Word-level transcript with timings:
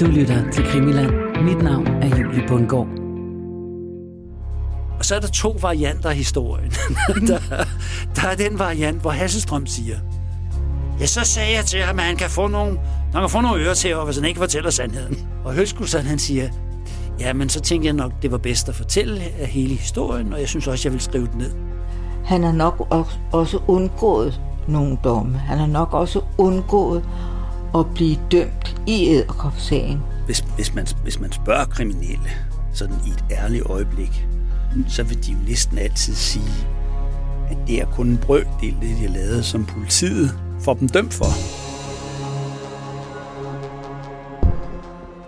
Du 0.00 0.06
lytter 0.06 0.50
til 0.50 0.64
Krimiland. 0.64 1.10
Mit 1.42 1.62
navn 1.62 1.86
er 1.86 2.16
Julie 2.16 2.48
Bundgaard. 2.48 2.86
Og 4.98 5.04
så 5.04 5.14
er 5.14 5.20
der 5.20 5.28
to 5.28 5.56
varianter 5.60 6.10
af 6.10 6.16
historien. 6.16 6.70
der, 7.28 7.38
der 8.16 8.28
er 8.28 8.34
den 8.34 8.58
variant, 8.58 9.00
hvor 9.00 9.10
Hasselstrøm 9.10 9.66
siger, 9.66 9.96
Ja, 11.00 11.06
så 11.06 11.20
sagde 11.24 11.56
jeg 11.56 11.64
til 11.64 11.80
ham, 11.80 11.98
at 11.98 12.04
han 12.04 12.16
kan 12.16 12.30
få 12.30 12.48
nogle, 12.48 12.78
han 13.12 13.22
kan 13.22 13.30
få 13.30 13.40
nogle 13.40 13.64
øretæver, 13.64 14.04
hvis 14.04 14.16
han 14.16 14.24
ikke 14.24 14.38
fortæller 14.38 14.70
sandheden. 14.70 15.28
Og 15.44 15.54
Høskulsson, 15.54 16.02
han 16.02 16.18
siger, 16.18 16.48
ja, 17.20 17.32
men 17.32 17.48
så 17.48 17.60
tænkte 17.60 17.86
jeg 17.86 17.94
nok, 17.94 18.12
det 18.22 18.32
var 18.32 18.38
bedst 18.38 18.68
at 18.68 18.74
fortælle 18.74 19.20
hele 19.38 19.74
historien, 19.74 20.32
og 20.32 20.40
jeg 20.40 20.48
synes 20.48 20.66
også, 20.66 20.88
jeg 20.88 20.92
vil 20.92 21.00
skrive 21.00 21.26
det 21.26 21.34
ned. 21.34 21.52
Han 22.24 22.42
har 22.42 22.52
nok 22.52 22.86
også 23.32 23.58
undgået 23.68 24.40
nogle 24.68 24.98
domme. 25.04 25.38
Han 25.38 25.58
har 25.58 25.66
nok 25.66 25.94
også 25.94 26.20
undgået 26.38 27.04
at 27.80 27.86
blive 27.94 28.16
dømt 28.30 28.82
i 28.86 29.08
æderkopsagen. 29.08 30.00
Hvis, 30.26 30.44
hvis, 30.56 30.74
man, 30.74 30.86
hvis 31.02 31.20
man 31.20 31.32
spørger 31.32 31.64
kriminelle, 31.64 32.30
sådan 32.72 32.96
i 33.06 33.10
et 33.10 33.24
ærligt 33.30 33.66
øjeblik, 33.66 34.26
så 34.88 35.02
vil 35.02 35.26
de 35.26 35.32
jo 35.32 35.38
næsten 35.48 35.78
altid 35.78 36.14
sige, 36.14 36.66
at 37.50 37.56
det 37.66 37.80
er 37.80 37.86
kun 37.86 38.06
en 38.08 38.18
brøkdel, 38.18 38.74
det 38.80 38.82
de 38.82 39.06
har 39.06 39.08
lavet, 39.08 39.44
som 39.44 39.64
politiet 39.64 40.38
får 40.60 40.74
dem 40.74 40.88
dømt 40.88 41.14
for. 41.14 41.26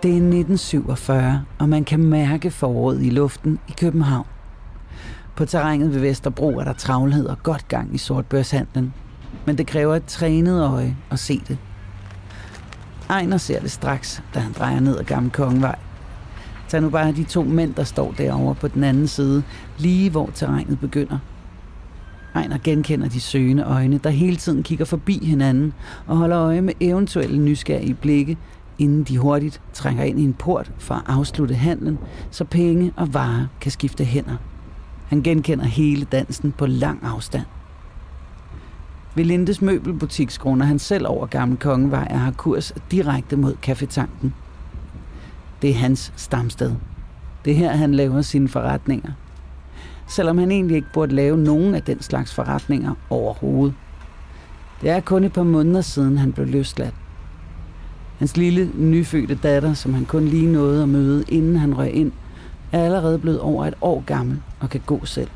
Det 0.03 0.11
er 0.11 0.15
1947, 0.15 1.45
og 1.59 1.69
man 1.69 1.83
kan 1.83 1.99
mærke 1.99 2.51
foråret 2.51 3.05
i 3.05 3.09
luften 3.09 3.59
i 3.67 3.73
København. 3.79 4.25
På 5.35 5.45
terrænet 5.45 5.93
ved 5.93 6.01
Vesterbro 6.01 6.57
er 6.57 6.63
der 6.63 6.73
travlhed 6.73 7.25
og 7.25 7.43
godt 7.43 7.67
gang 7.67 7.95
i 7.95 7.97
sortbørshandlen, 7.97 8.93
men 9.45 9.57
det 9.57 9.67
kræver 9.67 9.95
et 9.95 10.05
trænet 10.05 10.63
øje 10.63 10.97
at 11.11 11.19
se 11.19 11.41
det. 11.47 11.57
Ejner 13.09 13.37
ser 13.37 13.59
det 13.59 13.71
straks, 13.71 14.23
da 14.33 14.39
han 14.39 14.53
drejer 14.53 14.79
ned 14.79 14.97
ad 14.97 15.03
Gamle 15.03 15.29
Kongevej. 15.29 15.75
Tag 16.67 16.81
nu 16.81 16.89
bare 16.89 17.11
de 17.11 17.23
to 17.23 17.43
mænd, 17.43 17.73
der 17.73 17.83
står 17.83 18.11
derovre 18.11 18.55
på 18.55 18.67
den 18.67 18.83
anden 18.83 19.07
side, 19.07 19.43
lige 19.77 20.09
hvor 20.09 20.29
terrænet 20.33 20.79
begynder. 20.79 21.17
Ejner 22.35 22.57
genkender 22.63 23.09
de 23.09 23.19
søgende 23.19 23.63
øjne, 23.63 23.97
der 23.97 24.09
hele 24.09 24.35
tiden 24.35 24.63
kigger 24.63 24.85
forbi 24.85 25.25
hinanden 25.25 25.73
og 26.07 26.17
holder 26.17 26.39
øje 26.39 26.61
med 26.61 26.73
eventuelle 26.79 27.37
nysgerrige 27.37 27.93
blikke, 27.93 28.37
inden 28.79 29.03
de 29.03 29.17
hurtigt 29.17 29.61
trænger 29.73 30.03
ind 30.03 30.19
i 30.19 30.23
en 30.23 30.33
port 30.33 30.71
for 30.77 30.95
at 30.95 31.03
afslutte 31.07 31.55
handlen, 31.55 31.97
så 32.31 32.43
penge 32.43 32.93
og 32.95 33.13
varer 33.13 33.45
kan 33.61 33.71
skifte 33.71 34.03
hænder. 34.05 34.35
Han 35.07 35.21
genkender 35.21 35.65
hele 35.65 36.05
dansen 36.05 36.51
på 36.51 36.65
lang 36.65 36.99
afstand. 37.03 37.45
Ved 39.19 39.25
Lindes 39.25 39.61
møbelbutik 39.61 40.29
skråner 40.29 40.65
han 40.65 40.79
selv 40.79 41.07
over 41.07 41.25
Gamle 41.25 41.57
Kongevej 41.57 42.07
og 42.09 42.19
har 42.19 42.31
kurs 42.31 42.73
direkte 42.91 43.37
mod 43.37 43.55
Kaffetanken. 43.61 44.33
Det 45.61 45.69
er 45.69 45.73
hans 45.73 46.13
stamsted. 46.15 46.75
Det 47.45 47.53
er 47.53 47.57
her, 47.57 47.71
han 47.71 47.93
laver 47.93 48.21
sine 48.21 48.47
forretninger. 48.47 49.11
Selvom 50.07 50.37
han 50.37 50.51
egentlig 50.51 50.75
ikke 50.75 50.87
burde 50.93 51.15
lave 51.15 51.37
nogen 51.37 51.75
af 51.75 51.83
den 51.83 52.01
slags 52.01 52.33
forretninger 52.33 52.93
overhovedet. 53.09 53.75
Det 54.81 54.89
er 54.89 54.99
kun 54.99 55.23
et 55.23 55.33
par 55.33 55.43
måneder 55.43 55.81
siden, 55.81 56.17
han 56.17 56.33
blev 56.33 56.47
løsladt. 56.47 56.95
Hans 58.19 58.37
lille, 58.37 58.71
nyfødte 58.75 59.35
datter, 59.35 59.73
som 59.73 59.93
han 59.93 60.05
kun 60.05 60.25
lige 60.25 60.51
nåede 60.51 60.83
at 60.83 60.89
møde, 60.89 61.23
inden 61.27 61.55
han 61.55 61.77
røg 61.77 61.93
ind, 61.93 62.11
er 62.71 62.83
allerede 62.83 63.19
blevet 63.19 63.39
over 63.39 63.65
et 63.65 63.75
år 63.81 64.03
gammel 64.05 64.41
og 64.59 64.69
kan 64.69 64.81
gå 64.85 65.05
selv. 65.05 65.29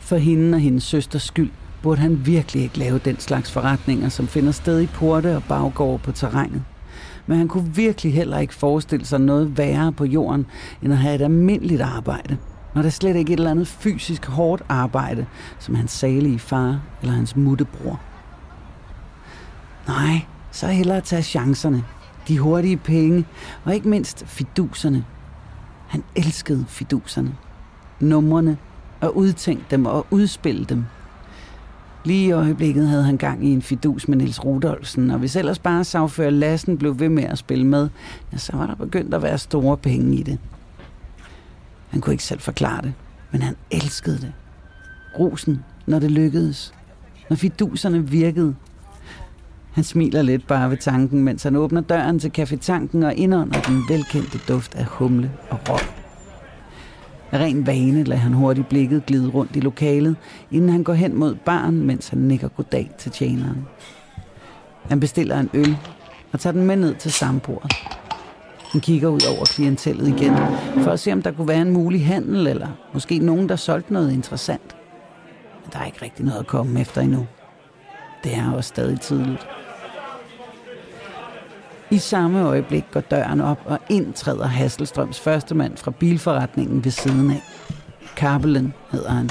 For 0.00 0.16
hende 0.16 0.56
og 0.56 0.60
hendes 0.60 0.84
søsters 0.84 1.22
skyld 1.22 1.50
burde 1.82 2.00
han 2.00 2.26
virkelig 2.26 2.62
ikke 2.62 2.78
lave 2.78 2.98
den 2.98 3.20
slags 3.20 3.52
forretninger, 3.52 4.08
som 4.08 4.28
finder 4.28 4.52
sted 4.52 4.80
i 4.80 4.86
porte 4.86 5.36
og 5.36 5.44
baggård 5.44 6.00
på 6.00 6.12
terrænet. 6.12 6.64
Men 7.26 7.38
han 7.38 7.48
kunne 7.48 7.74
virkelig 7.74 8.14
heller 8.14 8.38
ikke 8.38 8.54
forestille 8.54 9.06
sig 9.06 9.20
noget 9.20 9.58
værre 9.58 9.92
på 9.92 10.04
jorden, 10.04 10.46
end 10.82 10.92
at 10.92 10.98
have 10.98 11.14
et 11.14 11.22
almindeligt 11.22 11.80
arbejde. 11.80 12.36
Når 12.74 12.82
der 12.82 12.90
slet 12.90 13.16
ikke 13.16 13.32
et 13.32 13.36
eller 13.36 13.50
andet 13.50 13.68
fysisk 13.68 14.26
hårdt 14.26 14.62
arbejde, 14.68 15.26
som 15.58 15.74
hans 15.74 15.90
salige 15.90 16.38
far 16.38 16.80
eller 17.00 17.14
hans 17.14 17.36
muttebror. 17.36 18.00
Nej, 19.88 20.20
så 20.50 20.66
hellere 20.66 21.00
tage 21.00 21.22
chancerne, 21.22 21.84
de 22.28 22.38
hurtige 22.38 22.76
penge, 22.76 23.24
og 23.64 23.74
ikke 23.74 23.88
mindst 23.88 24.24
fiduserne. 24.26 25.04
Han 25.88 26.04
elskede 26.16 26.64
fiduserne. 26.68 27.34
Numrene, 28.00 28.56
og 29.00 29.16
udtænke 29.16 29.64
dem 29.70 29.86
og 29.86 30.06
udspille 30.10 30.64
dem– 30.64 30.84
Lige 32.04 32.26
i 32.26 32.32
øjeblikket 32.32 32.88
havde 32.88 33.04
han 33.04 33.16
gang 33.16 33.46
i 33.46 33.52
en 33.52 33.62
fidus 33.62 34.08
med 34.08 34.16
Nils 34.16 34.44
Rudolfsen, 34.44 35.10
og 35.10 35.18
hvis 35.18 35.36
ellers 35.36 35.58
bare 35.58 35.84
sagfører 35.84 36.30
Lassen 36.30 36.78
blev 36.78 37.00
ved 37.00 37.08
med 37.08 37.24
at 37.24 37.38
spille 37.38 37.66
med, 37.66 37.88
ja, 38.32 38.38
så 38.38 38.56
var 38.56 38.66
der 38.66 38.74
begyndt 38.74 39.14
at 39.14 39.22
være 39.22 39.38
store 39.38 39.76
penge 39.76 40.16
i 40.16 40.22
det. 40.22 40.38
Han 41.90 42.00
kunne 42.00 42.14
ikke 42.14 42.24
selv 42.24 42.40
forklare 42.40 42.82
det, 42.82 42.92
men 43.30 43.42
han 43.42 43.56
elskede 43.70 44.18
det. 44.18 44.32
Rosen, 45.18 45.64
når 45.86 45.98
det 45.98 46.10
lykkedes. 46.10 46.74
Når 47.30 47.36
fiduserne 47.36 48.08
virkede. 48.08 48.54
Han 49.72 49.84
smiler 49.84 50.22
lidt 50.22 50.46
bare 50.46 50.70
ved 50.70 50.76
tanken, 50.76 51.22
mens 51.22 51.42
han 51.42 51.56
åbner 51.56 51.80
døren 51.80 52.18
til 52.18 52.32
kaffetanken 52.32 53.02
og 53.02 53.14
indånder 53.14 53.60
den 53.60 53.82
velkendte 53.88 54.38
duft 54.48 54.74
af 54.74 54.84
humle 54.84 55.30
og 55.50 55.58
råd. 55.68 56.01
Af 57.32 57.38
ren 57.38 57.66
vane 57.66 58.04
lader 58.04 58.20
han 58.20 58.32
hurtigt 58.32 58.68
blikket 58.68 59.06
glide 59.06 59.28
rundt 59.28 59.56
i 59.56 59.60
lokalet, 59.60 60.16
inden 60.50 60.70
han 60.70 60.84
går 60.84 60.92
hen 60.92 61.14
mod 61.14 61.34
baren, 61.34 61.86
mens 61.86 62.08
han 62.08 62.18
nikker 62.18 62.48
goddag 62.48 62.90
til 62.98 63.12
tjeneren. 63.12 63.66
Han 64.88 65.00
bestiller 65.00 65.38
en 65.38 65.50
øl 65.54 65.76
og 66.32 66.40
tager 66.40 66.52
den 66.52 66.66
med 66.66 66.76
ned 66.76 66.94
til 66.94 67.12
sambordet. 67.12 67.72
Han 68.72 68.80
kigger 68.80 69.08
ud 69.08 69.20
over 69.36 69.44
klientellet 69.44 70.08
igen, 70.08 70.36
for 70.78 70.90
at 70.90 71.00
se, 71.00 71.12
om 71.12 71.22
der 71.22 71.32
kunne 71.32 71.48
være 71.48 71.62
en 71.62 71.72
mulig 71.72 72.06
handel, 72.06 72.46
eller 72.46 72.68
måske 72.92 73.18
nogen, 73.18 73.48
der 73.48 73.56
solgte 73.56 73.92
noget 73.92 74.12
interessant. 74.12 74.76
Men 75.62 75.70
der 75.72 75.78
er 75.78 75.86
ikke 75.86 76.02
rigtig 76.02 76.24
noget 76.24 76.40
at 76.40 76.46
komme 76.46 76.80
efter 76.80 77.00
endnu. 77.00 77.26
Det 78.24 78.34
er 78.34 78.52
også 78.52 78.68
stadig 78.68 79.00
tidligt. 79.00 79.46
I 81.92 81.98
samme 81.98 82.42
øjeblik 82.42 82.84
går 82.92 83.00
døren 83.00 83.40
op, 83.40 83.58
og 83.64 83.78
ind 83.88 84.12
træder 84.12 84.46
Hasselstrøms 84.46 85.20
første 85.20 85.54
mand 85.54 85.76
fra 85.76 85.90
bilforretningen 85.90 86.84
ved 86.84 86.90
siden 86.92 87.30
af. 87.30 87.42
Kabelen 88.16 88.74
hedder 88.92 89.10
han. 89.10 89.30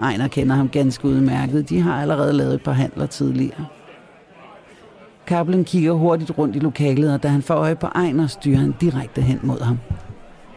Ejner 0.00 0.28
kender 0.28 0.56
ham 0.56 0.68
ganske 0.68 1.04
udmærket. 1.04 1.68
De 1.68 1.80
har 1.80 2.00
allerede 2.02 2.32
lavet 2.32 2.54
et 2.54 2.62
par 2.62 2.72
handler 2.72 3.06
tidligere. 3.06 3.66
Kabelen 5.26 5.64
kigger 5.64 5.92
hurtigt 5.92 6.38
rundt 6.38 6.56
i 6.56 6.58
lokalet, 6.58 7.14
og 7.14 7.22
da 7.22 7.28
han 7.28 7.42
får 7.42 7.54
øje 7.54 7.76
på 7.76 7.86
Ejner, 7.86 8.26
styrer 8.26 8.58
han 8.58 8.74
direkte 8.80 9.20
hen 9.20 9.40
mod 9.42 9.60
ham. 9.60 9.78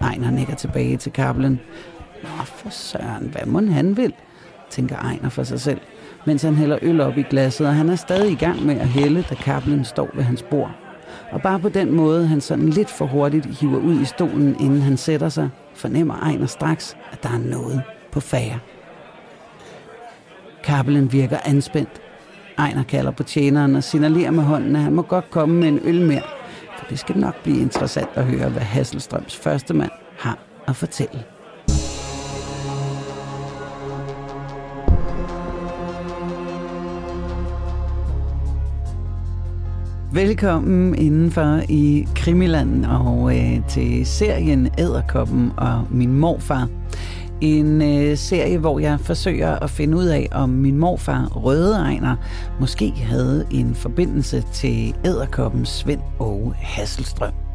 Ejner 0.02 0.32
nikker 0.32 0.56
tilbage 0.56 0.98
til 0.98 1.12
kabelen. 1.12 1.60
Nå 2.24 2.30
for 2.44 2.70
søren, 2.70 3.30
hvad 3.32 3.46
må 3.46 3.62
han 3.72 3.98
vil? 3.98 4.14
tænker 4.70 4.96
Ejner 4.96 5.30
for 5.30 5.44
sig 5.44 5.62
selv, 5.62 5.80
mens 6.26 6.42
han 6.42 6.56
hælder 6.56 6.78
øl 6.82 7.02
op 7.02 7.18
i 7.18 7.22
glasset, 7.22 7.68
og 7.68 7.76
han 7.76 7.90
er 7.90 7.96
stadig 7.96 8.32
i 8.32 8.36
gang 8.36 8.66
med 8.66 8.76
at 8.76 8.88
hælde, 8.88 9.24
da 9.30 9.36
kabelen 9.36 9.86
står 9.86 10.10
ved 10.14 10.24
hans 10.24 10.44
bord. 10.44 10.87
Og 11.32 11.42
bare 11.42 11.60
på 11.60 11.70
den 11.70 11.92
måde, 11.92 12.28
han 12.28 12.42
sådan 12.42 12.70
lidt 12.70 12.90
for 12.90 13.06
hurtigt 13.06 13.46
hiver 13.46 13.80
ud 13.80 14.02
i 14.02 14.06
stolen, 14.06 14.56
inden 14.60 14.82
han 14.82 14.98
sætter 14.98 15.30
sig, 15.30 15.50
fornemmer 15.74 16.16
Ejner 16.16 16.46
straks, 16.46 16.98
at 17.12 17.24
der 17.24 17.30
er 17.30 17.38
noget 17.38 17.82
på 18.12 18.20
færre. 18.20 18.60
Kabelen 20.64 21.12
virker 21.12 21.38
anspændt. 21.46 22.02
Ejner 22.58 22.84
kalder 22.84 23.12
på 23.12 23.24
tjeneren 23.24 23.76
og 23.76 23.84
signalerer 23.84 24.32
med 24.32 24.44
hånden, 24.44 24.76
at 24.76 24.82
han 24.82 24.94
må 24.94 25.02
godt 25.02 25.32
komme 25.32 25.56
med 25.56 25.68
en 25.68 25.80
øl 25.84 26.06
mere, 26.06 26.22
for 26.78 26.86
det 26.90 27.00
skal 27.00 27.18
nok 27.18 27.44
blive 27.44 27.62
interessant 27.62 28.10
at 28.16 28.26
høre, 28.26 28.50
hvad 28.50 28.62
Hasselstrøms 28.62 29.38
første 29.38 29.74
mand 29.74 29.92
har 30.18 30.38
at 30.68 30.76
fortælle. 30.76 31.24
Velkommen 40.12 40.96
indenfor 40.96 41.62
i 41.70 42.08
Krimiland 42.16 42.86
og 42.86 43.38
øh, 43.38 43.68
til 43.70 44.06
serien 44.06 44.70
Æderkoppen 44.78 45.52
og 45.58 45.88
min 45.92 46.14
morfar. 46.14 46.70
En 47.42 47.82
øh, 47.82 48.18
serie, 48.18 48.58
hvor 48.58 48.80
jeg 48.80 49.00
forsøger 49.00 49.60
at 49.60 49.70
finde 49.70 49.98
ud 49.98 50.06
af, 50.06 50.28
om 50.32 50.50
min 50.50 50.78
morfar 50.78 51.26
Røde 51.26 51.76
Ejner 51.76 52.16
måske 52.60 52.92
havde 52.92 53.48
en 53.52 53.76
forbindelse 53.76 54.44
til 54.54 54.96
Æderkoppens 55.06 55.70
Svend 55.70 56.02
og 56.20 56.54
Hasselstrøm. 56.58 57.47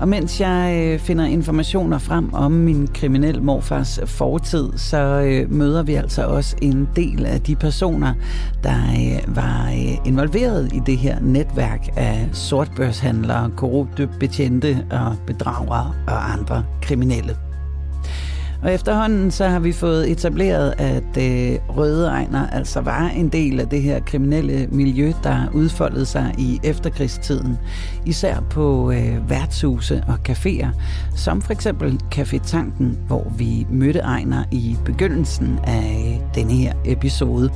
Og 0.00 0.08
mens 0.08 0.40
jeg 0.40 0.80
øh, 0.84 0.98
finder 0.98 1.24
informationer 1.24 1.98
frem 1.98 2.34
om 2.34 2.52
min 2.52 2.86
kriminel 2.86 3.42
morfars 3.42 4.00
fortid, 4.04 4.72
så 4.76 4.98
øh, 4.98 5.52
møder 5.52 5.82
vi 5.82 5.94
altså 5.94 6.26
også 6.26 6.56
en 6.62 6.88
del 6.96 7.26
af 7.26 7.40
de 7.40 7.56
personer, 7.56 8.14
der 8.62 8.76
øh, 8.76 9.36
var 9.36 9.66
øh, 9.66 10.06
involveret 10.06 10.72
i 10.72 10.80
det 10.86 10.98
her 10.98 11.20
netværk 11.20 11.88
af 11.96 12.28
sortbørshandlere, 12.32 13.50
korrupte 13.56 14.08
betjente 14.20 14.86
og 14.90 15.16
bedragere 15.26 15.94
og 16.06 16.32
andre 16.32 16.64
kriminelle. 16.82 17.43
Og 18.64 18.74
efterhånden 18.74 19.30
så 19.30 19.48
har 19.48 19.58
vi 19.58 19.72
fået 19.72 20.10
etableret, 20.10 20.74
at 20.78 21.16
øh, 21.18 21.58
Røde 21.76 22.08
Ejner 22.08 22.46
altså 22.50 22.80
var 22.80 23.08
en 23.08 23.28
del 23.28 23.60
af 23.60 23.68
det 23.68 23.82
her 23.82 24.00
kriminelle 24.00 24.66
miljø, 24.66 25.12
der 25.22 25.50
udfoldede 25.52 26.06
sig 26.06 26.34
i 26.38 26.60
efterkrigstiden. 26.62 27.58
Især 28.06 28.40
på 28.50 28.92
øh, 28.92 29.30
værtshuse 29.30 30.04
og 30.08 30.18
caféer, 30.28 30.68
som 31.16 31.42
for 31.42 31.52
eksempel 31.52 32.00
Café 32.14 32.38
Tanken, 32.46 32.98
hvor 33.06 33.32
vi 33.38 33.66
mødte 33.70 33.98
Ejner 33.98 34.44
i 34.50 34.76
begyndelsen 34.84 35.58
af 35.64 36.20
øh, 36.20 36.34
denne 36.34 36.52
her 36.52 36.72
episode. 36.84 37.50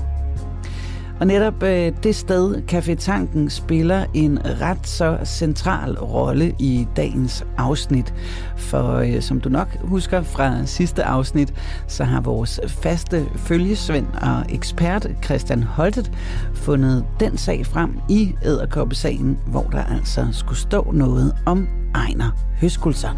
Og 1.20 1.26
netop 1.26 1.62
øh, 1.62 1.92
det 2.02 2.14
sted, 2.14 2.62
Café 2.72 2.94
Tanken, 2.94 3.50
spiller 3.50 4.04
en 4.14 4.38
ret 4.60 4.88
så 4.88 5.18
central 5.24 5.98
rolle 5.98 6.54
i 6.58 6.86
dagens 6.96 7.46
afsnit. 7.56 8.14
For 8.56 8.94
øh, 8.94 9.22
som 9.22 9.40
du 9.40 9.48
nok 9.48 9.68
husker 9.80 10.22
fra 10.22 10.66
sidste 10.66 11.04
afsnit, 11.04 11.54
så 11.86 12.04
har 12.04 12.20
vores 12.20 12.60
faste 12.68 13.26
følgesvend 13.36 14.06
og 14.06 14.54
ekspert 14.54 15.06
Christian 15.24 15.62
Holtet 15.62 16.12
fundet 16.54 17.04
den 17.20 17.36
sag 17.36 17.66
frem 17.66 17.98
i 18.08 18.34
Æderkoppesagen, 18.44 19.38
hvor 19.46 19.62
der 19.72 19.84
altså 19.84 20.26
skulle 20.32 20.58
stå 20.58 20.92
noget 20.92 21.36
om 21.46 21.68
Ejner 21.94 22.30
Høskulser. 22.60 23.10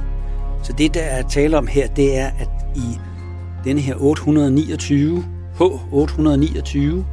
Så 0.62 0.72
det, 0.72 0.94
der 0.94 1.02
er 1.02 1.22
tale 1.22 1.58
om 1.58 1.66
her, 1.66 1.88
det 1.88 2.18
er, 2.18 2.26
at 2.26 2.50
i 2.76 2.98
denne 3.64 3.80
her 3.80 3.94
829, 3.94 5.24
H 5.58 5.62
829, 5.92 7.04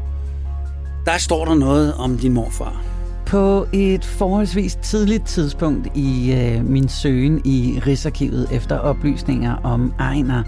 der 1.08 1.18
står 1.18 1.46
der 1.46 1.56
noget 1.56 1.94
om 1.94 2.18
din 2.18 2.34
morfar. 2.34 2.84
På 3.26 3.68
et 3.74 4.06
forholdsvis 4.06 4.76
tidligt 4.76 5.26
tidspunkt 5.26 5.88
i 5.96 6.34
øh, 6.34 6.66
min 6.66 6.90
søgen 6.90 7.42
i 7.46 7.80
Rigsarkivet 7.88 8.48
efter 8.52 8.78
oplysninger 8.78 9.56
om 9.56 9.94
Ejner, 10.00 10.44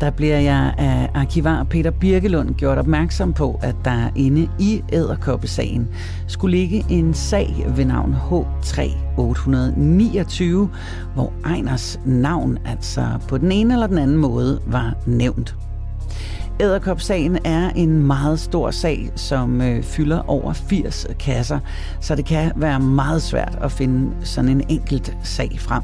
der 0.00 0.10
bliver 0.10 0.38
jeg 0.38 0.74
af 0.78 1.10
arkivar 1.14 1.64
Peter 1.64 1.90
Birkelund 1.90 2.54
gjort 2.54 2.78
opmærksom 2.78 3.32
på, 3.32 3.60
at 3.62 3.76
der 3.84 4.10
inde 4.16 4.48
i 4.58 4.82
Æderkoppesagen 4.92 5.88
skulle 6.26 6.56
ligge 6.56 6.84
en 6.90 7.14
sag 7.14 7.66
ved 7.68 7.84
navn 7.84 8.14
H3829, 8.14 10.44
hvor 11.14 11.32
Ejners 11.44 12.00
navn 12.04 12.58
altså 12.66 13.06
på 13.28 13.38
den 13.38 13.52
ene 13.52 13.74
eller 13.74 13.86
den 13.86 13.98
anden 13.98 14.16
måde 14.16 14.60
var 14.66 14.94
nævnt. 15.06 15.56
Æderkopsagen 16.60 17.38
er 17.44 17.70
en 17.70 18.06
meget 18.06 18.40
stor 18.40 18.70
sag, 18.70 19.10
som 19.16 19.60
øh, 19.60 19.82
fylder 19.82 20.30
over 20.30 20.52
80 20.52 21.06
kasser, 21.18 21.58
så 22.00 22.14
det 22.14 22.24
kan 22.24 22.52
være 22.56 22.80
meget 22.80 23.22
svært 23.22 23.58
at 23.60 23.72
finde 23.72 24.26
sådan 24.26 24.50
en 24.50 24.64
enkelt 24.68 25.16
sag 25.22 25.56
frem. 25.60 25.82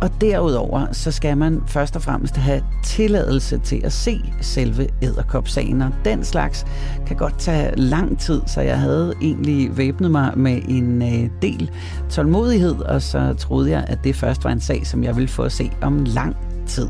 Og 0.00 0.10
derudover, 0.20 0.92
så 0.92 1.10
skal 1.10 1.36
man 1.36 1.62
først 1.66 1.96
og 1.96 2.02
fremmest 2.02 2.36
have 2.36 2.62
tilladelse 2.84 3.58
til 3.58 3.80
at 3.84 3.92
se 3.92 4.20
selve 4.40 4.88
æderkopsagen, 5.02 5.82
og 5.82 5.90
den 6.04 6.24
slags 6.24 6.66
kan 7.06 7.16
godt 7.16 7.38
tage 7.38 7.76
lang 7.76 8.18
tid, 8.18 8.42
så 8.46 8.60
jeg 8.60 8.80
havde 8.80 9.14
egentlig 9.22 9.76
væbnet 9.76 10.10
mig 10.10 10.32
med 10.36 10.60
en 10.68 11.02
øh, 11.02 11.30
del 11.42 11.70
tålmodighed, 12.10 12.76
og 12.76 13.02
så 13.02 13.34
troede 13.38 13.70
jeg, 13.70 13.84
at 13.88 13.98
det 14.04 14.16
først 14.16 14.44
var 14.44 14.50
en 14.50 14.60
sag, 14.60 14.86
som 14.86 15.04
jeg 15.04 15.16
ville 15.16 15.28
få 15.28 15.42
at 15.42 15.52
se 15.52 15.70
om 15.82 16.04
lang 16.04 16.36
tid. 16.66 16.88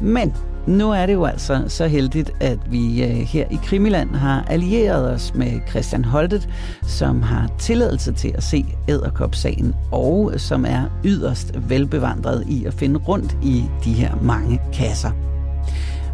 Men 0.00 0.34
nu 0.70 0.90
er 0.90 1.06
det 1.06 1.12
jo 1.12 1.24
altså 1.24 1.64
så 1.68 1.86
heldigt, 1.86 2.30
at 2.40 2.58
vi 2.70 3.02
øh, 3.04 3.10
her 3.10 3.44
i 3.50 3.58
Krimiland 3.64 4.10
har 4.10 4.44
allieret 4.48 5.10
os 5.10 5.34
med 5.34 5.60
Christian 5.68 6.04
Holtet, 6.04 6.48
som 6.82 7.22
har 7.22 7.50
tilladelse 7.58 8.12
til 8.12 8.32
at 8.34 8.42
se 8.42 8.66
æderkopsagen, 8.88 9.74
og 9.92 10.32
som 10.36 10.64
er 10.64 11.00
yderst 11.04 11.52
velbevandret 11.68 12.44
i 12.48 12.64
at 12.64 12.74
finde 12.74 13.00
rundt 13.00 13.36
i 13.42 13.64
de 13.84 13.92
her 13.92 14.16
mange 14.22 14.60
kasser. 14.72 15.10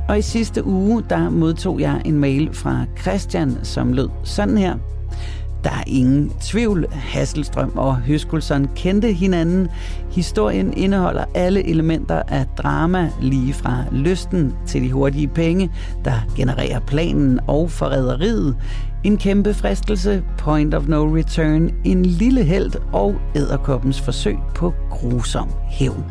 Og 0.08 0.19
i 0.19 0.23
sidste 0.23 0.64
uge, 0.64 1.05
der 1.11 1.31
modtog 1.31 1.81
jeg 1.81 2.03
en 2.05 2.19
mail 2.19 2.49
fra 2.53 2.85
Christian, 3.00 3.58
som 3.62 3.93
lød 3.93 4.08
sådan 4.25 4.58
her. 4.58 4.75
Der 5.67 5.73
er 5.73 5.85
ingen 5.87 6.33
tvivl. 6.41 6.87
Hasselstrøm 6.93 7.73
og 7.77 7.97
Høskulsson 7.97 8.69
kendte 8.77 9.13
hinanden. 9.13 9.69
Historien 10.11 10.75
indeholder 10.77 11.25
alle 11.35 11.69
elementer 11.69 12.23
af 12.29 12.47
drama, 12.47 13.11
lige 13.21 13.53
fra 13.53 13.85
lysten 13.93 14.55
til 14.67 14.83
de 14.83 14.93
hurtige 14.93 15.29
penge, 15.29 15.71
der 16.05 16.13
genererer 16.37 16.81
planen 16.81 17.41
og 17.47 17.71
forræderiet. 17.71 18.57
En 19.05 19.17
kæmpe 19.17 19.55
fristelse, 19.55 20.23
point 20.39 20.75
of 20.75 20.87
no 20.87 21.17
return, 21.17 21.71
en 21.85 22.03
lille 22.07 22.45
held 22.45 22.73
og 22.93 23.15
æderkoppens 23.35 24.01
forsøg 24.01 24.37
på 24.55 24.75
grusom 24.91 25.51
hævn. 25.71 26.05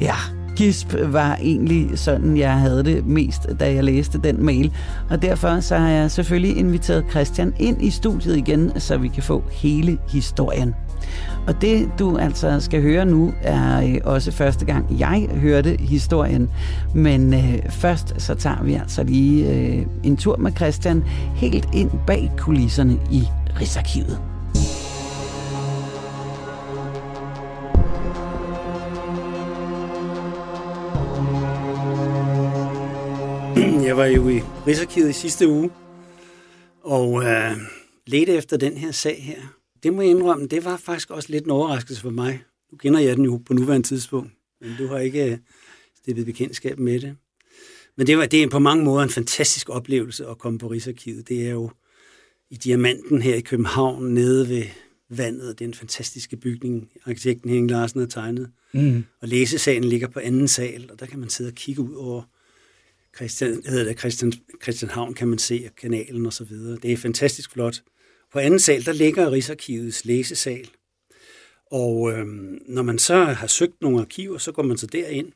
Ja, 0.00 0.35
gisp 0.56 0.94
var 1.02 1.38
egentlig 1.42 1.98
sådan, 1.98 2.36
jeg 2.36 2.52
havde 2.52 2.84
det 2.84 3.06
mest, 3.06 3.46
da 3.60 3.74
jeg 3.74 3.84
læste 3.84 4.18
den 4.18 4.44
mail. 4.44 4.72
Og 5.10 5.22
derfor 5.22 5.60
så 5.60 5.76
har 5.76 5.88
jeg 5.88 6.10
selvfølgelig 6.10 6.56
inviteret 6.56 7.04
Christian 7.10 7.54
ind 7.58 7.82
i 7.82 7.90
studiet 7.90 8.36
igen, 8.36 8.80
så 8.80 8.96
vi 8.96 9.08
kan 9.08 9.22
få 9.22 9.42
hele 9.52 9.98
historien. 10.08 10.74
Og 11.46 11.60
det, 11.60 11.88
du 11.98 12.16
altså 12.16 12.60
skal 12.60 12.82
høre 12.82 13.04
nu, 13.04 13.32
er 13.42 13.82
øh, 13.82 13.94
også 14.04 14.32
første 14.32 14.64
gang, 14.64 14.98
jeg 14.98 15.28
hørte 15.34 15.76
historien. 15.80 16.50
Men 16.94 17.34
øh, 17.34 17.70
først 17.70 18.14
så 18.18 18.34
tager 18.34 18.62
vi 18.62 18.74
altså 18.74 19.02
lige 19.02 19.52
øh, 19.52 19.86
en 20.02 20.16
tur 20.16 20.36
med 20.36 20.52
Christian 20.52 21.04
helt 21.34 21.68
ind 21.74 21.90
bag 22.06 22.32
kulisserne 22.38 22.98
i 23.10 23.22
Rigsarkivet. 23.60 24.35
Jeg 33.96 34.04
var 34.04 34.10
jo 34.10 34.28
i 34.28 34.40
Rigsarkivet 34.66 35.10
i 35.10 35.12
sidste 35.12 35.48
uge, 35.48 35.70
og 36.82 37.24
øh, 37.24 37.56
ledte 38.06 38.32
efter 38.32 38.56
den 38.56 38.76
her 38.76 38.92
sag 38.92 39.22
her. 39.22 39.40
Det 39.82 39.94
må 39.94 40.02
jeg 40.02 40.10
indrømme, 40.10 40.46
det 40.46 40.64
var 40.64 40.76
faktisk 40.76 41.10
også 41.10 41.32
lidt 41.32 41.44
en 41.44 41.50
overraskelse 41.50 42.02
for 42.02 42.10
mig. 42.10 42.42
Nu 42.72 42.78
kender 42.78 43.00
jeg 43.00 43.16
den 43.16 43.24
jo 43.24 43.42
på 43.46 43.54
nuværende 43.54 43.86
tidspunkt, 43.86 44.32
men 44.60 44.70
du 44.78 44.86
har 44.86 44.98
ikke 44.98 45.32
øh, 45.32 45.38
stiftet 45.98 46.26
bekendtskab 46.26 46.78
med 46.78 47.00
det. 47.00 47.16
Men 47.96 48.06
det, 48.06 48.18
var, 48.18 48.26
det 48.26 48.42
er 48.42 48.48
på 48.48 48.58
mange 48.58 48.84
måder 48.84 49.02
en 49.02 49.10
fantastisk 49.10 49.68
oplevelse 49.68 50.26
at 50.26 50.38
komme 50.38 50.58
på 50.58 50.66
Rigsarkivet. 50.66 51.28
Det 51.28 51.46
er 51.46 51.50
jo 51.50 51.70
i 52.50 52.56
Diamanten 52.56 53.22
her 53.22 53.34
i 53.34 53.40
København, 53.40 54.14
nede 54.14 54.48
ved 54.48 54.64
vandet. 55.08 55.58
Det 55.58 55.64
er 55.64 55.68
en 55.68 55.74
fantastiske 55.74 56.36
bygning, 56.36 56.88
arkitekten 57.04 57.50
Henning 57.50 57.70
Larsen 57.70 58.00
har 58.00 58.06
tegnet. 58.06 58.50
Mm. 58.74 59.04
Og 59.20 59.28
læsesalen 59.28 59.84
ligger 59.84 60.08
på 60.08 60.20
anden 60.20 60.48
sal, 60.48 60.88
og 60.92 61.00
der 61.00 61.06
kan 61.06 61.18
man 61.18 61.28
sidde 61.28 61.48
og 61.48 61.54
kigge 61.54 61.82
ud 61.82 61.94
over 61.94 62.22
Christian, 63.16 63.62
hedder 63.66 63.84
det, 63.84 63.98
Christian, 63.98 64.32
Christianhavn, 64.62 65.14
kan 65.14 65.28
man 65.28 65.38
se, 65.38 65.62
og 65.66 65.76
kanalen 65.76 66.26
og 66.26 66.32
så 66.32 66.44
videre. 66.44 66.78
Det 66.82 66.92
er 66.92 66.96
fantastisk 66.96 67.52
flot. 67.52 67.82
På 68.32 68.38
anden 68.38 68.60
sal, 68.60 68.84
der 68.84 68.92
ligger 68.92 69.30
Rigsarkivets 69.30 70.04
læsesal. 70.04 70.68
Og 71.70 72.12
øh, 72.12 72.26
når 72.66 72.82
man 72.82 72.98
så 72.98 73.24
har 73.24 73.46
søgt 73.46 73.82
nogle 73.82 74.00
arkiver, 74.00 74.38
så 74.38 74.52
går 74.52 74.62
man 74.62 74.78
så 74.78 74.86
derind. 74.86 75.32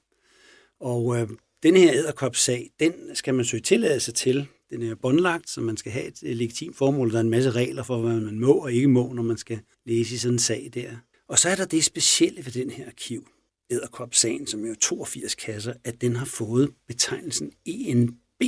Og 0.80 1.20
øh, 1.20 1.28
den 1.62 1.76
her 1.76 1.92
æderkopsag, 1.92 2.70
den 2.80 2.92
skal 3.14 3.34
man 3.34 3.44
søge 3.44 3.60
tilladelse 3.60 4.12
til. 4.12 4.46
Den 4.70 4.82
er 4.82 4.94
bondlagt, 4.94 5.50
så 5.50 5.60
man 5.60 5.76
skal 5.76 5.92
have 5.92 6.06
et 6.06 6.36
legitimt 6.36 6.76
formål. 6.76 7.10
Der 7.10 7.16
er 7.16 7.20
en 7.20 7.30
masse 7.30 7.50
regler 7.50 7.82
for, 7.82 7.98
hvad 7.98 8.20
man 8.20 8.38
må 8.38 8.52
og 8.52 8.72
ikke 8.72 8.88
må, 8.88 9.12
når 9.12 9.22
man 9.22 9.36
skal 9.36 9.60
læse 9.86 10.14
i 10.14 10.18
sådan 10.18 10.34
en 10.34 10.38
sag 10.38 10.70
der. 10.74 10.90
Og 11.28 11.38
så 11.38 11.48
er 11.48 11.54
der 11.54 11.64
det 11.64 11.84
specielle 11.84 12.44
ved 12.44 12.52
den 12.52 12.70
her 12.70 12.86
arkiv, 12.86 13.28
æderkopsagen, 13.70 14.46
som 14.46 14.64
er 14.64 14.74
82 14.74 15.34
kasser, 15.34 15.72
at 15.84 16.00
den 16.00 16.16
har 16.16 16.24
fået 16.24 16.70
betegnelsen 16.88 17.52
ENB. 17.64 18.42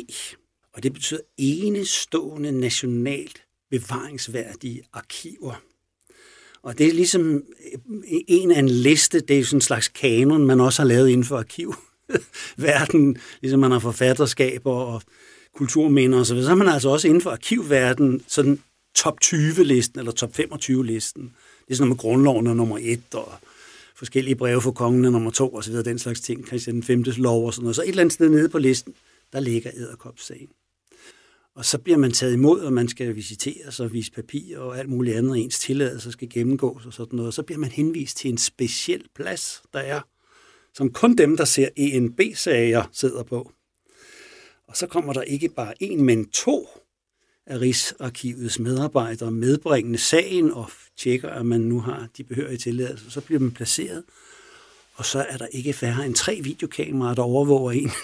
Og 0.74 0.82
det 0.82 0.92
betyder 0.92 1.20
enestående 1.38 2.52
nationalt 2.52 3.42
bevaringsværdige 3.70 4.82
arkiver. 4.92 5.62
Og 6.62 6.78
det 6.78 6.88
er 6.88 6.92
ligesom 6.92 7.34
øh, 7.34 8.20
en 8.28 8.50
af 8.50 8.58
en 8.58 8.68
liste, 8.68 9.20
det 9.20 9.38
er 9.38 9.44
sådan 9.44 9.56
en 9.56 9.60
slags 9.60 9.88
kanon, 9.88 10.46
man 10.46 10.60
også 10.60 10.82
har 10.82 10.88
lavet 10.88 11.08
inden 11.08 11.24
for 11.24 11.38
arkivverden, 11.38 13.16
ligesom 13.42 13.60
man 13.60 13.70
har 13.70 13.78
forfatterskaber 13.78 14.72
og 14.72 15.02
kulturminder 15.54 16.20
osv., 16.20 16.36
så, 16.36 16.42
så 16.42 16.48
har 16.48 16.54
man 16.54 16.68
altså 16.68 16.88
også 16.88 17.08
inden 17.08 17.22
for 17.22 17.30
arkivverden 17.30 18.22
sådan 18.26 18.60
top 18.94 19.18
20-listen 19.24 19.98
eller 19.98 20.12
top 20.12 20.30
25-listen. 20.38 21.22
Det 21.22 21.70
er 21.70 21.74
sådan 21.74 21.88
noget 21.88 21.88
med 21.88 21.96
grundloven 21.96 22.46
er 22.46 22.54
nummer 22.54 22.78
1 22.82 23.00
og 23.14 23.32
forskellige 24.02 24.36
breve 24.36 24.60
for 24.62 24.72
kongen 24.72 25.02
nummer 25.02 25.30
2 25.30 25.48
og 25.48 25.64
så 25.64 25.70
videre, 25.70 25.84
den 25.84 25.98
slags 25.98 26.20
ting, 26.20 26.46
Christian 26.46 26.82
5. 26.82 27.02
lov 27.02 27.46
og 27.46 27.54
sådan 27.54 27.62
noget. 27.62 27.76
Så 27.76 27.82
et 27.82 27.88
eller 27.88 28.00
andet 28.00 28.12
sted 28.12 28.28
nede 28.28 28.48
på 28.48 28.58
listen, 28.58 28.94
der 29.32 29.40
ligger 29.40 29.70
æderkopssagen. 29.74 30.48
Og 31.54 31.64
så 31.64 31.78
bliver 31.78 31.98
man 31.98 32.12
taget 32.12 32.32
imod, 32.32 32.60
og 32.60 32.72
man 32.72 32.88
skal 32.88 33.16
visiteres 33.16 33.80
og 33.80 33.92
vise 33.92 34.12
papir 34.12 34.58
og 34.58 34.78
alt 34.78 34.88
muligt 34.88 35.16
andet, 35.16 35.38
ens 35.38 35.58
tilladelse 35.58 36.12
skal 36.12 36.28
gennemgås 36.30 36.86
og 36.86 36.92
sådan 36.92 37.16
noget. 37.16 37.34
Så 37.34 37.42
bliver 37.42 37.58
man 37.58 37.70
henvist 37.70 38.16
til 38.16 38.30
en 38.30 38.38
speciel 38.38 39.04
plads, 39.14 39.62
der 39.72 39.78
er, 39.78 40.00
som 40.74 40.92
kun 40.92 41.16
dem, 41.16 41.36
der 41.36 41.44
ser 41.44 41.68
ENB-sager, 41.76 42.84
sidder 42.92 43.22
på. 43.22 43.52
Og 44.68 44.76
så 44.76 44.86
kommer 44.86 45.12
der 45.12 45.22
ikke 45.22 45.48
bare 45.48 45.82
en, 45.82 46.04
men 46.04 46.28
to 46.28 46.68
af 47.46 47.60
Rigsarkivets 47.60 48.58
medarbejdere 48.58 49.30
medbringende 49.30 49.98
sagen 49.98 50.52
og 50.52 50.70
tjekker, 50.98 51.30
at 51.30 51.46
man 51.46 51.60
nu 51.60 51.80
har 51.80 52.08
de 52.16 52.24
behørige 52.24 52.58
tilladelser. 52.58 53.10
Så 53.10 53.20
bliver 53.20 53.40
man 53.40 53.50
placeret, 53.50 54.02
og 54.94 55.04
så 55.04 55.26
er 55.28 55.36
der 55.36 55.46
ikke 55.46 55.72
færre 55.72 56.06
end 56.06 56.14
tre 56.14 56.40
videokameraer, 56.42 57.14
der 57.14 57.22
overvåger 57.22 57.70
en. 57.70 57.90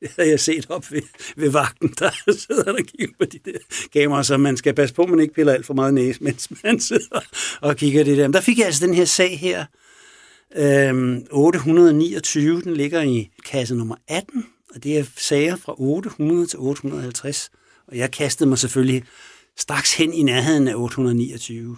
Det 0.00 0.10
har 0.16 0.24
jeg 0.24 0.40
set 0.40 0.66
op 0.70 0.92
ved, 0.92 1.02
ved 1.36 1.50
vagten, 1.50 1.94
der 1.98 2.10
sidder 2.48 2.62
der 2.62 2.72
og 2.72 2.78
kigger 2.78 3.14
på 3.18 3.24
de 3.24 3.38
der 3.44 3.58
kameraer, 3.92 4.22
så 4.22 4.36
man 4.36 4.56
skal 4.56 4.74
passe 4.74 4.94
på, 4.94 5.02
at 5.02 5.08
man 5.08 5.20
ikke 5.20 5.34
piller 5.34 5.52
alt 5.52 5.66
for 5.66 5.74
meget 5.74 5.94
næse, 5.94 6.22
mens 6.24 6.48
man 6.64 6.80
sidder 6.80 7.20
og 7.60 7.76
kigger 7.76 8.04
det 8.04 8.16
der. 8.16 8.28
Men 8.28 8.32
der 8.32 8.40
fik 8.40 8.58
jeg 8.58 8.66
altså 8.66 8.86
den 8.86 8.94
her 8.94 9.04
sag 9.04 9.38
her, 9.38 9.64
øhm, 10.56 11.26
829, 11.30 12.60
den 12.60 12.74
ligger 12.74 13.02
i 13.02 13.30
kasse 13.44 13.74
nummer 13.74 13.96
18, 14.08 14.46
og 14.74 14.84
det 14.84 14.98
er 14.98 15.04
sager 15.16 15.56
fra 15.56 15.74
800 15.78 16.46
til 16.46 16.58
850. 16.58 17.50
Og 17.88 17.96
jeg 17.96 18.10
kastede 18.10 18.48
mig 18.48 18.58
selvfølgelig 18.58 19.04
straks 19.56 19.94
hen 19.94 20.12
i 20.12 20.22
nærheden 20.22 20.68
af 20.68 20.74
829. 20.74 21.76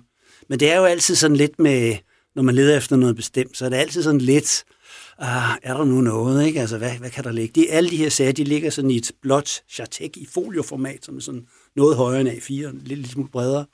Men 0.49 0.61
det 0.61 0.71
er 0.71 0.77
jo 0.77 0.85
altid 0.85 1.15
sådan 1.15 1.37
lidt 1.37 1.59
med, 1.59 1.97
når 2.35 2.43
man 2.43 2.55
leder 2.55 2.77
efter 2.77 2.97
noget 2.97 3.17
bestemt, 3.17 3.57
så 3.57 3.65
er 3.65 3.69
det 3.69 3.77
altid 3.77 4.03
sådan 4.03 4.21
lidt, 4.21 4.65
ah, 5.19 5.57
er 5.63 5.77
der 5.77 5.85
nu 5.85 6.01
noget, 6.01 6.47
ikke? 6.47 6.61
Altså, 6.61 6.79
hvad, 6.79 6.93
hvad 6.93 7.11
kan 7.11 7.25
der 7.25 7.33
ligge? 7.33 7.61
De, 7.61 7.71
alle 7.71 7.91
de 7.91 7.97
her 7.97 8.09
sager, 8.09 8.33
de 8.33 8.45
ligger 8.45 8.71
sådan 8.71 8.91
i 8.91 8.97
et 8.97 9.13
blåt 9.23 9.63
chartek 9.69 10.17
i 10.17 10.29
folioformat, 10.35 11.05
som 11.05 11.17
er 11.17 11.21
sådan 11.21 11.47
noget 11.77 11.97
højere 11.97 12.21
end 12.21 12.29
A4, 12.29 12.51
lidt, 12.51 12.87
lidt 12.87 13.11
smule 13.11 13.29
bredere. 13.29 13.65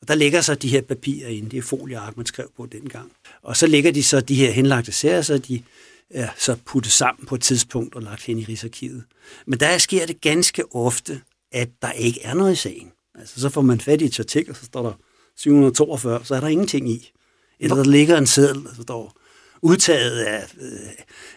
Og 0.00 0.08
der 0.08 0.14
ligger 0.14 0.40
så 0.40 0.54
de 0.54 0.68
her 0.68 0.82
papirer 0.82 1.28
inde, 1.28 1.50
det 1.50 1.58
er 1.58 1.62
folieark, 1.62 2.16
man 2.16 2.26
skrev 2.26 2.50
på 2.56 2.66
dengang. 2.66 3.12
Og 3.42 3.56
så 3.56 3.66
ligger 3.66 3.92
de 3.92 4.02
så, 4.02 4.20
de 4.20 4.34
her 4.34 4.50
henlagte 4.50 4.92
serier, 4.92 5.22
så 5.22 5.38
de 5.38 5.62
er 6.10 6.28
så 6.38 6.56
puttet 6.66 6.92
sammen 6.92 7.26
på 7.26 7.34
et 7.34 7.40
tidspunkt 7.40 7.94
og 7.94 8.02
lagt 8.02 8.22
hen 8.22 8.38
i 8.38 8.44
Rigsarkivet. 8.44 9.04
Men 9.46 9.60
der 9.60 9.78
sker 9.78 10.06
det 10.06 10.20
ganske 10.20 10.74
ofte, 10.74 11.20
at 11.52 11.68
der 11.82 11.92
ikke 11.92 12.20
er 12.22 12.34
noget 12.34 12.52
i 12.52 12.56
sagen. 12.56 12.92
Altså, 13.18 13.40
så 13.40 13.48
får 13.48 13.62
man 13.62 13.80
fat 13.80 14.00
i 14.00 14.04
et 14.04 14.14
chartek, 14.14 14.48
og 14.48 14.56
så 14.56 14.64
står 14.64 14.82
der 14.82 14.92
742, 15.36 16.24
så 16.24 16.34
er 16.34 16.40
der 16.40 16.48
ingenting 16.48 16.90
i. 16.90 17.12
Eller 17.60 17.76
der 17.76 17.84
ligger 17.84 18.18
en 18.18 18.26
seddel, 18.26 18.64
der 18.64 18.82
står 18.82 19.16
udtaget 19.62 20.20
af 20.20 20.54
øh, 20.60 20.70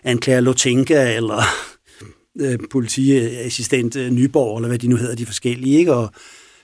anklager 0.04 0.40
Lotinka, 0.40 1.16
eller 1.16 1.44
øh, 2.40 2.60
politiassistent 2.72 3.96
øh, 3.96 4.12
Nyborg, 4.12 4.58
eller 4.58 4.68
hvad 4.68 4.80
de 4.80 4.88
nu 4.88 4.96
hedder, 4.96 5.16
de 5.16 5.26
forskellige, 5.26 5.78
ikke? 5.78 5.94
Og 5.94 6.12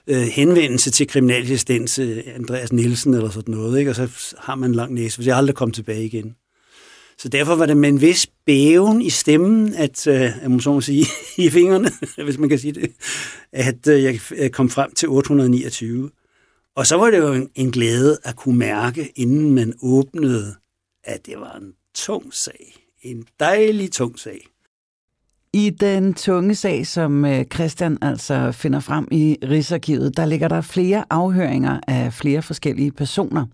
øh, 0.07 0.21
henvendelse 0.21 0.91
til 0.91 1.07
kriminalassistent 1.07 1.99
øh, 1.99 2.23
Andreas 2.35 2.73
Nielsen, 2.73 3.13
eller 3.13 3.29
sådan 3.29 3.53
noget, 3.53 3.79
ikke? 3.79 3.91
Og 3.91 3.95
så 3.95 4.35
har 4.37 4.55
man 4.55 4.69
en 4.69 4.75
lang 4.75 4.93
næse, 4.93 5.17
hvis 5.17 5.27
jeg 5.27 5.37
aldrig 5.37 5.55
kommer 5.55 5.73
tilbage 5.73 6.05
igen. 6.05 6.35
Så 7.19 7.29
derfor 7.29 7.55
var 7.55 7.65
det 7.65 7.77
med 7.77 7.89
en 7.89 8.01
vis 8.01 8.27
bæven 8.45 9.01
i 9.01 9.09
stemmen, 9.09 9.73
at, 9.73 10.07
øh, 10.07 10.21
jeg 10.21 10.51
må 10.51 10.59
så 10.59 10.81
sige, 10.81 11.05
i 11.45 11.49
fingrene, 11.49 11.89
hvis 12.23 12.37
man 12.37 12.49
kan 12.49 12.59
sige 12.59 12.71
det, 12.71 12.91
at 13.51 13.87
øh, 13.87 14.03
jeg 14.03 14.19
øh, 14.35 14.49
kom 14.49 14.69
frem 14.69 14.93
til 14.93 15.09
829. 15.09 16.09
Og 16.75 16.87
så 16.87 16.97
var 16.97 17.11
det 17.11 17.17
jo 17.17 17.33
en, 17.33 17.49
en 17.55 17.71
glæde 17.71 18.17
at 18.23 18.35
kunne 18.35 18.57
mærke, 18.57 19.11
inden 19.15 19.55
man 19.55 19.73
åbnede, 19.81 20.55
at 21.03 21.25
det 21.25 21.39
var 21.39 21.55
en 21.55 21.73
tung 21.95 22.33
sag. 22.33 22.75
En 23.01 23.25
dejlig 23.39 23.91
tung 23.91 24.19
sag. 24.19 24.47
I 25.53 25.69
den 25.69 26.13
tunge 26.13 26.55
sag, 26.55 26.87
som 26.87 27.25
øh, 27.25 27.45
Christian 27.45 27.97
altså 28.01 28.51
finder 28.51 28.79
frem 28.79 29.07
i 29.11 29.37
Rigsarkivet, 29.43 30.17
der 30.17 30.25
ligger 30.25 30.47
der 30.47 30.61
flere 30.61 31.05
afhøringer 31.09 31.79
af 31.87 32.13
flere 32.13 32.41
forskellige 32.41 32.91
personer. 32.91 33.45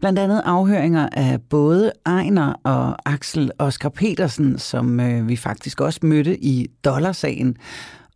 Blandt 0.00 0.18
andet 0.18 0.42
afhøringer 0.44 1.08
af 1.12 1.40
både 1.42 1.92
Ejner 2.06 2.52
og 2.64 3.10
Axel 3.12 3.50
Oskar 3.58 3.88
Petersen, 3.88 4.58
som 4.58 5.00
øh, 5.00 5.28
vi 5.28 5.36
faktisk 5.36 5.80
også 5.80 6.00
mødte 6.02 6.44
i 6.44 6.66
Dollarsagen. 6.84 7.56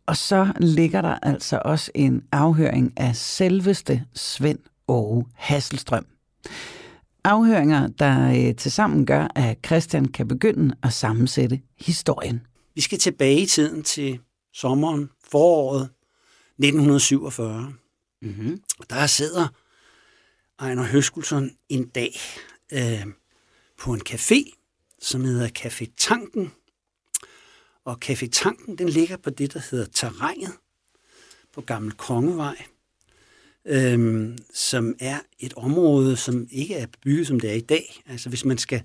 Og 0.05 0.17
så 0.17 0.47
ligger 0.59 1.01
der 1.01 1.17
altså 1.21 1.61
også 1.65 1.91
en 1.95 2.23
afhøring 2.31 2.93
af 2.97 3.15
selveste 3.15 4.03
Svend 4.13 4.59
Åge 4.87 5.25
Hasselstrøm. 5.35 6.05
Afhøringer, 7.23 7.87
der 7.87 8.29
øh, 8.29 8.55
tilsammen 8.55 9.05
gør, 9.05 9.27
at 9.35 9.57
Christian 9.65 10.05
kan 10.05 10.27
begynde 10.27 10.75
at 10.83 10.93
sammensætte 10.93 11.59
historien. 11.79 12.41
Vi 12.75 12.81
skal 12.81 12.97
tilbage 12.99 13.39
i 13.41 13.45
tiden 13.45 13.83
til 13.83 14.19
sommeren, 14.53 15.09
foråret 15.31 15.89
1947. 16.59 17.73
Mm-hmm. 18.21 18.61
Der 18.89 19.05
sidder 19.05 19.47
Ejner 20.59 20.83
Høskulsson 20.83 21.51
en 21.69 21.87
dag 21.87 22.19
øh, 22.73 23.05
på 23.77 23.93
en 23.93 24.01
café, 24.09 24.51
som 24.99 25.23
hedder 25.23 25.49
Café 25.59 25.93
Tanken. 25.97 26.51
Og 27.85 27.97
Café 28.05 28.27
Tanken, 28.27 28.77
den 28.77 28.89
ligger 28.89 29.17
på 29.17 29.29
det, 29.29 29.53
der 29.53 29.61
hedder 29.71 29.85
Terrænet 29.85 30.51
på 31.53 31.61
Gammel 31.61 31.91
Kongevej, 31.91 32.65
øh, 33.65 34.29
som 34.53 34.95
er 34.99 35.19
et 35.39 35.53
område, 35.53 36.17
som 36.17 36.47
ikke 36.51 36.75
er 36.75 36.85
bebygget, 36.85 37.27
som 37.27 37.39
det 37.39 37.49
er 37.49 37.55
i 37.55 37.61
dag. 37.61 38.03
Altså 38.05 38.29
hvis 38.29 38.45
man 38.45 38.57
skal 38.57 38.83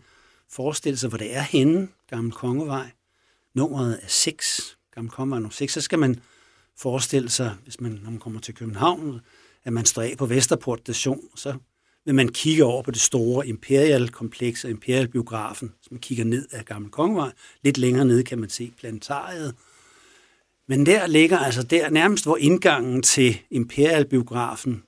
forestille 0.49 0.97
sig, 0.97 1.09
hvor 1.09 1.19
det 1.19 1.37
er 1.37 1.43
henne, 1.43 1.89
Gammel 2.09 2.33
Kongevej, 2.33 2.91
nummeret 3.55 4.01
er 4.03 4.09
6, 4.09 4.79
Gammel 4.95 5.13
Kongevej 5.13 5.39
nummer 5.39 5.51
6, 5.51 5.73
så 5.73 5.81
skal 5.81 5.99
man 5.99 6.21
forestille 6.77 7.29
sig, 7.29 7.57
hvis 7.63 7.81
man, 7.81 7.93
når 7.93 8.11
man 8.11 8.21
kommer 8.21 8.41
til 8.41 8.55
København, 8.55 9.21
at 9.71 9.75
man 9.75 9.85
står 9.85 10.03
af 10.03 10.15
på 10.19 10.27
Vesterport 10.27 10.81
station, 10.81 11.21
så 11.37 11.55
vil 12.05 12.15
man 12.15 12.29
kigge 12.29 12.65
over 12.65 12.83
på 12.83 12.91
det 12.91 13.01
store 13.01 13.47
Imperial-kompleks 13.47 14.65
og 14.65 14.71
Imperial-biografen, 14.71 15.75
som 15.83 15.95
man 15.95 16.01
kigger 16.01 16.25
ned 16.25 16.49
af 16.53 16.65
Gamle 16.65 16.91
Kongevej. 16.91 17.33
Lidt 17.63 17.79
længere 17.79 18.05
nede 18.05 18.25
kan 18.25 18.39
man 18.39 18.51
se 18.51 18.73
planetariet. 18.79 19.55
Men 20.69 20.87
der 20.87 21.07
ligger 21.07 21.39
altså 21.39 21.63
der 21.63 21.91
nærmest, 21.91 22.25
hvor 22.25 22.37
indgangen 22.37 23.03
til 23.03 23.39
Imperial-biografen 23.51 24.83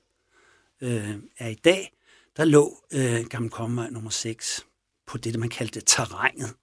øh, 0.81 1.15
er 1.39 1.49
i 1.49 1.55
dag, 1.55 1.93
der 2.37 2.45
lå 2.45 2.79
øh, 2.95 3.27
Gamle 3.31 3.51
Kongevej 3.51 3.91
nummer 3.91 4.11
6 4.11 4.67
på 5.07 5.19
det, 5.19 5.39
man 5.39 5.49
kaldte 5.49 5.81
terrænet. 5.81 6.55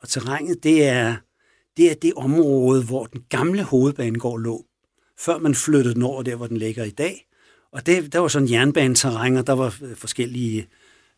Og 0.00 0.08
terrænet, 0.08 0.62
det 0.62 0.84
er, 0.84 1.16
det 1.76 1.90
er 1.90 1.94
det 1.94 2.14
område, 2.14 2.84
hvor 2.84 3.06
den 3.06 3.24
gamle 3.28 3.62
hovedbanegård 3.62 4.40
lå, 4.40 4.66
før 5.18 5.38
man 5.38 5.54
flyttede 5.54 5.94
den 5.94 6.02
over 6.02 6.22
der, 6.22 6.36
hvor 6.36 6.46
den 6.46 6.56
ligger 6.56 6.84
i 6.84 6.90
dag. 6.90 7.29
Og 7.72 7.86
det, 7.86 8.12
der 8.12 8.18
var 8.18 8.28
sådan 8.28 8.50
jernbaneterræn, 8.50 9.36
og 9.36 9.46
der 9.46 9.52
var 9.52 9.76
øh, 9.82 9.96
forskellige 9.96 10.66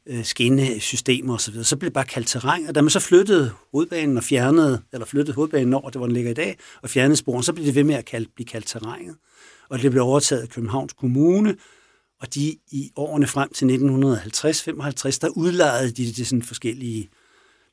øh, 0.07 0.25
skinnesystemer 0.25 1.35
osv. 1.35 1.55
Så, 1.55 1.65
så 1.65 1.77
blev 1.77 1.87
det 1.87 1.95
bare 1.95 2.05
kaldt 2.05 2.29
terræn, 2.29 2.67
og 2.69 2.75
da 2.75 2.81
man 2.81 2.91
så 2.91 3.01
flyttede 3.01 3.53
hovedbanen 3.73 4.17
og 4.17 4.25
fjernede, 4.25 4.83
eller 4.93 5.07
flyttede 5.07 5.35
hovedbanen 5.35 5.75
over, 5.75 5.91
det 5.91 5.99
hvor 5.99 6.07
den 6.07 6.15
ligger 6.15 6.31
i 6.31 6.35
dag, 6.35 6.59
og 6.83 6.91
fjernede 6.91 7.17
sporen, 7.17 7.43
så 7.43 7.53
blev 7.53 7.67
det 7.67 7.75
ved 7.75 7.85
med 7.85 7.95
at 7.95 8.05
kalde, 8.05 8.29
blive 8.35 8.47
kaldt 8.47 8.67
terrænet. 8.67 9.17
Og 9.69 9.83
det 9.83 9.91
blev 9.91 10.03
overtaget 10.03 10.43
af 10.43 10.49
Københavns 10.49 10.93
Kommune, 10.93 11.57
og 12.21 12.35
de 12.35 12.57
i 12.71 12.91
årene 12.97 13.27
frem 13.27 13.53
til 13.53 13.67
1950-55, 13.67 15.19
der 15.21 15.29
udlejede 15.29 15.91
de 15.91 16.07
det 16.07 16.15
til 16.15 16.27
sådan 16.27 16.43
forskellige, 16.43 17.09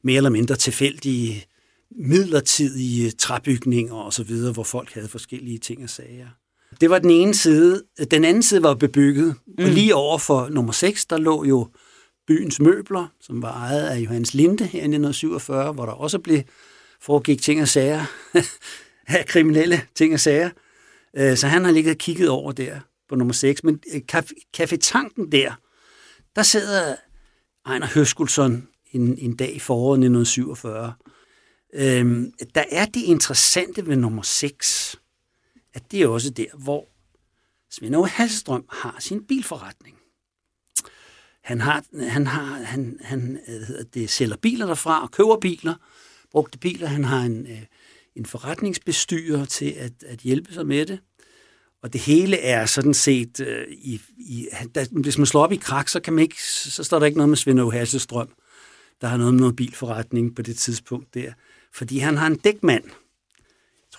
mere 0.03 0.17
eller 0.17 0.29
mindre 0.29 0.55
tilfældige, 0.55 1.45
midlertidige 1.91 3.12
træbygninger 3.12 3.93
og 3.95 4.13
så 4.13 4.24
videre, 4.24 4.53
hvor 4.53 4.63
folk 4.63 4.93
havde 4.93 5.07
forskellige 5.07 5.57
ting 5.57 5.83
og 5.83 5.89
sager. 5.89 6.27
Det 6.82 6.90
var 6.90 7.00
den 7.00 7.10
ene 7.10 7.34
side. 7.34 7.84
Den 8.12 8.24
anden 8.24 8.44
side 8.44 8.64
var 8.64 8.74
bebygget. 8.74 9.36
Mm. 9.48 9.64
Og 9.64 9.70
lige 9.70 9.96
over 9.96 10.18
for 10.18 10.50
nummer 10.50 10.72
6, 10.72 11.06
der 11.06 11.18
lå 11.18 11.46
jo 11.46 11.68
byens 12.28 12.60
møbler, 12.60 13.08
som 13.22 13.42
var 13.42 13.52
ejet 13.52 13.88
af 13.88 14.00
Johannes 14.00 14.34
Linde 14.34 14.64
her 14.64 14.80
i 14.80 14.84
1947, 14.84 15.74
hvor 15.74 15.86
der 15.86 15.94
også 15.94 16.20
blev 16.20 16.42
foregik 17.02 17.42
ting 17.42 17.62
og 17.62 17.68
sager, 17.68 18.06
af 19.08 19.26
kriminelle 19.26 19.82
ting 19.96 20.14
og 20.14 20.20
sager. 20.20 20.50
Øh, 21.18 21.38
så 21.38 21.48
han 21.48 21.66
har 21.66 21.72
ligget 21.72 21.92
og 21.92 21.98
kigget 21.98 22.30
over 22.30 22.52
der 22.52 22.80
på 23.10 23.16
nummer 23.16 23.34
6. 23.34 23.64
Men 23.64 23.80
øh, 23.94 24.02
kaffetanken 24.54 25.32
der, 25.32 25.52
der 26.36 26.44
sidder 26.44 26.96
Ejner 27.66 27.88
Høskulsson 27.94 28.68
en, 28.92 29.18
en 29.18 29.36
dag 29.36 29.56
i 29.56 29.60
foråret 29.60 29.98
1947. 29.98 30.94
Øhm, 31.74 32.32
der 32.56 32.64
er 32.72 32.86
det 32.86 33.02
interessante 33.02 33.88
ved 33.88 33.96
nummer 33.96 34.22
6, 34.22 34.96
at 35.74 35.92
det 35.92 36.02
er 36.02 36.08
også 36.08 36.30
der, 36.30 36.58
hvor 36.58 36.88
Svend 37.72 37.96
Aage 37.96 38.64
har 38.70 38.96
sin 39.00 39.24
bilforretning. 39.24 39.98
Han, 41.44 41.62
har, 41.62 41.84
han, 42.10 42.28
har, 42.28 42.64
han, 42.64 43.00
han 43.02 43.40
øh, 43.48 43.62
hedder 43.62 43.84
det, 43.84 44.10
sælger 44.10 44.38
biler 44.38 44.66
derfra 44.66 45.04
og 45.04 45.12
køber 45.12 45.38
biler, 45.40 45.76
brugte 46.32 46.58
biler. 46.58 46.88
Han 46.88 47.04
har 47.04 47.22
en, 47.22 47.48
øh, 47.48 47.62
en 48.16 48.26
forretningsbestyrer 48.26 49.46
til 49.46 49.72
at, 49.72 50.04
at 50.06 50.20
hjælpe 50.20 50.54
sig 50.54 50.68
med 50.68 50.86
det. 50.86 51.00
Og 51.82 51.94
det 51.94 52.02
hele 52.02 52.38
er 52.38 52.66
sådan 52.66 52.94
set, 52.94 53.40
øh, 53.40 53.68
i, 53.70 54.02
i, 54.18 54.48
der, 54.76 54.86
hvis 55.02 55.18
man 55.18 55.28
slår 55.28 55.44
op 55.44 55.52
i 55.52 55.56
krak, 55.56 55.90
så, 55.90 56.00
kan 56.00 56.14
man 56.14 56.22
ikke, 56.22 56.44
så 56.44 56.84
står 56.84 57.00
der 57.00 57.06
ikke 57.06 57.18
noget 57.18 57.30
med 57.30 57.38
Svend 57.38 57.60
Aage 57.60 57.72
Hasselstrøm, 57.72 58.30
der 59.02 59.08
har 59.08 59.18
noget 59.18 59.34
med 59.34 59.42
noget 59.42 59.56
bilforretning 59.56 60.36
på 60.36 60.42
det 60.42 60.58
tidspunkt 60.58 61.14
der. 61.14 61.34
Fordi 61.74 61.98
han 61.98 62.18
har 62.18 62.28
en 62.28 62.38
dækmand, 62.38 62.84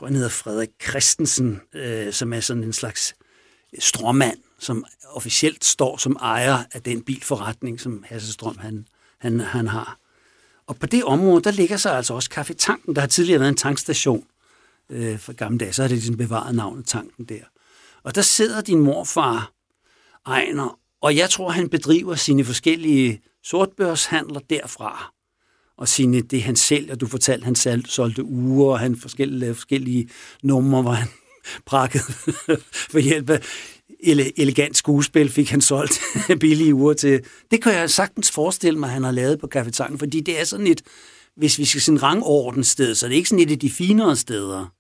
tror 0.00 0.06
han 0.06 0.14
hedder 0.14 0.28
Frederik 0.28 0.70
Christensen, 0.88 1.60
øh, 1.74 2.12
som 2.12 2.32
er 2.32 2.40
sådan 2.40 2.64
en 2.64 2.72
slags 2.72 3.14
stråmand, 3.78 4.38
som 4.58 4.84
officielt 5.04 5.64
står 5.64 5.96
som 5.96 6.16
ejer 6.20 6.58
af 6.72 6.82
den 6.82 7.02
bilforretning, 7.02 7.80
som 7.80 8.04
Hasselstrøm 8.08 8.58
han, 8.58 8.88
han, 9.18 9.40
han 9.40 9.68
har. 9.68 9.98
Og 10.66 10.76
på 10.76 10.86
det 10.86 11.04
område, 11.04 11.42
der 11.42 11.50
ligger 11.50 11.76
så 11.76 11.90
altså 11.90 12.14
også 12.14 12.30
Kaffetanken. 12.30 12.94
Der 12.94 13.00
har 13.00 13.08
tidligere 13.08 13.40
været 13.40 13.48
en 13.48 13.56
tankstation 13.56 14.24
øh, 14.90 15.18
for 15.18 15.32
gamle 15.32 15.58
dage, 15.58 15.72
så 15.72 15.82
har 15.82 15.88
det 15.88 15.96
ligesom 15.96 16.16
bevaret 16.16 16.54
navnet 16.54 16.86
Tanken 16.86 17.24
der. 17.24 17.44
Og 18.02 18.14
der 18.14 18.22
sidder 18.22 18.60
din 18.60 18.80
morfar, 18.80 19.52
Ejner, 20.26 20.78
og 21.00 21.16
jeg 21.16 21.30
tror, 21.30 21.50
han 21.50 21.68
bedriver 21.68 22.14
sine 22.14 22.44
forskellige 22.44 23.22
sortbørshandler 23.44 24.40
derfra 24.40 25.12
og 25.80 25.88
sine, 25.88 26.20
det 26.20 26.42
han 26.42 26.56
selv, 26.56 26.92
og 26.92 27.00
Du 27.00 27.06
fortalte, 27.06 27.44
han 27.44 27.54
salg, 27.54 27.86
solgte 27.86 28.24
uger, 28.24 28.72
og 28.72 28.78
han 28.78 28.96
forskellige, 28.96 29.54
forskellige 29.54 30.08
numre, 30.42 30.82
hvor 30.82 30.92
han 30.92 31.08
prakket 31.66 32.02
for 32.72 32.98
hjælp 33.08 33.30
af 33.30 33.40
ele, 34.00 34.40
elegant 34.40 34.76
skuespil, 34.76 35.30
fik 35.30 35.50
han 35.50 35.60
solgt 35.60 36.00
billige 36.40 36.74
uger 36.74 36.92
til. 36.92 37.20
Det 37.50 37.62
kan 37.62 37.72
jeg 37.72 37.90
sagtens 37.90 38.30
forestille 38.30 38.78
mig, 38.78 38.90
han 38.90 39.04
har 39.04 39.10
lavet 39.10 39.40
på 39.40 39.48
Café 39.56 39.96
fordi 39.96 40.20
det 40.20 40.40
er 40.40 40.44
sådan 40.44 40.66
et, 40.66 40.82
hvis 41.36 41.58
vi 41.58 41.64
skal 41.64 41.80
sådan 41.80 42.02
rangorden 42.02 42.64
sted, 42.64 42.94
så 42.94 43.06
det 43.06 43.12
er 43.12 43.16
ikke 43.16 43.28
sådan 43.28 43.44
et 43.44 43.50
af 43.50 43.58
de 43.58 43.70
finere 43.70 44.16
steder. 44.16 44.72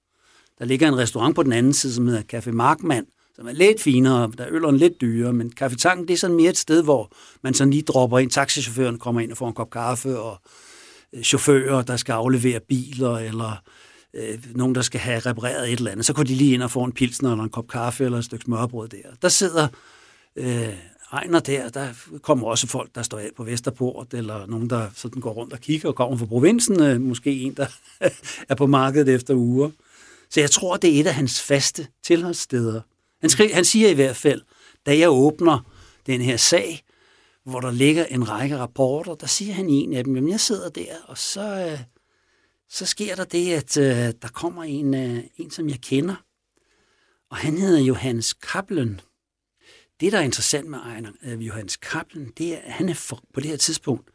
Der 0.58 0.64
ligger 0.64 0.88
en 0.88 0.98
restaurant 0.98 1.34
på 1.34 1.42
den 1.42 1.52
anden 1.52 1.72
side, 1.72 1.94
som 1.94 2.06
hedder 2.06 2.38
Café 2.38 2.50
Markmand, 2.50 3.06
som 3.36 3.48
er 3.48 3.52
lidt 3.52 3.82
finere, 3.82 4.32
der 4.38 4.44
er 4.44 4.48
øleren 4.52 4.76
lidt 4.76 5.00
dyrere, 5.00 5.32
men 5.32 5.52
Café 5.62 5.76
Tanken, 5.76 6.08
det 6.08 6.14
er 6.14 6.18
sådan 6.18 6.36
mere 6.36 6.50
et 6.50 6.58
sted, 6.58 6.82
hvor 6.82 7.12
man 7.42 7.54
sådan 7.54 7.70
lige 7.70 7.82
dropper 7.82 8.18
ind, 8.18 8.30
taxichaufføren 8.30 8.98
kommer 8.98 9.20
ind 9.20 9.30
og 9.30 9.36
får 9.36 9.48
en 9.48 9.54
kop 9.54 9.70
kaffe, 9.70 10.18
og 10.18 10.40
chauffører, 11.22 11.82
der 11.82 11.96
skal 11.96 12.12
aflevere 12.12 12.60
biler, 12.60 13.18
eller 13.18 13.62
øh, 14.14 14.38
nogen, 14.54 14.74
der 14.74 14.82
skal 14.82 15.00
have 15.00 15.18
repareret 15.18 15.72
et 15.72 15.78
eller 15.78 15.90
andet, 15.90 16.06
så 16.06 16.12
går 16.12 16.22
de 16.22 16.34
lige 16.34 16.54
ind 16.54 16.62
og 16.62 16.70
får 16.70 16.84
en 16.84 16.92
pilsner, 16.92 17.30
eller 17.30 17.44
en 17.44 17.50
kop 17.50 17.68
kaffe, 17.68 18.04
eller 18.04 18.18
et 18.18 18.24
stykke 18.24 18.44
smørbrød 18.44 18.88
der. 18.88 18.98
Der 19.22 19.28
sidder 19.28 19.68
øh, 20.36 20.74
Ejner 21.12 21.40
der, 21.40 21.68
der 21.68 21.88
kommer 22.22 22.46
også 22.46 22.66
folk, 22.66 22.94
der 22.94 23.02
står 23.02 23.18
af 23.18 23.30
på 23.36 23.44
Vesterport, 23.44 24.14
eller 24.14 24.46
nogen, 24.46 24.70
der 24.70 24.88
sådan 24.94 25.20
går 25.20 25.30
rundt 25.30 25.52
og 25.52 25.60
kigger 25.60 25.88
og 25.88 25.94
kommer 25.94 26.16
fra 26.16 26.26
provinsen, 26.26 26.82
øh, 26.82 27.00
måske 27.00 27.30
en, 27.30 27.54
der 27.54 27.66
er 28.50 28.54
på 28.54 28.66
markedet 28.66 29.14
efter 29.14 29.34
uger. 29.34 29.70
Så 30.30 30.40
jeg 30.40 30.50
tror, 30.50 30.76
det 30.76 30.96
er 30.96 31.00
et 31.00 31.06
af 31.06 31.14
hans 31.14 31.42
faste 31.42 31.86
tilholdssteder. 32.02 32.80
Han, 33.20 33.30
skri, 33.30 33.48
han 33.48 33.64
siger 33.64 33.88
i 33.88 33.94
hvert 33.94 34.16
fald, 34.16 34.42
da 34.86 34.98
jeg 34.98 35.10
åbner 35.10 35.70
den 36.06 36.20
her 36.20 36.36
sag, 36.36 36.82
hvor 37.44 37.60
der 37.60 37.70
ligger 37.70 38.04
en 38.04 38.28
række 38.28 38.58
rapporter, 38.58 39.14
der 39.14 39.26
siger 39.26 39.54
han 39.54 39.70
i 39.70 39.74
en 39.74 39.92
af 39.92 40.04
dem, 40.04 40.14
jamen 40.14 40.30
jeg 40.30 40.40
sidder 40.40 40.68
der, 40.68 40.96
og 41.04 41.18
så, 41.18 41.68
øh, 41.70 41.80
så 42.68 42.86
sker 42.86 43.14
der 43.14 43.24
det, 43.24 43.52
at 43.52 43.76
øh, 43.76 44.14
der 44.22 44.28
kommer 44.28 44.64
en, 44.64 44.94
øh, 44.94 45.24
en, 45.36 45.50
som 45.50 45.68
jeg 45.68 45.80
kender, 45.80 46.14
og 47.30 47.36
han 47.36 47.58
hedder 47.58 47.80
Johannes 47.80 48.32
Kaplen. 48.32 49.00
Det, 50.00 50.12
der 50.12 50.18
er 50.18 50.22
interessant 50.22 50.68
med 50.68 50.78
Ejner, 50.78 51.12
øh, 51.22 51.46
Johannes 51.46 51.76
Kaplen, 51.76 52.32
det 52.38 52.54
er, 52.54 52.58
at 52.58 52.72
han 52.72 52.88
er 52.88 52.94
for, 52.94 53.22
på 53.34 53.40
det 53.40 53.50
her 53.50 53.56
tidspunkt 53.56 54.10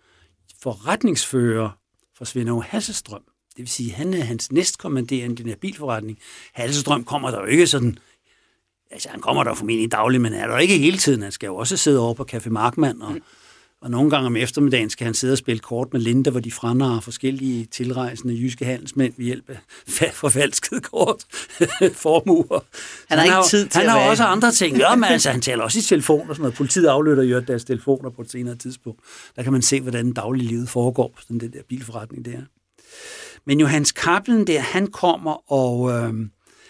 forretningsfører 0.61 1.69
for 2.17 2.25
Svend 2.25 2.63
Hasselstrøm. 2.63 3.23
Det 3.49 3.57
vil 3.57 3.67
sige, 3.67 3.91
at 3.91 3.97
han 3.97 4.13
er 4.13 4.23
hans 4.23 4.51
næstkommanderende 4.51 5.33
i 5.33 5.37
den 5.37 5.47
her 5.47 5.55
bilforretning. 5.55 6.19
Hasselstrøm 6.53 7.03
kommer 7.03 7.31
der 7.31 7.39
jo 7.39 7.45
ikke 7.45 7.67
sådan 7.67 7.97
altså 8.91 9.09
han 9.09 9.19
kommer 9.19 9.43
der 9.43 9.53
formentlig 9.53 9.91
dagligt, 9.91 10.21
men 10.21 10.33
er 10.33 10.47
der 10.47 10.57
ikke 10.57 10.77
hele 10.77 10.97
tiden. 10.97 11.21
Han 11.21 11.31
skal 11.31 11.47
jo 11.47 11.55
også 11.55 11.77
sidde 11.77 11.99
over 11.99 12.13
på 12.13 12.25
Café 12.33 12.49
Markmann, 12.49 13.01
og, 13.01 13.11
mm. 13.11 13.21
og 13.81 13.91
nogle 13.91 14.09
gange 14.09 14.25
om 14.27 14.35
eftermiddagen 14.35 14.89
skal 14.89 15.05
han 15.05 15.13
sidde 15.13 15.31
og 15.33 15.37
spille 15.37 15.59
kort 15.59 15.93
med 15.93 16.01
Linda, 16.01 16.29
hvor 16.29 16.39
de 16.39 16.51
franarrer 16.51 16.99
forskellige 16.99 17.65
tilrejsende 17.65 18.33
jyske 18.41 18.65
handelsmænd 18.65 19.13
ved 19.17 19.25
hjælp 19.25 19.49
af 19.49 19.57
forfalskede 20.13 20.81
kort 20.81 21.23
formuer. 22.05 22.59
Han 23.09 23.17
har 23.17 23.25
ikke 23.25 23.49
tid 23.49 23.67
til 23.67 23.81
Han 23.81 23.89
har 23.89 23.99
være- 23.99 24.09
også 24.09 24.23
andre 24.23 24.51
ting. 24.51 24.77
Ja, 24.77 24.95
men 24.95 25.03
altså, 25.03 25.31
han 25.31 25.41
taler 25.41 25.63
også 25.63 25.79
i 25.79 25.81
telefon 25.81 26.29
og 26.29 26.35
sådan 26.35 26.41
noget. 26.41 26.55
Politiet 26.57 26.85
aflytter 26.87 27.23
jo 27.23 27.39
deres 27.39 27.63
telefoner 27.63 28.09
på 28.09 28.21
et 28.21 28.31
senere 28.31 28.55
tidspunkt. 28.55 28.99
Der 29.35 29.43
kan 29.43 29.51
man 29.51 29.61
se, 29.61 29.81
hvordan 29.81 30.13
dagliglivet 30.13 30.69
foregår 30.69 31.11
på 31.15 31.21
sådan 31.21 31.39
den 31.39 31.53
der 31.53 31.61
bilforretning 31.69 32.25
der. 32.25 32.37
Men 33.45 33.59
Johannes 33.59 33.91
Kaplen 33.91 34.47
der, 34.47 34.59
han 34.59 34.87
kommer 34.87 35.51
og... 35.51 35.91
Øh, 35.91 36.13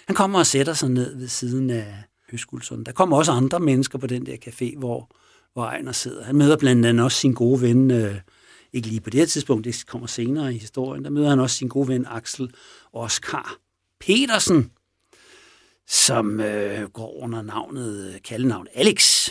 han 0.07 0.15
kommer 0.15 0.39
og 0.39 0.45
sætter 0.45 0.73
sig 0.73 0.89
ned 0.89 1.15
ved 1.17 1.27
siden 1.27 1.69
af 1.69 2.03
Høskuldsson. 2.31 2.83
Der 2.83 2.91
kommer 2.91 3.17
også 3.17 3.31
andre 3.31 3.59
mennesker 3.59 3.99
på 3.99 4.07
den 4.07 4.25
der 4.25 4.37
café, 4.47 4.77
hvor, 4.77 5.15
hvor 5.53 5.63
Ejner 5.63 5.91
sidder. 5.91 6.23
Han 6.23 6.35
møder 6.35 6.57
blandt 6.57 6.85
andet 6.85 7.03
også 7.03 7.17
sin 7.17 7.33
gode 7.33 7.61
ven, 7.61 7.91
øh, 7.91 8.15
ikke 8.73 8.87
lige 8.87 9.01
på 9.01 9.09
det 9.09 9.19
her 9.19 9.27
tidspunkt, 9.27 9.65
det 9.65 9.85
kommer 9.87 10.07
senere 10.07 10.53
i 10.53 10.57
historien, 10.57 11.03
der 11.03 11.09
møder 11.09 11.29
han 11.29 11.39
også 11.39 11.55
sin 11.55 11.67
gode 11.67 11.87
ven 11.87 12.05
Axel 12.09 12.51
Oskar 12.93 13.57
Petersen, 13.99 14.71
som 15.87 16.39
øh, 16.39 16.89
går 16.89 17.23
under 17.23 17.41
navnet, 17.41 18.13
øh, 18.13 18.21
kaldenavn 18.21 18.67
Alex. 18.73 19.29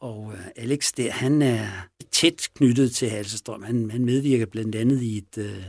Og 0.00 0.32
øh, 0.34 0.46
Alex 0.56 0.92
der, 0.92 1.10
han 1.10 1.42
er 1.42 1.68
tæt 2.12 2.48
knyttet 2.54 2.92
til 2.92 3.10
Hasselstrøm. 3.10 3.62
Han, 3.62 3.90
han 3.90 4.04
medvirker 4.04 4.46
blandt 4.46 4.74
andet 4.74 5.02
i 5.02 5.18
et, 5.18 5.38
øh, 5.38 5.64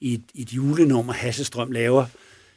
i 0.00 0.14
et, 0.14 0.24
et 0.34 0.52
julenummer, 0.52 1.12
Hasselstrøm 1.12 1.70
laver, 1.70 2.06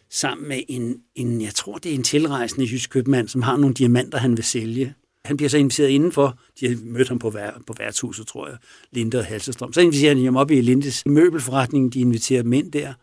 sammen 0.10 0.48
med 0.48 0.62
en, 0.68 0.98
en, 1.16 1.42
jeg 1.42 1.56
tror 1.56 1.78
det 1.78 1.92
er 1.92 1.96
en 1.96 2.04
tilrejsende 2.04 2.66
jysk 2.66 2.90
købmand, 2.90 3.28
som 3.28 3.42
har 3.42 3.58
nogle 3.58 3.76
diamanter, 3.76 4.18
han 4.18 4.38
vil 4.38 4.44
sælge. 4.44 4.94
Han 5.26 5.38
bliver 5.38 5.50
så 5.50 5.58
inviteret 5.58 5.90
indenfor. 5.90 6.40
De 6.60 6.68
har 6.68 6.78
mødt 6.84 7.08
ham 7.08 7.20
på, 7.20 7.30
vær, 7.30 7.52
på 7.68 7.76
værtshuset, 7.80 8.28
tror 8.28 8.48
jeg, 8.48 8.58
Linde 8.92 9.18
og 9.18 9.26
Halsestrøm. 9.26 9.74
Så 9.74 9.82
inviterer 9.82 10.16
han 10.16 10.26
ham 10.26 10.36
op 10.36 10.52
i 10.52 10.62
Lindes 10.62 11.06
møbelforretning. 11.06 11.94
De 11.94 12.00
inviterer 12.00 12.42
dem 12.42 12.54
ind 12.54 12.72
der. 12.72 12.94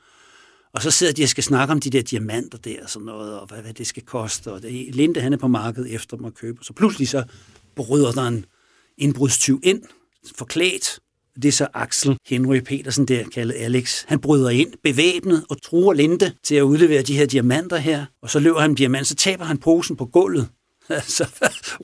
Og 0.73 0.83
så 0.83 0.91
sidder 0.91 1.13
de 1.13 1.23
og 1.23 1.29
skal 1.29 1.45
snakke 1.45 1.73
om 1.73 1.81
de 1.81 1.91
der 1.91 2.03
diamanter 2.03 2.59
der 2.59 2.83
og 2.83 2.91
sådan 2.91 3.07
noget, 3.07 3.41
og 3.41 3.47
hvad, 3.47 3.63
hvad 3.63 3.75
det 3.75 3.87
skal 3.87 4.03
koste. 4.03 4.53
Og 4.53 4.63
det, 4.63 4.95
Linde, 4.95 5.21
han 5.21 5.33
er 5.33 5.37
på 5.37 5.49
markedet 5.49 5.95
efter 5.95 6.17
dem 6.17 6.27
at 6.27 6.35
købe. 6.35 6.65
Så 6.65 6.73
pludselig 6.73 7.09
så 7.09 7.25
bryder 7.75 8.13
der 8.13 8.23
en 8.23 8.45
indbrudstyv 8.99 9.61
ind, 9.63 9.83
forklædt. 10.37 11.01
Det 11.35 11.49
er 11.49 11.53
så 11.53 11.67
Axel 11.75 12.17
Henry 12.27 12.61
Petersen, 12.61 13.09
der 13.09 13.25
kaldet 13.25 13.55
Alex. 13.59 14.05
Han 14.07 14.19
bryder 14.19 14.51
ind, 14.51 14.73
bevæbnet, 14.83 15.45
og 15.51 15.63
truer 15.63 15.93
Linde 15.93 16.33
til 16.43 16.55
at 16.55 16.63
udlevere 16.63 17.03
de 17.03 17.17
her 17.17 17.27
diamanter 17.27 17.77
her. 17.77 18.05
Og 18.23 18.31
så 18.31 18.39
løber 18.39 18.61
han 18.61 18.75
diamant, 18.75 19.07
så 19.07 19.15
taber 19.15 19.45
han 19.45 19.59
posen 19.59 19.97
på 19.97 20.07
gulvet. 20.07 20.49
så 21.17 21.29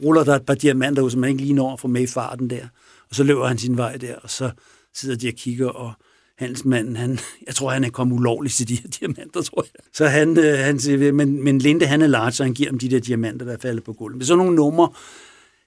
ruller 0.04 0.24
der 0.24 0.36
et 0.36 0.46
par 0.46 0.54
diamanter 0.54 1.02
ud, 1.02 1.10
som 1.10 1.20
man 1.20 1.30
ikke 1.30 1.42
lige 1.42 1.54
når 1.54 1.72
at 1.72 1.80
få 1.80 1.88
med 1.88 2.02
i 2.02 2.06
farten 2.06 2.50
der. 2.50 2.66
Og 3.10 3.16
så 3.16 3.22
løber 3.22 3.46
han 3.46 3.58
sin 3.58 3.76
vej 3.76 3.96
der, 3.96 4.16
og 4.16 4.30
så 4.30 4.50
sidder 4.94 5.16
de 5.16 5.28
og 5.28 5.34
kigger, 5.34 5.68
og 5.68 5.92
handelsmanden, 6.40 6.96
han, 6.96 7.18
jeg 7.46 7.54
tror, 7.54 7.70
han 7.70 7.84
er 7.84 7.90
kommet 7.90 8.16
ulovligt 8.16 8.54
til 8.54 8.68
de 8.68 8.74
her 8.74 8.88
diamanter, 8.88 9.42
tror 9.42 9.62
jeg. 9.62 9.84
Så 9.92 10.06
han, 10.06 10.38
øh, 10.38 10.58
han 10.58 10.78
siger, 10.78 11.12
men, 11.12 11.44
men 11.44 11.58
Linde, 11.58 11.86
han 11.86 12.02
er 12.02 12.06
large, 12.06 12.32
så 12.32 12.44
han 12.44 12.54
giver 12.54 12.70
ham 12.70 12.78
de 12.78 12.90
der 12.90 13.00
diamanter, 13.00 13.46
der 13.46 13.52
er 13.52 13.58
faldet 13.58 13.84
på 13.84 13.92
gulvet. 13.92 14.18
Men 14.18 14.26
så 14.26 14.36
nogle 14.36 14.56
numre, 14.56 14.88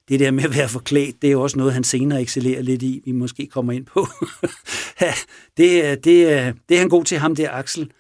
det 0.10 0.20
der 0.20 0.32
med 0.32 0.44
at 0.44 0.56
være 0.56 0.70
forklædt, 0.70 1.22
det 1.22 1.28
er 1.28 1.32
jo 1.32 1.42
også 1.42 1.58
noget, 1.58 1.74
han 1.74 1.84
senere 1.84 2.22
excellerer 2.22 2.62
lidt 2.62 2.84
i, 2.84 3.02
vi 3.06 3.12
måske 3.12 3.48
kommer 3.48 3.74
ind 3.74 3.86
på. 3.86 4.08
ja, 5.02 5.14
det, 5.58 5.86
er- 5.86 5.96
det, 5.96 6.32
er- 6.34 6.54
det 6.70 6.76
er 6.76 6.80
han 6.80 6.90
god 6.90 7.04
til, 7.04 7.18
ham 7.18 7.36
der 7.36 7.52
Axel, 7.52 7.92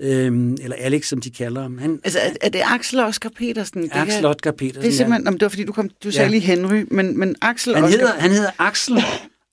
øhm, 0.00 0.52
eller 0.62 0.76
Alex, 0.78 1.06
som 1.08 1.20
de 1.20 1.30
kalder 1.30 1.62
ham. 1.62 1.78
Han, 1.78 2.00
Altså, 2.04 2.18
er, 2.18 2.30
er 2.40 2.48
det 2.48 2.60
Axel 2.64 3.00
Oscar 3.00 3.30
Petersen? 3.36 3.82
Det 3.82 3.90
Axel 3.92 4.20
kan- 4.20 4.30
Otkar 4.30 4.50
Petersen. 4.52 4.82
Det 4.82 4.88
er 4.88 4.92
simpelthen, 4.92 5.26
om 5.28 5.32
det 5.34 5.42
var 5.42 5.48
fordi, 5.48 5.64
du, 5.64 5.72
kom, 5.72 5.90
du 6.04 6.10
sagde 6.10 6.24
Ja. 6.26 6.30
lige 6.30 6.40
Henry, 6.40 6.84
men, 6.90 7.18
men 7.18 7.36
Axel 7.42 7.74
Han 7.74 7.84
Oscar... 7.84 7.98
hedder, 7.98 8.12
han 8.20 8.30
hedder 8.30 8.50
Axel, 8.58 8.96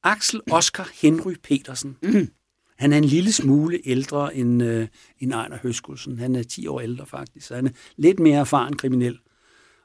Axel 0.03 0.41
Oscar 0.51 0.89
Henry 1.01 1.33
Petersen. 1.43 1.95
Mm. 2.03 2.27
Han 2.77 2.93
er 2.93 2.97
en 2.97 3.03
lille 3.03 3.31
smule 3.31 3.79
ældre 3.85 4.35
end, 4.35 4.63
øh, 4.63 4.87
end 5.19 5.33
Ejner 5.33 5.57
Høskulsen. 5.63 6.19
Han 6.19 6.35
er 6.35 6.43
10 6.43 6.67
år 6.67 6.81
ældre 6.81 7.05
faktisk, 7.05 7.47
så 7.47 7.55
han 7.55 7.65
er 7.67 7.71
lidt 7.97 8.19
mere 8.19 8.39
erfaren 8.39 8.75
kriminel. 8.75 9.17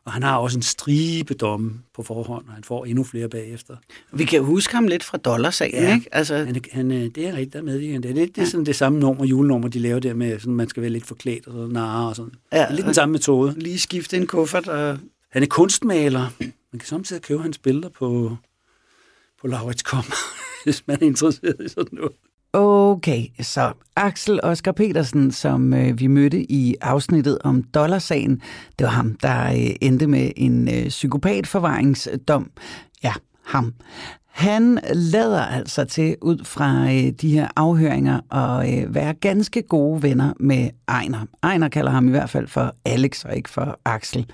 Og 0.09 0.13
han 0.15 0.23
har 0.23 0.37
også 0.37 0.59
en 0.59 0.63
stribe 0.63 1.35
domme 1.35 1.73
på 1.95 2.03
forhånd, 2.03 2.45
og 2.49 2.55
han 2.55 2.65
får 2.65 2.85
endnu 2.85 3.05
flere 3.05 3.29
bagefter. 3.29 3.77
Vi 4.13 4.25
kan 4.25 4.43
huske 4.45 4.75
ham 4.75 4.87
lidt 4.87 5.05
fra 5.05 5.19
dollarsagen, 5.19 5.83
Ja. 5.83 5.95
ikke? 5.95 6.09
Altså, 6.15 6.37
Han, 6.37 6.57
han, 6.73 6.91
er- 6.91 7.09
det 7.09 7.27
er 7.27 7.33
rigtigt, 7.33 7.53
der 7.53 7.59
er 7.59 7.63
medvirkende. 7.63 8.09
Det 8.09 8.11
er, 8.11 8.21
lidt, 8.21 8.37
det 8.37 8.43
er 8.43 8.47
sådan 8.47 8.67
det 8.67 8.77
samme 8.77 8.99
nummer, 8.99 9.25
julenummer, 9.25 9.69
de 9.69 9.79
laver 9.79 9.99
der 10.01 10.15
med, 10.15 10.39
sådan, 10.39 10.55
man 10.55 10.69
skal 10.69 10.81
være 10.81 10.91
lidt 10.91 11.07
forklædt 11.07 11.47
og 11.47 11.53
sådan, 11.53 11.69
narre 11.69 12.09
og 12.09 12.17
sådan. 12.17 12.33
Ja. 12.53 12.67
Lidt 12.75 12.87
den 12.87 12.95
samme 12.95 13.13
metode. 13.13 13.55
lige 13.59 13.79
skifte 13.79 14.17
en 14.17 14.27
kuffert 14.27 14.69
og... 14.69 14.99
Han 15.31 15.43
er 15.43 15.47
kunstmaler. 15.47 16.27
Man 16.41 16.79
kan 16.79 16.87
samtidig 16.87 17.23
købe 17.23 17.43
hans 17.43 17.59
billeder 17.59 17.89
på, 17.89 18.37
på 19.41 19.47
Laurits.com, 19.47 20.05
hvis 20.65 20.83
man 20.87 20.99
er 21.01 21.07
interesseret 21.07 21.57
i 21.65 21.69
sådan 21.69 21.87
noget. 21.93 22.13
Okay, 22.53 23.27
så 23.41 23.73
Axel 23.97 24.41
Oscar 24.43 24.73
Petersen, 24.73 25.31
som 25.31 25.75
øh, 25.75 26.01
vi 26.01 26.07
mødte 26.07 26.53
i 26.53 26.77
afsnittet 26.81 27.39
om 27.45 27.63
dollarsagen, 27.63 28.43
det 28.79 28.85
var 28.85 28.91
ham, 28.91 29.15
der 29.23 29.47
øh, 29.47 29.77
endte 29.81 30.07
med 30.07 30.31
en 30.37 30.69
øh, 30.69 30.89
psykopatforvaringsdom. 30.89 32.51
Ja, 33.03 33.13
ham. 33.45 33.75
Han 34.27 34.79
lader 34.93 35.43
altså 35.43 35.85
til, 35.85 36.17
ud 36.23 36.45
fra 36.45 36.85
øh, 36.85 37.13
de 37.21 37.33
her 37.33 37.49
afhøringer, 37.57 38.35
at 38.35 38.79
øh, 38.79 38.95
være 38.95 39.15
ganske 39.15 39.63
gode 39.63 40.03
venner 40.03 40.33
med 40.41 40.71
Ejner. 40.89 41.27
Ejner 41.43 41.69
kalder 41.69 41.91
ham 41.91 42.09
i 42.09 42.11
hvert 42.11 42.31
fald 42.31 42.49
for 42.49 42.75
Alex 42.85 43.25
og 43.25 43.37
ikke 43.37 43.51
for 43.51 43.81
Axel. 43.85 44.27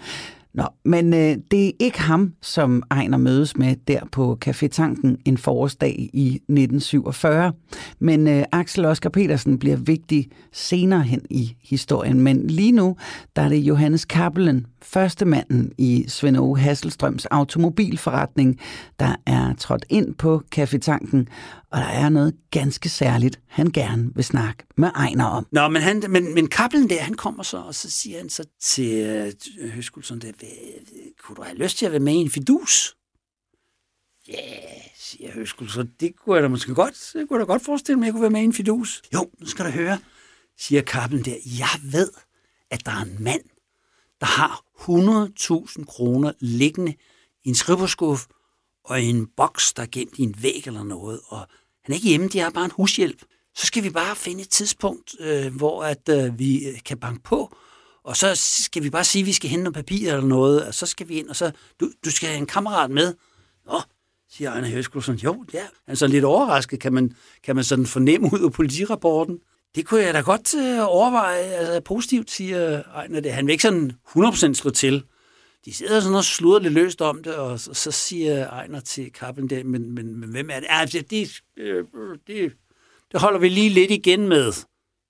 Nå, 0.55 0.65
men 0.85 1.15
øh, 1.15 1.37
det 1.51 1.69
er 1.69 1.73
ikke 1.79 2.01
ham, 2.01 2.33
som 2.43 2.83
Ejner 2.91 3.19
mødes 3.19 3.57
med 3.57 3.77
der 3.89 4.01
på 4.13 4.39
Café 4.45 4.69
Tanken 4.69 5.19
en 5.25 5.39
forårsdag 5.39 6.11
i 6.13 6.27
1947. 6.27 7.53
Men 7.99 8.29
øh, 8.29 8.45
Axel 8.53 8.85
Oscar 8.85 9.11
Petersen 9.11 9.59
bliver 9.59 9.77
vigtig 9.77 10.29
senere 10.53 11.03
hen 11.03 11.21
i 11.31 11.57
historien. 11.63 12.21
Men 12.21 12.47
lige 12.47 12.73
nu, 12.73 12.97
der 13.37 13.43
er 13.43 13.49
det 13.49 13.57
Johannes 13.57 14.05
Kappelen, 14.05 14.67
første 14.85 15.25
manden 15.25 15.73
i 15.79 16.05
Svend 16.09 16.39
Åge 16.39 16.59
Hasselstrøms 16.59 17.27
automobilforretning, 17.27 18.61
der 18.99 19.17
er 19.27 19.55
trådt 19.55 19.85
ind 19.89 20.15
på 20.15 20.43
kaffetanken, 20.53 21.29
og 21.71 21.79
der 21.79 21.87
er 21.87 22.09
noget 22.09 22.35
ganske 22.51 22.89
særligt, 22.89 23.41
han 23.47 23.67
gerne 23.67 24.15
vil 24.15 24.25
snakke 24.25 24.65
med 24.77 24.91
Ejner 24.95 25.25
om. 25.25 25.47
Nå, 25.53 25.69
men, 25.69 25.83
han, 25.83 26.03
men, 26.09 26.35
men 26.35 26.47
kablen 26.47 26.91
der, 26.91 27.01
han 27.01 27.15
kommer 27.15 27.43
så, 27.43 27.57
og 27.59 27.75
så 27.75 27.91
siger 27.91 28.19
han 28.19 28.29
så 28.29 28.45
til 28.61 28.93
øh, 29.59 29.71
Høskulsson, 29.71 30.19
der, 30.19 30.33
kunne 31.23 31.37
du 31.37 31.43
have 31.43 31.57
lyst 31.57 31.79
til 31.79 31.87
at 31.87 31.93
være 31.93 32.01
med 32.01 32.13
i 32.13 32.17
en 32.17 32.31
fidus? 32.31 32.95
Ja, 34.29 34.41
siger 34.97 35.33
Høskul, 35.33 35.69
så 35.69 35.87
det 36.01 36.17
kunne 36.17 36.37
jeg 36.37 36.43
da 36.43 36.49
måske 36.49 36.75
godt, 36.75 37.11
det 37.13 37.29
kunne 37.29 37.39
jeg 37.39 37.47
da 37.47 37.53
godt 37.53 37.65
forestille 37.65 37.99
mig, 37.99 38.05
at 38.05 38.07
jeg 38.07 38.13
kunne 38.13 38.23
være 38.23 38.31
med 38.31 38.41
i 38.41 38.45
en 38.45 38.53
fidus. 38.53 39.03
Jo, 39.15 39.31
nu 39.41 39.47
skal 39.47 39.65
du 39.65 39.71
høre, 39.71 39.99
siger 40.59 40.83
kablen 40.83 41.25
der. 41.25 41.37
Jeg 41.59 41.93
ved, 41.93 42.11
at 42.71 42.87
der 42.87 42.93
er 42.93 43.03
en 43.03 43.17
mand, 43.21 43.41
der 44.25 44.31
har 44.31 44.65
100.000 45.79 45.85
kroner 45.85 46.33
liggende 46.41 46.95
i 47.45 47.49
en 47.49 47.55
skrivebordskuff 47.55 48.27
og 48.85 49.01
i 49.01 49.05
en 49.05 49.27
boks, 49.37 49.73
der 49.73 49.83
er 49.83 49.87
gemt 49.93 50.19
i 50.19 50.23
en 50.23 50.35
væg 50.43 50.63
eller 50.67 50.83
noget, 50.83 51.21
og 51.27 51.39
han 51.85 51.93
er 51.93 51.95
ikke 51.95 52.09
hjemme, 52.09 52.29
de 52.29 52.39
har 52.39 52.51
bare 52.51 52.65
en 52.65 52.71
hushjælp. 52.71 53.23
Så 53.55 53.67
skal 53.67 53.83
vi 53.83 53.91
bare 53.91 54.17
finde 54.17 54.43
et 54.43 54.49
tidspunkt, 54.49 55.15
øh, 55.21 55.57
hvor 55.57 55.85
at 55.85 56.09
øh, 56.09 56.39
vi 56.39 56.69
øh, 56.69 56.83
kan 56.85 56.99
banke 56.99 57.23
på, 57.23 57.57
og 58.05 58.17
så 58.17 58.35
skal 58.35 58.83
vi 58.83 58.91
bare 58.91 59.05
sige, 59.05 59.23
at 59.23 59.27
vi 59.27 59.33
skal 59.33 59.51
hente 59.51 59.65
noget 59.65 59.75
papir 59.75 60.13
eller 60.13 60.27
noget, 60.27 60.67
og 60.67 60.75
så 60.75 60.87
skal 60.87 61.09
vi 61.09 61.15
ind, 61.15 61.29
og 61.29 61.37
så, 61.37 61.51
du, 61.81 61.91
du 62.05 62.11
skal 62.11 62.29
have 62.29 62.39
en 62.39 62.47
kammerat 62.47 62.91
med. 62.91 63.15
Nå, 63.67 63.81
siger 64.31 64.51
Ejner 64.51 64.69
Høskulsson. 64.69 65.17
Jo, 65.17 65.45
ja. 65.53 65.61
Han 65.61 65.93
er 65.93 65.95
sådan 65.95 66.13
lidt 66.13 66.25
overrasket, 66.25 66.81
kan 66.81 66.93
man, 66.93 67.17
kan 67.43 67.55
man 67.55 67.65
sådan 67.65 67.87
fornemme 67.87 68.31
ud 68.33 68.45
af 68.45 68.53
politirapporten. 68.53 69.39
Det 69.75 69.87
kunne 69.87 70.03
jeg 70.03 70.15
da 70.15 70.21
godt 70.21 70.55
øh, 70.55 70.79
overveje. 70.81 71.43
Altså, 71.43 71.81
positivt, 71.81 72.31
siger 72.31 72.83
Ejner 72.83 73.21
det. 73.21 73.33
Han 73.33 73.47
vil 73.47 73.53
ikke 73.53 73.63
sådan 73.63 73.93
100% 74.09 74.55
slå 74.55 74.71
til. 74.71 75.05
De 75.65 75.75
sidder 75.75 76.01
sådan 76.01 76.17
og 76.17 76.25
sluder 76.25 76.59
lidt 76.59 76.73
løst 76.75 77.03
om 77.03 77.23
det, 77.23 77.35
og 77.35 77.61
så, 77.61 77.75
så 77.75 77.91
siger 77.91 78.49
Ejner 78.49 78.81
til 78.81 79.13
Kappen 79.13 79.51
der, 79.51 79.65
men, 79.65 79.95
men, 79.95 80.21
men 80.21 80.31
hvem 80.31 80.51
er 80.51 80.61
det? 80.61 80.67
Ja, 80.71 80.85
det, 80.85 81.11
det, 81.11 81.41
øh, 81.57 81.85
det, 82.27 82.53
det 83.13 83.21
holder 83.21 83.39
vi 83.39 83.49
lige 83.49 83.69
lidt 83.69 83.91
igen 83.91 84.29
med, 84.29 84.53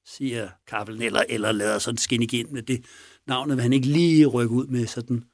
siger 0.07 0.49
Kappen, 0.67 1.03
eller, 1.03 1.23
eller 1.29 1.53
lader 1.53 1.79
sådan 1.79 1.99
skinne 1.99 2.25
igen 2.25 2.47
med 2.51 2.63
det 2.63 2.85
navnet, 3.27 3.57
vil 3.57 3.63
han 3.63 3.73
ikke 3.73 3.87
lige 3.87 4.27
rykke 4.27 4.55
ud 4.55 4.67
med 4.67 4.87
sådan. 4.87 5.25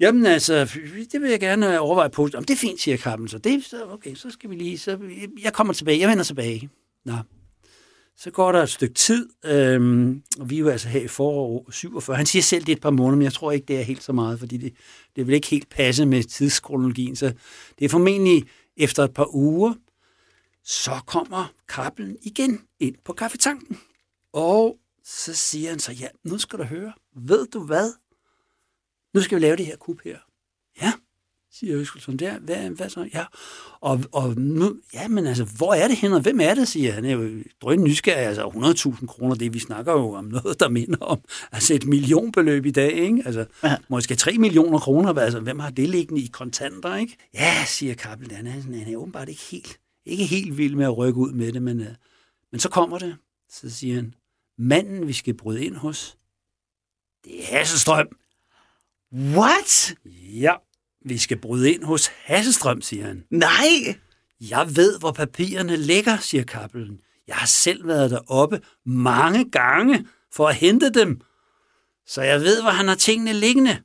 Jamen 0.00 0.26
altså, 0.26 0.78
det 1.12 1.20
vil 1.20 1.30
jeg 1.30 1.40
gerne 1.40 1.74
øh, 1.74 1.82
overveje 1.82 2.10
på. 2.10 2.28
Jamen, 2.32 2.44
det 2.44 2.54
er 2.54 2.58
fint, 2.58 2.80
siger 2.80 2.96
Kappen, 2.96 3.28
Så 3.28 3.38
det, 3.38 3.64
så, 3.64 3.84
okay, 3.90 4.14
så 4.14 4.30
skal 4.30 4.50
vi 4.50 4.54
lige, 4.54 4.78
så 4.78 4.98
jeg 5.42 5.52
kommer 5.52 5.72
tilbage, 5.72 6.00
jeg 6.00 6.08
vender 6.08 6.24
tilbage. 6.24 6.70
Nå. 7.04 7.14
Så 8.16 8.30
går 8.30 8.52
der 8.52 8.62
et 8.62 8.68
stykke 8.68 8.94
tid, 8.94 9.28
øhm, 9.44 10.22
og 10.40 10.50
vi 10.50 10.54
er 10.56 10.60
jo 10.60 10.68
altså 10.68 10.88
her 10.88 11.00
i 11.00 11.08
forår 11.08 11.70
47. 11.70 12.16
Han 12.16 12.26
siger 12.26 12.42
selv, 12.42 12.64
det 12.64 12.72
er 12.72 12.76
et 12.76 12.82
par 12.82 12.90
måneder, 12.90 13.16
men 13.16 13.22
jeg 13.22 13.32
tror 13.32 13.52
ikke, 13.52 13.66
det 13.66 13.78
er 13.78 13.82
helt 13.82 14.02
så 14.02 14.12
meget, 14.12 14.38
fordi 14.38 14.56
det, 14.56 14.74
det 15.16 15.26
vil 15.26 15.34
ikke 15.34 15.46
helt 15.46 15.68
passe 15.68 16.06
med 16.06 16.24
tidskronologien. 16.24 17.16
Så 17.16 17.32
det 17.78 17.84
er 17.84 17.88
formentlig 17.88 18.44
efter 18.76 19.04
et 19.04 19.14
par 19.14 19.34
uger, 19.34 19.74
så 20.64 21.00
kommer 21.06 21.52
Kappelen 21.68 22.16
igen 22.22 22.60
ind 22.80 22.96
på 23.04 23.12
kaffetanken. 23.12 23.78
Og 24.32 24.78
så 25.04 25.34
siger 25.34 25.70
han 25.70 25.78
så, 25.78 25.92
ja, 25.92 26.08
nu 26.24 26.38
skal 26.38 26.58
du 26.58 26.64
høre, 26.64 26.92
ved 27.16 27.46
du 27.46 27.64
hvad? 27.64 27.92
Nu 29.14 29.20
skal 29.20 29.36
vi 29.36 29.44
lave 29.44 29.56
det 29.56 29.66
her 29.66 29.76
kub 29.76 30.00
her. 30.04 30.18
Siger 31.54 31.78
Øskelsen 31.78 32.18
der. 32.18 32.38
Hvad, 32.38 32.70
hvad 32.70 32.88
så? 32.88 33.08
Ja. 33.14 33.24
Og, 33.80 34.00
og 34.12 34.36
nu, 34.36 34.76
ja, 34.94 35.08
men 35.08 35.26
altså, 35.26 35.44
hvor 35.44 35.74
er 35.74 35.88
det 35.88 35.96
hen, 35.96 36.12
og 36.12 36.20
hvem 36.20 36.40
er 36.40 36.54
det, 36.54 36.68
siger 36.68 36.92
han. 36.92 37.04
er 37.04 37.12
jo 37.12 37.42
drøn 37.60 37.84
nysgerrig, 37.84 38.26
altså 38.26 38.48
100.000 38.96 39.06
kroner, 39.06 39.34
det 39.34 39.54
vi 39.54 39.58
snakker 39.58 39.92
jo 39.92 40.12
om 40.12 40.24
noget, 40.24 40.60
der 40.60 40.68
minder 40.68 40.98
om, 40.98 41.20
altså 41.52 41.74
et 41.74 41.86
millionbeløb 41.86 42.66
i 42.66 42.70
dag, 42.70 42.92
ikke? 42.92 43.22
Altså, 43.26 43.46
ja. 43.62 43.76
måske 43.88 44.14
3 44.14 44.38
millioner 44.38 44.78
kroner, 44.78 45.14
altså, 45.14 45.40
hvem 45.40 45.58
har 45.58 45.70
det 45.70 45.88
liggende 45.88 46.22
i 46.22 46.26
kontanter, 46.26 46.96
ikke? 46.96 47.16
Ja, 47.34 47.64
siger 47.66 47.94
Kappel, 47.94 48.32
han 48.32 48.46
er, 48.46 48.50
han 48.50 48.74
er 48.74 48.96
åbenbart 48.96 49.28
ikke 49.28 49.42
helt, 49.50 49.80
ikke 50.06 50.24
helt 50.24 50.58
vild 50.58 50.74
med 50.74 50.84
at 50.84 50.98
rykke 50.98 51.18
ud 51.18 51.32
med 51.32 51.52
det, 51.52 51.62
men, 51.62 51.80
uh, 51.80 51.86
men 52.52 52.60
så 52.60 52.68
kommer 52.68 52.98
det, 52.98 53.16
så 53.50 53.70
siger 53.70 53.94
han, 53.94 54.14
manden, 54.58 55.06
vi 55.08 55.12
skal 55.12 55.34
bryde 55.34 55.64
ind 55.64 55.76
hos, 55.76 56.16
det 57.24 57.40
er 57.40 57.58
Hasselstrøm. 57.58 58.08
What? 59.12 59.94
Ja, 60.40 60.54
vi 61.04 61.18
skal 61.18 61.36
bryde 61.36 61.72
ind 61.72 61.84
hos 61.84 62.06
Hasselstrøm, 62.24 62.82
siger 62.82 63.06
han. 63.06 63.24
Nej! 63.30 63.96
Jeg 64.40 64.76
ved, 64.76 64.98
hvor 64.98 65.12
papirerne 65.12 65.76
ligger, 65.76 66.16
siger 66.16 66.44
Kappelen. 66.44 67.00
Jeg 67.28 67.36
har 67.36 67.46
selv 67.46 67.86
været 67.86 68.10
deroppe 68.10 68.60
mange 68.86 69.50
gange 69.50 70.06
for 70.34 70.48
at 70.48 70.54
hente 70.54 70.90
dem. 70.90 71.20
Så 72.06 72.22
jeg 72.22 72.40
ved, 72.40 72.62
hvor 72.62 72.70
han 72.70 72.88
har 72.88 72.94
tingene 72.94 73.32
liggende. 73.32 73.78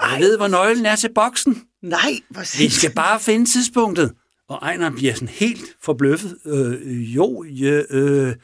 Og 0.00 0.12
jeg 0.12 0.20
ved, 0.20 0.36
hvor 0.36 0.48
nøglen 0.48 0.86
er 0.86 0.96
til 0.96 1.14
boksen. 1.14 1.62
Nej, 1.82 2.20
hvor 2.30 2.58
Vi 2.58 2.68
skal 2.68 2.92
bare 2.94 3.20
finde 3.20 3.46
tidspunktet. 3.46 4.12
Og 4.48 4.58
Ejner 4.62 4.90
bliver 4.90 5.14
sådan 5.14 5.28
helt 5.28 5.64
forbløffet. 5.82 6.38
Øh, 6.46 7.16
jo, 7.16 7.44
ja, 7.44 7.82
øh, 7.90 8.36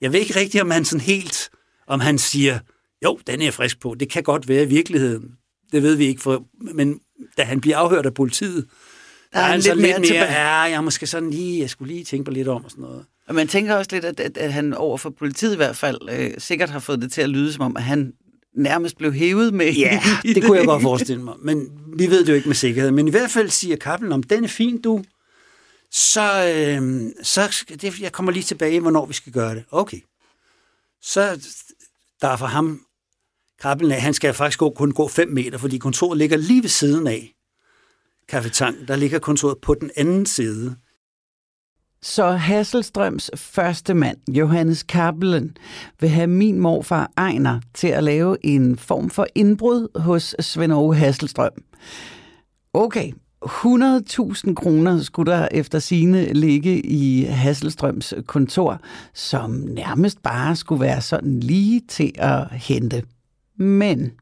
jeg 0.00 0.12
ved 0.12 0.20
ikke 0.20 0.40
rigtigt, 0.40 0.62
om 0.62 0.70
han 0.70 0.84
sådan 0.84 1.00
helt, 1.00 1.50
om 1.86 2.00
han 2.00 2.18
siger, 2.18 2.58
jo, 3.04 3.18
den 3.26 3.40
er 3.40 3.44
jeg 3.44 3.54
frisk 3.54 3.80
på. 3.80 3.94
Det 4.00 4.10
kan 4.10 4.22
godt 4.22 4.48
være 4.48 4.62
i 4.62 4.66
virkeligheden. 4.66 5.30
Det 5.72 5.82
ved 5.82 5.94
vi 5.94 6.04
ikke, 6.04 6.20
for, 6.22 6.44
men 6.74 7.00
da 7.38 7.42
han 7.42 7.60
bliver 7.60 7.76
afhørt 7.76 8.06
af 8.06 8.14
politiet, 8.14 8.66
der 9.32 9.38
er 9.38 9.42
han 9.42 9.60
lidt, 9.60 9.76
lidt 9.76 9.80
mere, 9.80 10.02
tilbage. 10.02 10.32
ja, 10.32 10.60
jeg 10.60 10.84
måske 10.84 11.06
sådan 11.06 11.30
lige, 11.30 11.60
jeg 11.60 11.70
skulle 11.70 11.94
lige 11.94 12.04
tænke 12.04 12.24
på 12.24 12.30
lidt 12.30 12.48
om 12.48 12.64
og 12.64 12.70
sådan 12.70 12.82
noget. 12.82 13.04
Og 13.28 13.34
man 13.34 13.48
tænker 13.48 13.74
også 13.74 13.88
lidt, 13.92 14.04
at, 14.04 14.20
at, 14.20 14.38
at 14.38 14.52
han 14.52 14.74
over 14.74 14.98
for 14.98 15.10
politiet 15.10 15.52
i 15.52 15.56
hvert 15.56 15.76
fald 15.76 15.98
øh, 16.10 16.30
sikkert 16.38 16.70
har 16.70 16.78
fået 16.78 17.02
det 17.02 17.12
til 17.12 17.20
at 17.22 17.28
lyde 17.28 17.52
som 17.52 17.62
om, 17.62 17.76
at 17.76 17.82
han 17.82 18.12
nærmest 18.56 18.98
blev 18.98 19.12
hævet 19.12 19.54
med. 19.54 19.72
Ja, 19.72 20.02
det 20.34 20.44
kunne 20.44 20.58
jeg 20.58 20.66
godt 20.66 20.82
forestille 20.82 21.22
mig. 21.22 21.34
Men 21.42 21.70
vi 21.96 22.06
ved 22.06 22.20
det 22.20 22.28
jo 22.28 22.34
ikke 22.34 22.48
med 22.48 22.56
sikkerhed. 22.56 22.90
Men 22.90 23.08
i 23.08 23.10
hvert 23.10 23.30
fald 23.30 23.50
siger 23.50 23.76
Kappelen, 23.76 24.12
om 24.12 24.22
den 24.22 24.44
er 24.44 24.48
fin, 24.48 24.82
du, 24.82 25.04
så, 25.90 26.54
øh, 26.56 27.10
så 27.22 27.64
det, 27.68 28.00
jeg 28.00 28.12
kommer 28.12 28.32
lige 28.32 28.42
tilbage, 28.42 28.80
hvornår 28.80 29.06
vi 29.06 29.14
skal 29.14 29.32
gøre 29.32 29.54
det. 29.54 29.64
Okay. 29.70 30.00
Så 31.02 31.48
der 32.20 32.28
er 32.28 32.36
for 32.36 32.46
ham, 32.46 32.80
Kappelen, 33.62 33.92
han 33.92 34.14
skal 34.14 34.34
faktisk 34.34 34.58
gå, 34.58 34.70
kun 34.70 34.92
gå 34.92 35.08
5 35.08 35.28
meter, 35.28 35.58
fordi 35.58 35.78
kontoret 35.78 36.18
ligger 36.18 36.36
lige 36.36 36.62
ved 36.62 36.68
siden 36.68 37.06
af 37.06 37.34
kaffetanken. 38.28 38.88
Der 38.88 38.96
ligger 38.96 39.18
kontoret 39.18 39.58
på 39.62 39.74
den 39.74 39.90
anden 39.96 40.26
side. 40.26 40.76
Så 42.02 42.30
Hasselstrøms 42.30 43.30
første 43.36 43.94
mand, 43.94 44.18
Johannes 44.28 44.82
Kappelen, 44.82 45.56
vil 46.00 46.10
have 46.10 46.26
min 46.26 46.58
morfar 46.58 47.10
Ejner 47.16 47.60
til 47.74 47.88
at 47.88 48.04
lave 48.04 48.36
en 48.46 48.78
form 48.78 49.10
for 49.10 49.26
indbrud 49.34 49.98
hos 49.98 50.34
Svend 50.40 50.72
Aage 50.72 50.94
Hasselstrøm. 50.94 51.52
Okay, 52.74 53.12
100.000 53.44 54.54
kroner 54.54 55.02
skulle 55.02 55.32
der 55.32 55.48
efter 55.50 55.78
sine 55.78 56.32
ligge 56.32 56.86
i 56.86 57.22
Hasselstrøms 57.22 58.14
kontor, 58.26 58.80
som 59.14 59.50
nærmest 59.50 60.22
bare 60.22 60.56
skulle 60.56 60.80
være 60.80 61.00
sådan 61.00 61.40
lige 61.40 61.82
til 61.88 62.12
at 62.14 62.50
hente. 62.50 63.02
Men... 63.62 64.12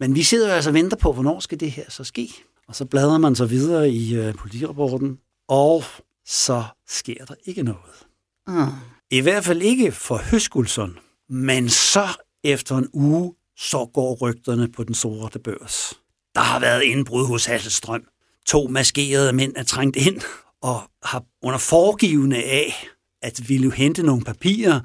Men 0.00 0.14
vi 0.14 0.22
sidder 0.22 0.48
jo 0.48 0.54
altså 0.54 0.70
og 0.70 0.74
venter 0.74 0.96
på, 0.96 1.12
hvornår 1.12 1.40
skal 1.40 1.60
det 1.60 1.70
her 1.70 1.84
så 1.88 2.04
ske? 2.04 2.30
Og 2.68 2.76
så 2.76 2.84
bladrer 2.84 3.18
man 3.18 3.34
så 3.34 3.46
videre 3.46 3.90
i 3.90 4.14
øh, 4.16 4.34
politirapporten, 4.34 5.18
og 5.48 5.84
så 6.26 6.64
sker 6.88 7.24
der 7.24 7.34
ikke 7.44 7.62
noget. 7.62 8.06
Uh. 8.48 8.68
I 9.10 9.20
hvert 9.20 9.44
fald 9.44 9.62
ikke 9.62 9.92
for 9.92 10.16
Høskulsson, 10.30 10.98
men 11.28 11.68
så 11.68 12.08
efter 12.44 12.76
en 12.76 12.88
uge, 12.92 13.34
så 13.56 13.90
går 13.94 14.14
rygterne 14.14 14.68
på 14.68 14.84
den 14.84 14.94
sorte 14.94 15.38
børs. 15.38 15.94
Der 16.34 16.40
har 16.40 16.60
været 16.60 16.82
indbrud 16.82 17.26
hos 17.26 17.44
Hasselstrøm. 17.44 18.04
To 18.46 18.66
maskerede 18.66 19.32
mænd 19.32 19.52
er 19.56 19.62
trængt 19.62 19.96
ind 19.96 20.20
og 20.62 20.82
har 21.02 21.24
under 21.42 21.58
foregivende 21.58 22.44
af 22.44 22.86
at 23.22 23.48
ville 23.48 23.72
hente 23.72 24.02
nogle 24.02 24.24
papirer, 24.24 24.80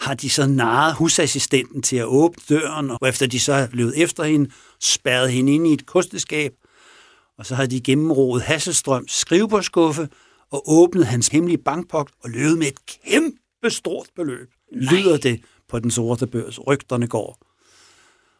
har 0.00 0.14
de 0.14 0.30
så 0.30 0.46
narret 0.46 0.94
husassistenten 0.94 1.82
til 1.82 1.96
at 1.96 2.04
åbne 2.04 2.42
døren, 2.48 2.90
og 2.90 3.08
efter 3.08 3.26
de 3.26 3.40
så 3.40 3.52
er 3.52 3.66
blevet 3.66 4.02
efter 4.02 4.24
hende, 4.24 4.50
spærret 4.80 5.32
hende 5.32 5.54
ind 5.54 5.66
i 5.66 5.72
et 5.72 5.86
kosteskab, 5.86 6.52
og 7.38 7.46
så 7.46 7.54
har 7.54 7.66
de 7.66 7.80
gennemroet 7.80 8.42
Hasselstrøms 8.42 9.12
skrivebordskuffe 9.12 10.08
og 10.50 10.62
åbnet 10.72 11.06
hans 11.06 11.28
hemmelige 11.28 11.58
bankpok 11.58 12.10
og 12.24 12.30
løbet 12.30 12.58
med 12.58 12.66
et 12.66 12.86
kæmpe 12.86 13.70
stort 13.70 14.06
beløb. 14.16 14.50
Nej. 14.72 14.94
Lyder 14.94 15.16
det 15.16 15.40
på 15.68 15.78
den 15.78 15.90
sorte 15.90 16.26
børs. 16.26 16.58
Rygterne 16.66 17.06
går. 17.06 17.38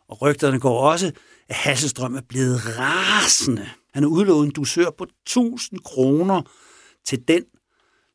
Og 0.09 0.23
rygterne 0.23 0.61
går 0.61 0.81
også, 0.91 1.13
at 1.49 1.57
Hasselstrøm 1.57 2.15
er 2.15 2.21
blevet 2.29 2.61
rasende. 2.79 3.71
Han 3.95 4.03
har 4.03 4.11
udlovet 4.11 4.47
en 4.47 4.53
dusør 4.53 4.91
på 4.99 5.05
1000 5.05 5.81
kroner 5.81 6.43
til 7.05 7.29
den, 7.29 7.45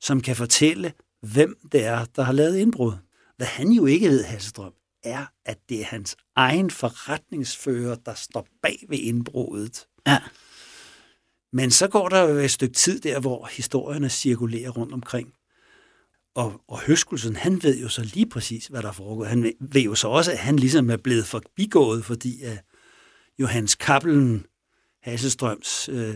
som 0.01 0.21
kan 0.21 0.35
fortælle, 0.35 0.93
hvem 1.21 1.55
det 1.71 1.85
er, 1.85 2.05
der 2.15 2.23
har 2.23 2.33
lavet 2.33 2.57
indbrud. 2.57 2.93
Hvad 3.37 3.47
han 3.47 3.71
jo 3.71 3.85
ikke 3.85 4.09
ved, 4.09 4.23
Hasselstrøm, 4.23 4.73
er, 5.03 5.25
at 5.45 5.57
det 5.69 5.81
er 5.81 5.85
hans 5.85 6.15
egen 6.35 6.71
forretningsfører, 6.71 7.95
der 7.95 8.13
står 8.13 8.47
bag 8.61 8.85
ved 8.89 8.97
indbruddet. 8.97 9.87
Ja. 10.07 10.19
Men 11.53 11.71
så 11.71 11.87
går 11.87 12.09
der 12.09 12.21
jo 12.21 12.35
et 12.35 12.51
stykke 12.51 12.73
tid 12.73 12.99
der, 12.99 13.19
hvor 13.19 13.45
historierne 13.45 14.09
cirkulerer 14.09 14.69
rundt 14.69 14.93
omkring. 14.93 15.33
Og, 16.35 16.61
og 16.67 16.81
Høskulsen, 16.81 17.35
han 17.35 17.63
ved 17.63 17.79
jo 17.81 17.89
så 17.89 18.01
lige 18.01 18.29
præcis, 18.29 18.67
hvad 18.67 18.81
der 18.81 18.91
foregår. 18.91 19.23
Han 19.23 19.53
ved 19.59 19.81
jo 19.81 19.95
så 19.95 20.07
også, 20.07 20.31
at 20.31 20.37
han 20.37 20.55
ligesom 20.55 20.89
er 20.89 20.97
blevet 20.97 21.25
forbigået, 21.25 22.05
fordi 22.05 22.41
at 22.41 22.63
Johannes 23.39 23.75
Kappelen, 23.75 24.45
Hasselstrøms 25.01 25.89
øh, 25.89 26.15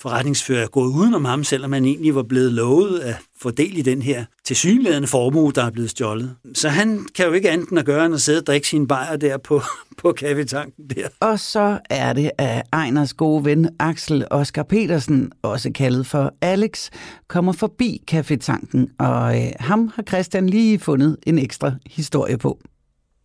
forretningsfører 0.00 0.62
er 0.62 0.68
gået 0.68 0.88
udenom 0.88 1.24
ham, 1.24 1.44
selvom 1.44 1.72
han 1.72 1.84
egentlig 1.84 2.14
var 2.14 2.22
blevet 2.22 2.52
lovet 2.52 2.98
at 2.98 3.16
få 3.40 3.50
del 3.50 3.78
i 3.78 3.82
den 3.82 4.02
her 4.02 4.24
tilsyneladende 4.44 5.08
formue, 5.08 5.52
der 5.54 5.64
er 5.64 5.70
blevet 5.70 5.90
stjålet. 5.90 6.36
Så 6.54 6.68
han 6.68 7.06
kan 7.14 7.26
jo 7.26 7.32
ikke 7.32 7.50
andet 7.50 7.68
end 7.68 7.78
at 7.78 7.84
gøre, 7.84 8.06
end 8.06 8.14
at 8.14 8.20
sidde 8.20 8.38
og 8.38 8.46
drikke 8.46 8.68
sine 8.68 8.88
bajer 8.88 9.16
der 9.16 9.38
på, 9.38 9.60
på 9.98 10.12
kaffetanken 10.12 10.88
der. 10.96 11.08
Og 11.20 11.40
så 11.40 11.78
er 11.90 12.12
det, 12.12 12.30
at 12.38 12.62
Ejners 12.72 13.14
gode 13.14 13.44
ven 13.44 13.68
Axel 13.78 14.26
Oscar 14.30 14.62
Petersen, 14.62 15.32
også 15.42 15.70
kaldet 15.72 16.06
for 16.06 16.34
Alex, 16.40 16.90
kommer 17.28 17.52
forbi 17.52 18.02
kaffetanken, 18.06 18.90
og 18.98 19.42
øh, 19.42 19.52
ham 19.60 19.92
har 19.94 20.02
Christian 20.02 20.48
lige 20.48 20.78
fundet 20.78 21.16
en 21.26 21.38
ekstra 21.38 21.72
historie 21.86 22.38
på. 22.38 22.60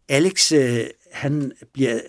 Alex, 0.09 0.51
øh, 0.51 0.79
han 1.11 1.51
bliver 1.73 1.99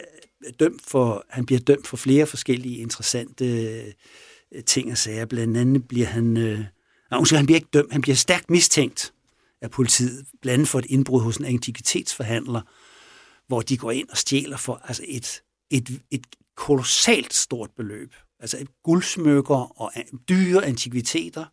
dømt 0.60 0.82
for, 0.86 1.24
han 1.30 1.46
bliver 1.46 1.60
dømt 1.60 1.86
for 1.86 1.96
flere 1.96 2.26
forskellige 2.26 2.76
interessante 2.76 3.44
øh, 3.44 3.92
ting 4.66 4.90
og 4.90 4.98
sager. 4.98 5.24
Blandt 5.24 5.56
andet 5.56 5.88
bliver 5.88 6.06
han, 6.06 6.36
øh, 6.36 6.58
nej, 7.10 7.20
han 7.32 7.46
bliver 7.46 7.56
ikke 7.56 7.68
dømt, 7.72 7.92
han 7.92 8.00
bliver 8.00 8.16
stærkt 8.16 8.50
mistænkt 8.50 9.12
af 9.60 9.70
politiet, 9.70 10.26
blandt 10.42 10.54
andet 10.54 10.68
for 10.68 10.78
et 10.78 10.86
indbrud 10.88 11.22
hos 11.22 11.36
en 11.36 11.44
antikvitetsforhandler, 11.44 12.60
hvor 13.46 13.60
de 13.60 13.76
går 13.76 13.90
ind 13.90 14.08
og 14.08 14.16
stjæler 14.16 14.56
for 14.56 14.80
altså 14.84 15.04
et, 15.08 15.42
et, 15.70 16.00
et 16.10 16.26
kolossalt 16.56 17.34
stort 17.34 17.70
beløb. 17.76 18.14
Altså 18.40 18.58
et 18.60 18.68
guldsmykker 18.82 19.80
og 19.80 19.92
dyre 20.28 20.64
antikviteter, 20.64 21.44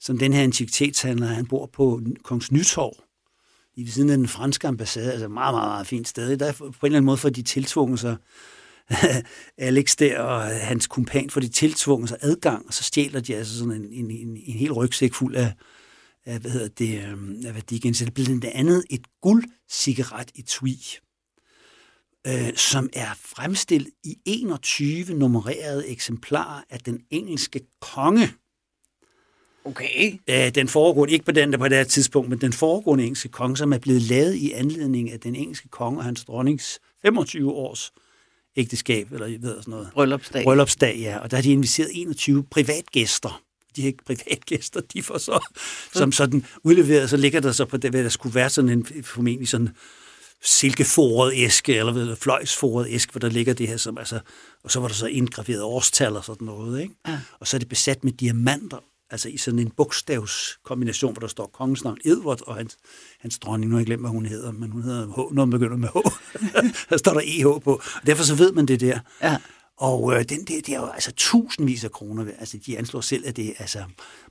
som 0.00 0.18
den 0.18 0.32
her 0.32 0.42
antikvitetshandler, 0.42 1.26
han 1.26 1.46
bor 1.46 1.66
på 1.66 2.00
Kongens 2.22 2.52
Nytorv, 2.52 2.94
i 3.76 3.82
ved 3.82 3.90
siden 3.90 4.10
af 4.10 4.16
den 4.16 4.28
franske 4.28 4.68
ambassade, 4.68 5.12
altså 5.12 5.28
meget, 5.28 5.54
meget, 5.54 5.68
meget 5.68 5.86
fint 5.86 6.08
sted. 6.08 6.36
Der 6.36 6.52
på 6.52 6.64
en 6.64 6.72
eller 6.82 6.96
anden 6.96 7.04
måde 7.04 7.16
for 7.16 7.28
de 7.28 7.42
tiltvunget 7.42 8.00
sig, 8.00 8.16
Alex 9.58 9.96
der 9.96 10.20
og 10.20 10.42
hans 10.42 10.86
kumpan, 10.86 11.30
for 11.30 11.40
de 11.40 11.48
tiltvunget 11.48 12.08
sig 12.08 12.18
adgang, 12.20 12.66
og 12.66 12.74
så 12.74 12.84
stjæler 12.84 13.20
de 13.20 13.36
altså 13.36 13.58
sådan 13.58 13.72
en, 13.72 13.92
en, 13.92 14.10
en, 14.10 14.36
en 14.36 14.58
hel 14.58 14.72
rygsæk 14.72 15.14
fuld 15.14 15.36
af, 15.36 15.52
af 16.26 16.38
hvad 16.38 16.50
hedder 16.50 16.68
det, 16.68 17.04
øhm, 17.04 17.42
af 17.46 17.54
værdigenstande. 17.54 18.12
Blandt 18.12 18.44
andet 18.44 18.84
et 18.90 19.06
guldcigaret 19.22 20.30
i 20.34 20.42
tui, 20.42 20.78
øh, 22.26 22.56
som 22.56 22.88
er 22.92 23.18
fremstillet 23.24 23.90
i 24.04 24.16
21 24.24 25.14
nummererede 25.14 25.88
eksemplarer 25.88 26.62
af 26.70 26.80
den 26.80 27.00
engelske 27.10 27.60
konge, 27.80 28.28
Okay. 29.64 30.18
Øh, 30.30 30.54
den 30.54 30.68
foregående, 30.68 31.12
ikke 31.12 31.24
på 31.24 31.32
den 31.32 31.52
der 31.52 31.58
på 31.58 31.68
det 31.68 31.76
her 31.76 31.84
tidspunkt, 31.84 32.30
men 32.30 32.40
den 32.40 32.52
foregående 32.52 33.04
engelske 33.04 33.28
konge, 33.28 33.56
som 33.56 33.72
er 33.72 33.78
blevet 33.78 34.02
lavet 34.02 34.34
i 34.34 34.52
anledning 34.52 35.12
af 35.12 35.20
den 35.20 35.34
engelske 35.34 35.68
konge 35.68 35.98
og 35.98 36.04
hans 36.04 36.24
dronnings 36.24 36.80
25 37.02 37.52
års 37.52 37.92
ægteskab, 38.58 39.12
eller 39.12 39.26
jeg 39.26 39.42
ved 39.42 39.56
sådan 39.58 39.70
noget. 39.70 39.88
Bryllupsdag. 39.92 40.44
Bryllupsdag, 40.44 40.96
ja. 40.98 41.18
Og 41.18 41.30
der 41.30 41.36
har 41.36 41.42
de 41.42 41.52
inviteret 41.52 41.90
21 41.94 42.44
privatgæster. 42.50 43.42
De 43.76 43.82
er 43.82 43.86
ikke 43.86 44.04
privatgæster, 44.04 44.80
de 44.80 45.02
får 45.02 45.18
så, 45.18 45.46
som 45.92 46.12
sådan 46.12 46.44
udleveret, 46.62 47.10
så 47.10 47.16
ligger 47.16 47.40
der 47.40 47.52
så 47.52 47.64
på 47.64 47.76
det, 47.76 47.90
hvad 47.90 48.02
der 48.02 48.08
skulle 48.08 48.34
være 48.34 48.50
sådan 48.50 48.70
en, 48.70 48.86
formentlig 49.04 49.48
sådan 49.48 49.68
silkeforet 50.42 51.32
æske, 51.34 51.76
eller 51.76 51.92
ved, 51.92 52.16
fløjsforet 52.16 52.86
æske, 52.90 53.12
hvor 53.12 53.18
der 53.18 53.28
ligger 53.28 53.54
det 53.54 53.68
her, 53.68 53.76
som 53.76 53.98
altså, 53.98 54.20
og 54.64 54.70
så 54.70 54.80
var 54.80 54.88
der 54.88 54.94
så 54.94 55.06
indgraveret 55.06 55.62
årstal 55.62 56.16
og 56.16 56.24
sådan 56.24 56.46
noget, 56.46 56.82
ikke? 56.82 56.94
Ja. 57.08 57.20
Og 57.40 57.46
så 57.46 57.56
er 57.56 57.58
det 57.58 57.68
besat 57.68 58.04
med 58.04 58.12
diamanter 58.12 58.78
altså 59.10 59.28
i 59.28 59.36
sådan 59.36 59.58
en 59.58 59.70
bogstavskombination, 59.70 61.12
hvor 61.12 61.20
der 61.20 61.26
står 61.26 61.46
kongens 61.46 61.84
navn 61.84 61.98
Edward, 62.04 62.40
og 62.46 62.56
hans, 62.56 62.76
hans 63.20 63.38
dronning, 63.38 63.70
nu 63.70 63.76
har 63.76 63.80
jeg 63.80 63.86
glemt, 63.86 64.02
hvad 64.02 64.10
hun 64.10 64.26
hedder, 64.26 64.52
men 64.52 64.70
hun 64.70 64.82
hedder 64.82 65.06
H, 65.06 65.34
noget 65.34 65.50
begynder 65.50 65.76
med 65.76 65.88
H. 65.88 65.98
der 66.90 66.96
står 66.96 67.12
der 67.12 67.20
EH 67.24 67.60
på. 67.64 67.72
Og 67.74 68.06
derfor 68.06 68.24
så 68.24 68.34
ved 68.34 68.52
man 68.52 68.66
det 68.66 68.80
der. 68.80 68.98
Ja. 69.22 69.36
Og 69.76 70.14
øh, 70.14 70.24
den, 70.24 70.40
det, 70.40 70.66
det 70.66 70.68
er 70.68 70.80
jo 70.80 70.86
altså 70.86 71.12
tusindvis 71.16 71.84
af 71.84 71.92
kroner. 71.92 72.26
Altså, 72.38 72.58
de 72.66 72.78
anslår 72.78 73.00
selv, 73.00 73.26
at 73.26 73.36
det 73.36 73.48
er 73.48 73.52
altså, 73.58 73.84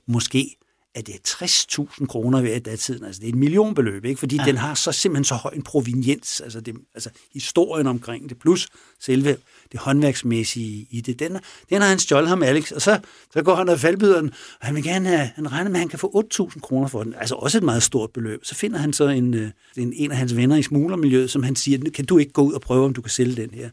måske 0.06 0.56
at 0.94 1.06
det 1.06 1.14
er 1.14 1.44
60.000 1.44 2.06
kroner 2.06 2.40
ved 2.40 2.60
datiden. 2.60 3.04
Altså, 3.04 3.20
det 3.20 3.26
er 3.26 3.32
et 3.32 3.38
millionbeløb, 3.38 4.04
ikke? 4.04 4.18
fordi 4.18 4.36
ja. 4.36 4.44
den 4.44 4.56
har 4.56 4.74
så 4.74 4.92
simpelthen 4.92 5.24
så 5.24 5.34
høj 5.34 5.52
en 5.54 5.62
proveniens, 5.62 6.40
altså, 6.40 6.60
det, 6.60 6.74
altså 6.94 7.10
historien 7.32 7.86
omkring 7.86 8.28
det, 8.28 8.38
plus 8.38 8.68
selve 9.00 9.36
det 9.72 9.80
håndværksmæssige 9.80 10.86
i 10.90 11.00
det. 11.00 11.18
Den, 11.18 11.38
den 11.70 11.82
har 11.82 11.88
han 11.88 11.98
stjålet 11.98 12.28
ham, 12.28 12.42
Alex, 12.42 12.72
og 12.72 12.82
så, 12.82 13.00
så 13.32 13.42
går 13.42 13.54
han 13.54 13.68
og 13.68 13.80
faldbyderen, 13.80 14.30
og 14.60 14.66
han 14.66 14.74
vil 14.74 14.84
gerne 14.84 15.08
have, 15.08 15.30
han 15.34 15.52
regner 15.52 15.70
med, 15.70 15.76
at 15.76 15.80
han 15.80 15.88
kan 15.88 15.98
få 15.98 16.24
8.000 16.34 16.60
kroner 16.60 16.88
for 16.88 17.02
den. 17.02 17.14
Altså 17.14 17.34
også 17.34 17.58
et 17.58 17.64
meget 17.64 17.82
stort 17.82 18.10
beløb. 18.10 18.44
Så 18.44 18.54
finder 18.54 18.78
han 18.78 18.92
så 18.92 19.08
en, 19.08 19.34
øh, 19.34 19.50
en, 19.76 19.92
en 19.92 20.10
af 20.10 20.16
hans 20.16 20.36
venner 20.36 20.56
i 20.56 20.62
smuglermiljøet, 20.62 21.30
som 21.30 21.42
han 21.42 21.56
siger, 21.56 21.90
kan 21.90 22.04
du 22.04 22.18
ikke 22.18 22.32
gå 22.32 22.42
ud 22.42 22.52
og 22.52 22.60
prøve, 22.60 22.84
om 22.84 22.94
du 22.94 23.02
kan 23.02 23.10
sælge 23.10 23.36
den 23.36 23.50
her? 23.50 23.70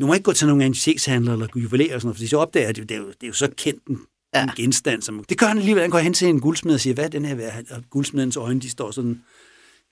Du 0.00 0.06
må 0.06 0.14
ikke 0.14 0.24
gå 0.24 0.32
til 0.32 0.46
nogen 0.46 0.62
antikvitetshandler 0.62 1.32
eller 1.32 1.46
juveler 1.56 1.94
og 1.94 2.00
sådan 2.00 2.06
noget, 2.06 2.18
for 2.18 2.28
så 2.28 2.38
opdager 2.38 2.72
de, 2.72 2.80
det, 2.80 2.90
er 2.90 2.98
jo, 2.98 3.06
det 3.06 3.22
er 3.22 3.26
jo 3.26 3.32
så 3.32 3.48
kendt 3.56 3.86
en, 3.86 3.98
ja. 4.34 4.42
en 4.42 4.50
genstand. 4.56 5.02
Som, 5.02 5.24
det 5.24 5.38
gør 5.38 5.46
han 5.46 5.58
alligevel. 5.58 5.80
Han 5.80 5.90
går 5.90 5.98
hen 5.98 6.14
til 6.14 6.28
en 6.28 6.40
guldsmed 6.40 6.74
og 6.74 6.80
siger, 6.80 6.94
hvad 6.94 7.04
er 7.04 7.08
den 7.08 7.24
her 7.24 7.34
værd? 7.34 7.64
Og 7.70 7.82
guldsmedens 7.90 8.36
øjne, 8.36 8.60
de 8.60 8.70
står 8.70 8.90
sådan 8.90 9.22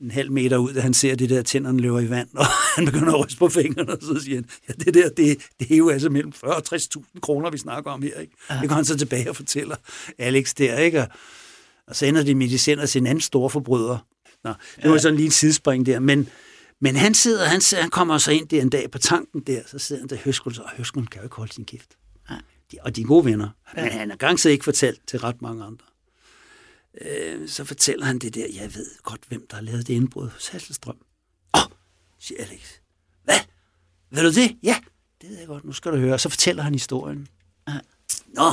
en 0.01 0.11
halv 0.11 0.33
meter 0.33 0.57
ud, 0.57 0.75
da 0.75 0.81
han 0.81 0.95
ser 0.95 1.15
det 1.15 1.31
der, 1.31 1.43
tænderne 1.43 1.81
løber 1.81 2.01
i 2.01 2.11
vand, 2.11 2.29
og 2.41 2.47
han 2.47 2.85
begynder 2.85 3.13
at 3.13 3.25
ryste 3.25 3.39
på 3.39 3.49
fingrene, 3.49 3.93
og 3.93 3.99
så 4.01 4.21
siger 4.25 4.37
han, 4.37 4.45
ja, 4.69 4.73
det 4.73 4.95
der, 4.95 5.09
det, 5.09 5.39
det 5.61 5.73
er 5.73 5.77
jo 5.77 5.89
altså 5.89 6.09
mellem 6.09 6.33
40 6.33 6.57
og 6.57 6.63
60.000 6.75 7.21
kroner, 7.21 7.51
vi 7.51 7.59
snakker 7.59 7.91
om 7.91 8.03
her, 8.03 8.21
ikke? 8.21 8.37
Ja. 8.51 8.59
Det 8.61 8.69
går 8.69 8.77
han 8.77 8.85
så 8.85 8.99
tilbage 8.99 9.31
og 9.31 9.37
fortæller 9.37 9.77
Alex 10.19 10.55
der, 10.55 10.79
ikke? 10.79 11.01
Og, 11.01 11.09
og 11.87 11.97
så 11.97 12.07
ender 12.07 12.23
de 12.23 12.35
med, 12.35 12.49
de 12.49 12.59
sender 12.59 12.87
sin 12.87 13.07
anden 13.07 13.21
store 13.21 13.51
forbryder. 13.51 13.99
Nå, 14.45 14.51
det 14.77 14.85
ja. 14.85 14.91
var 14.91 14.99
sådan 14.99 15.17
lige 15.17 15.27
en 15.27 15.33
sidespring 15.33 15.87
der, 15.87 16.01
men, 16.01 16.29
men 16.81 16.97
han 16.97 17.15
sidder, 17.15 17.45
han, 17.45 17.61
han 17.73 17.91
kommer 17.91 18.19
så 18.19 18.31
ind 18.31 18.49
der 18.49 18.63
en 18.63 18.71
dag 18.71 18.91
på 18.91 18.99
tanken 18.99 19.41
der, 19.41 19.61
så 19.67 19.79
sidder 19.79 20.03
han 20.03 20.09
der 20.09 20.17
Høskul, 20.25 20.55
og 20.65 20.71
Høskul 20.77 21.07
kan 21.07 21.21
jo 21.21 21.25
ikke 21.25 21.37
holde 21.37 21.53
sin 21.53 21.65
kæft. 21.65 21.97
Og 22.81 22.97
de 22.97 23.01
er 23.01 23.07
gode 23.07 23.25
venner. 23.25 23.49
Ja. 23.77 23.83
Men 23.83 23.93
han 23.93 24.11
har 24.11 24.17
garanteret 24.17 24.53
ikke 24.53 24.65
fortalt 24.65 25.01
til 25.07 25.19
ret 25.19 25.43
mange 25.43 25.65
andre 25.65 25.87
øh, 27.01 27.49
så 27.49 27.65
fortæller 27.65 28.07
han 28.07 28.19
det 28.19 28.35
der, 28.35 28.47
jeg 28.55 28.75
ved 28.75 28.91
godt, 29.03 29.21
hvem 29.29 29.47
der 29.51 29.57
har 29.57 29.63
lavet 29.63 29.87
det 29.87 29.95
indbrud 29.95 30.29
hos 30.29 30.49
Hasselstrøm. 30.49 30.97
Åh, 31.55 31.63
oh, 31.63 31.71
siger 32.19 32.45
Alex. 32.45 32.61
Hvad? 33.25 33.39
Ved 34.11 34.23
du 34.23 34.41
det? 34.41 34.57
Ja, 34.63 34.77
det 35.23 35.31
ved 35.31 35.39
jeg 35.39 35.47
godt, 35.47 35.65
nu 35.65 35.73
skal 35.73 35.93
du 35.93 35.97
høre. 35.97 36.19
Så 36.19 36.29
fortæller 36.29 36.63
han 36.63 36.73
historien. 36.73 37.29
Ja. 37.69 37.79
Nå, 38.27 38.53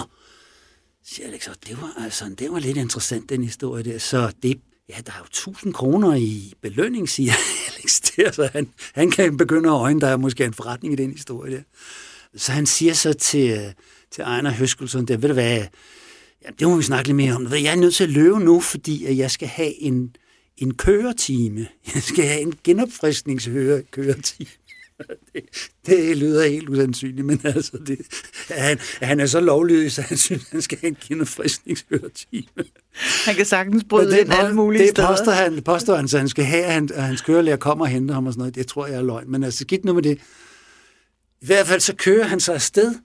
siger 1.04 1.28
Alex, 1.28 1.47
og 1.47 1.56
det 1.67 1.82
var, 1.82 1.93
altså, 2.04 2.36
det 2.39 2.52
var 2.52 2.60
lidt 2.60 2.78
interessant, 2.78 3.30
den 3.30 3.43
historie 3.43 3.84
der. 3.84 3.99
Så 3.99 4.34
det, 4.43 4.62
ja, 4.89 4.95
der 5.06 5.12
er 5.12 5.17
jo 5.17 5.26
1000 5.26 5.73
kroner 5.73 6.15
i 6.15 6.54
belønning, 6.62 7.10
siger 7.10 7.34
Alex 7.67 8.02
der, 8.02 8.32
så 8.32 8.49
han, 8.54 8.73
han 8.93 9.12
kan 9.12 9.38
begynde 9.38 9.69
at 9.69 9.73
øjne, 9.73 10.02
der 10.02 10.08
er 10.08 10.17
måske 10.17 10.45
en 10.45 10.54
forretning 10.54 10.93
i 10.93 10.97
den 10.97 11.12
historie 11.12 11.56
der. 11.56 11.63
Så 12.36 12.52
han 12.52 12.65
siger 12.65 12.93
så 12.93 13.13
til, 13.13 13.73
til 14.13 14.21
Ejner 14.21 14.52
Høskelsen, 14.52 15.08
der, 15.08 15.17
ved 15.17 15.30
du 15.30 15.34
hvad, 15.34 15.65
Ja, 16.45 16.49
det 16.60 16.67
må 16.67 16.78
vi 16.78 16.84
snakke 16.84 17.08
lidt 17.08 17.15
mere 17.15 17.34
om. 17.34 17.47
Jeg 17.52 17.71
er 17.71 17.76
nødt 17.76 17.95
til 17.95 18.04
at 18.04 18.10
løbe 18.10 18.39
nu, 18.39 18.60
fordi 18.60 19.17
jeg 19.17 19.32
skal 19.32 19.47
have 19.47 19.82
en, 19.82 20.15
en 20.58 20.73
køretime. 20.73 21.67
Jeg 21.95 22.04
skal 22.04 22.26
have 22.26 22.41
en 22.41 22.54
genopfriskningskøretime. 22.63 24.49
Det, 25.34 25.43
det 25.86 26.17
lyder 26.17 26.47
helt 26.47 26.69
usandsynligt, 26.69 27.26
men 27.28 27.41
altså, 27.43 27.78
det, 27.88 27.99
han, 28.49 28.80
han 29.02 29.19
er 29.19 29.26
så 29.26 29.39
lovlydig, 29.39 29.91
så 29.91 30.02
han 30.02 30.17
synes, 30.17 30.49
han 30.52 30.62
skal 30.62 30.78
have 30.82 30.88
en 30.88 30.97
genopfriskningskøretime. 31.08 32.43
Han 33.26 33.36
kan 33.36 33.45
sagtens 33.45 33.84
bryde 33.89 34.12
det, 34.12 34.19
ind 34.19 34.34
alle 34.34 34.56
mulige 34.56 34.82
det 34.84 34.89
steder. 34.89 35.08
Påstår 35.08 35.32
han, 35.32 35.62
påstår 35.63 35.95
han, 35.95 36.08
så 36.08 36.17
han 36.17 36.30
skal 36.30 36.45
have, 36.45 36.63
at, 36.63 36.73
han, 36.73 36.89
at 36.93 37.04
hans 37.04 37.21
kørelærer 37.21 37.58
kommer 37.58 37.86
og 37.86 37.91
henter 37.91 38.13
ham 38.13 38.28
og 38.28 38.34
sådan 38.34 38.39
noget. 38.39 38.56
Det 38.56 38.67
tror 38.67 38.88
jeg 38.88 38.95
er 38.95 39.02
løgn. 39.02 39.32
Men 39.32 39.43
altså, 39.43 39.60
skidt 39.60 39.86
nu 39.86 39.93
med 39.93 40.04
det. 40.04 40.17
I 41.41 41.45
hvert 41.45 41.67
fald 41.67 41.80
så 41.80 41.95
kører 41.95 42.26
han 42.26 42.39
sig 42.39 42.56
afsted, 42.56 42.95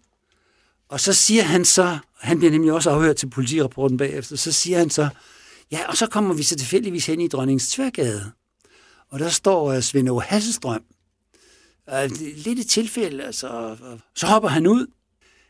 og 0.88 1.00
så 1.00 1.12
siger 1.12 1.42
han 1.42 1.64
så, 1.64 1.98
han 2.20 2.38
bliver 2.38 2.50
nemlig 2.50 2.72
også 2.72 2.90
afhørt 2.90 3.16
til 3.16 3.30
politirapporten 3.30 3.96
bagefter, 3.96 4.36
så 4.36 4.52
siger 4.52 4.78
han 4.78 4.90
så, 4.90 5.08
ja, 5.70 5.88
og 5.88 5.96
så 5.96 6.06
kommer 6.06 6.34
vi 6.34 6.42
så 6.42 6.56
tilfældigvis 6.56 7.06
hen 7.06 7.20
i 7.20 7.28
Dronningens 7.28 7.68
Tværgade. 7.68 8.32
Og 9.10 9.18
der 9.18 9.28
står 9.28 9.76
uh, 9.76 9.80
Svend 9.80 10.08
Aage 10.08 10.22
Hasselstrøm. 10.22 10.84
Uh, 11.92 12.10
lidt 12.20 12.58
et 12.58 12.68
tilfælde, 12.68 13.24
altså, 13.24 13.76
så 14.14 14.26
hopper 14.26 14.48
han 14.48 14.66
ud, 14.66 14.86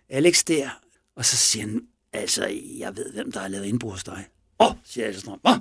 Alex 0.09 0.45
der, 0.45 0.69
og 1.17 1.25
så 1.25 1.37
siger 1.37 1.67
han, 1.67 1.83
altså, 2.13 2.47
jeg 2.79 2.97
ved, 2.97 3.13
hvem 3.13 3.33
der 3.33 3.41
har 3.41 3.49
lavet 3.49 3.65
indbrud 3.65 3.91
hos 3.91 4.05
dig. 4.05 4.27
Åh, 4.61 4.67
oh, 4.67 4.75
siger 4.85 5.05
Hasselstrøm, 5.05 5.41
åh, 5.45 5.57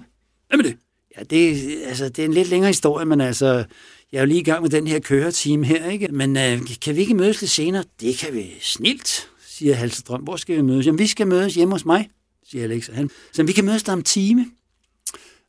hvem 0.50 0.60
er 0.60 0.64
det? 0.64 0.78
Ja, 1.18 1.24
det, 1.24 1.84
altså, 1.84 2.10
det 2.10 2.20
er 2.20 2.26
en 2.26 2.34
lidt 2.34 2.48
længere 2.48 2.70
historie, 2.70 3.06
men 3.06 3.22
altså, 3.22 3.66
jeg 4.12 4.18
er 4.18 4.22
jo 4.22 4.26
lige 4.26 4.40
i 4.40 4.44
gang 4.44 4.62
med 4.62 4.70
den 4.70 4.88
her 4.88 5.00
køreteam 5.00 5.64
her, 5.64 5.90
ikke? 5.90 6.08
Men 6.08 6.30
uh, 6.30 6.68
kan 6.82 6.96
vi 6.96 7.02
ikke 7.02 7.14
mødes 7.14 7.42
lidt 7.42 7.52
senere? 7.52 7.84
Det 8.00 8.18
kan 8.18 8.34
vi 8.34 8.54
snilt, 8.62 9.30
siger 9.58 9.76
Halsestrøm. 9.76 10.22
Hvor 10.22 10.36
skal 10.36 10.56
vi 10.56 10.62
mødes? 10.62 10.86
Jamen, 10.86 11.00
vi 11.00 11.08
skal 11.08 11.28
mødes 11.28 11.56
hjemme 11.56 11.74
hos 11.74 11.86
mig, 11.86 12.10
siger 12.44 12.64
Alex. 12.64 12.90
Han, 12.94 13.10
så 13.32 13.44
vi 13.44 13.52
kan 13.52 13.66
mødes 13.66 13.84
der 13.84 13.94
om 13.94 14.04
time. 14.04 14.46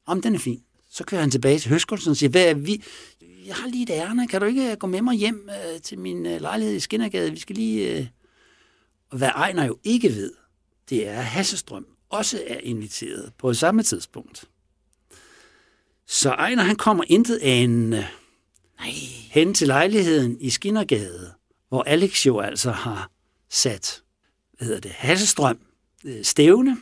Om 0.07 0.23
den 0.23 0.35
er 0.35 0.39
fin. 0.39 0.63
Så 0.91 1.05
kører 1.05 1.21
han 1.21 1.31
tilbage 1.31 1.59
til 1.59 1.71
Høskolsen 1.71 2.11
og 2.11 2.17
siger, 2.17 2.31
hvad 2.31 2.47
er 2.47 2.55
vi? 2.55 2.83
Jeg 3.47 3.55
har 3.55 3.69
lige 3.69 3.83
et 3.83 3.91
ærne. 3.91 4.29
Kan 4.29 4.41
du 4.41 4.47
ikke 4.47 4.77
gå 4.77 4.87
med 4.87 5.03
mig 5.03 5.15
hjem 5.15 5.49
øh, 5.49 5.81
til 5.81 5.99
min 5.99 6.27
øh, 6.27 6.41
lejlighed 6.41 6.77
i 6.77 6.81
Skinnergade? 6.81 7.31
Vi 7.31 7.39
skal 7.39 7.57
lige... 7.57 7.99
Øh... 7.99 8.07
Og 9.11 9.19
hvad 9.19 9.29
Ejner 9.29 9.65
jo 9.65 9.79
ikke 9.85 10.09
ved, 10.09 10.33
det 10.91 11.09
er, 11.09 11.19
at 11.19 11.25
Hassestrøm 11.25 11.87
også 12.11 12.43
er 12.47 12.61
inviteret 12.63 13.33
på 13.39 13.55
samme 13.55 13.83
tidspunkt. 13.83 14.45
Så 16.07 16.31
Ejner, 16.31 16.63
han 16.63 16.77
kommer 16.77 17.05
intet 17.07 17.37
af 17.37 17.51
en... 17.51 17.93
Øh, 17.93 18.05
hen 19.31 19.55
til 19.55 19.67
lejligheden 19.67 20.41
i 20.41 20.51
Skinnergade, 20.51 21.33
hvor 21.69 21.83
Alex 21.83 22.27
jo 22.27 22.39
altså 22.39 22.71
har 22.71 23.11
sat 23.51 24.03
hvad 24.59 24.67
hedder 24.67 24.81
det, 24.81 24.91
Hasselstrøm 24.91 25.59
øh, 26.05 26.25
stævne, 26.25 26.77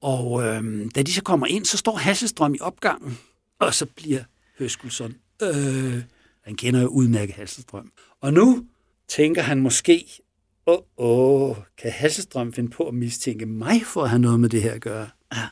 og 0.00 0.42
øh, 0.42 0.86
da 0.94 1.02
de 1.02 1.12
så 1.12 1.22
kommer 1.22 1.46
ind, 1.46 1.64
så 1.64 1.76
står 1.76 1.96
Hasselstrøm 1.96 2.54
i 2.54 2.60
opgangen, 2.60 3.18
og 3.58 3.74
så 3.74 3.86
bliver 3.86 4.22
Høskulsson, 4.58 5.14
øh, 5.42 6.02
han 6.44 6.56
kender 6.56 6.82
jo 6.82 6.88
udmærket 6.88 7.34
Hasselstrøm. 7.34 7.92
Og 8.20 8.32
nu 8.32 8.64
tænker 9.08 9.42
han 9.42 9.60
måske, 9.60 10.22
åh, 10.66 10.78
åh, 10.96 11.56
kan 11.78 11.92
Hasselstrøm 11.92 12.52
finde 12.52 12.70
på 12.70 12.88
at 12.88 12.94
mistænke 12.94 13.46
mig 13.46 13.82
for 13.86 14.02
at 14.02 14.10
have 14.10 14.20
noget 14.20 14.40
med 14.40 14.48
det 14.48 14.62
her 14.62 14.72
at 14.72 14.80
gøre? 14.80 15.08
Ja. 15.32 15.48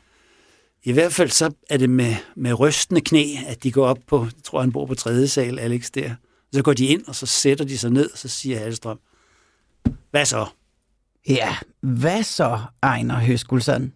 I 0.83 0.93
hvert 0.93 1.13
fald 1.13 1.31
så 1.31 1.53
er 1.71 1.77
det 1.77 1.91
med, 1.91 2.15
med 2.37 2.61
rystende 2.61 3.01
knæ, 3.01 3.25
at 3.47 3.63
de 3.63 3.73
går 3.73 3.87
op 3.87 3.99
på, 4.07 4.25
jeg 4.25 4.43
tror 4.45 4.61
han 4.61 4.73
bor 4.73 4.87
på 4.87 4.95
tredje 4.95 5.29
sal, 5.29 5.59
Alex 5.59 5.91
der. 5.91 6.15
Så 6.53 6.63
går 6.63 6.73
de 6.73 6.87
ind, 6.87 7.05
og 7.07 7.15
så 7.15 7.27
sætter 7.27 7.65
de 7.65 7.79
sig 7.79 7.91
ned, 7.91 8.11
og 8.11 8.19
så 8.19 8.29
siger 8.29 8.59
Hasselstrøm, 8.59 8.99
hvad 10.11 10.25
så? 10.25 10.47
Ja, 11.29 11.57
hvad 11.81 12.23
så, 12.23 12.61
Ejner 12.83 13.19
Høskulsson? 13.21 13.93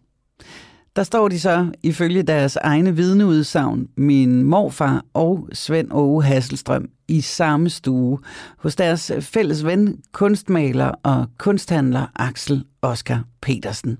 Der 0.96 1.02
står 1.02 1.28
de 1.28 1.40
så, 1.40 1.66
ifølge 1.82 2.22
deres 2.22 2.56
egne 2.56 2.96
vidneudsagn, 2.96 3.88
min 3.96 4.42
morfar 4.42 5.04
og 5.14 5.48
Svend 5.52 5.92
Åge 5.92 6.24
Hasselstrøm 6.24 6.88
i 7.08 7.20
samme 7.20 7.70
stue 7.70 8.18
hos 8.58 8.76
deres 8.76 9.12
fælles 9.20 9.64
ven, 9.64 10.02
kunstmaler 10.12 10.92
og 11.02 11.26
kunsthandler 11.38 12.06
Axel 12.16 12.64
Oskar 12.82 13.24
Petersen. 13.42 13.98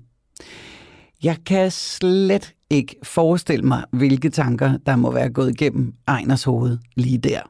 Jeg 1.23 1.37
kan 1.45 1.71
slet 1.71 2.53
ikke 2.69 2.95
forestille 3.03 3.65
mig, 3.65 3.83
hvilke 3.91 4.29
tanker, 4.29 4.77
der 4.85 4.95
må 4.95 5.11
være 5.11 5.29
gået 5.29 5.49
igennem 5.49 5.93
Ejners 6.07 6.43
hoved 6.43 6.77
lige 6.95 7.17
der. 7.17 7.41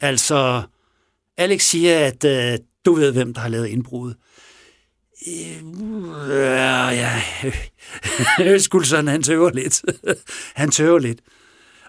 Altså, 0.00 0.62
Alex 1.36 1.62
siger, 1.62 2.06
at 2.06 2.24
øh, 2.24 2.58
du 2.86 2.94
ved, 2.94 3.12
hvem 3.12 3.34
der 3.34 3.40
har 3.40 3.48
lavet 3.48 3.66
indbruddet. 3.66 4.16
Øh, 5.26 5.62
ja, 6.30 6.88
ja. 6.88 7.22
Øskulsson, 8.54 9.08
han 9.08 9.22
tøver 9.22 9.50
lidt. 9.50 9.82
han 10.60 10.70
tøver 10.70 10.98
lidt. 10.98 11.20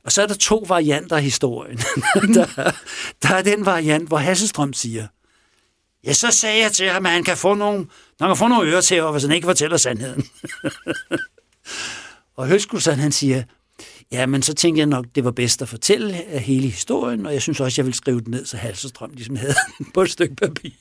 Og 0.03 0.11
så 0.11 0.21
er 0.21 0.27
der 0.27 0.35
to 0.35 0.65
varianter 0.67 1.15
af 1.15 1.23
historien. 1.23 1.77
der, 2.35 2.71
der 3.21 3.29
er 3.35 3.41
den 3.41 3.65
variant, 3.65 4.07
hvor 4.07 4.17
Hasselstrøm 4.17 4.73
siger, 4.73 5.07
ja, 6.03 6.13
så 6.13 6.31
sagde 6.31 6.61
jeg 6.61 6.71
til 6.71 6.89
ham, 6.89 7.05
at 7.05 7.11
han 7.11 7.23
kan 7.23 7.37
få 7.37 7.53
nogle, 7.53 7.85
han 8.19 8.29
kan 8.29 8.37
få 8.37 8.47
nogle 8.47 8.81
til 8.81 9.01
hvis 9.01 9.23
han 9.23 9.31
ikke 9.31 9.45
fortæller 9.45 9.77
sandheden. 9.77 10.27
og 12.37 12.47
Høskulsson, 12.47 12.99
han 12.99 13.11
siger, 13.11 13.43
ja, 14.11 14.25
men 14.25 14.41
så 14.41 14.53
tænkte 14.53 14.79
jeg 14.79 14.87
nok, 14.87 15.05
det 15.15 15.23
var 15.23 15.31
bedst 15.31 15.61
at 15.61 15.69
fortælle 15.69 16.33
øh, 16.33 16.39
hele 16.39 16.67
historien, 16.67 17.25
og 17.25 17.33
jeg 17.33 17.41
synes 17.41 17.59
også, 17.59 17.81
jeg 17.81 17.85
vil 17.85 17.93
skrive 17.93 18.21
den 18.21 18.31
ned, 18.31 18.45
så 18.45 18.57
Halserstrøm 18.57 19.11
ligesom 19.13 19.35
havde 19.35 19.55
på 19.93 20.01
et 20.01 20.11
stykke 20.11 20.35
papir. 20.35 20.71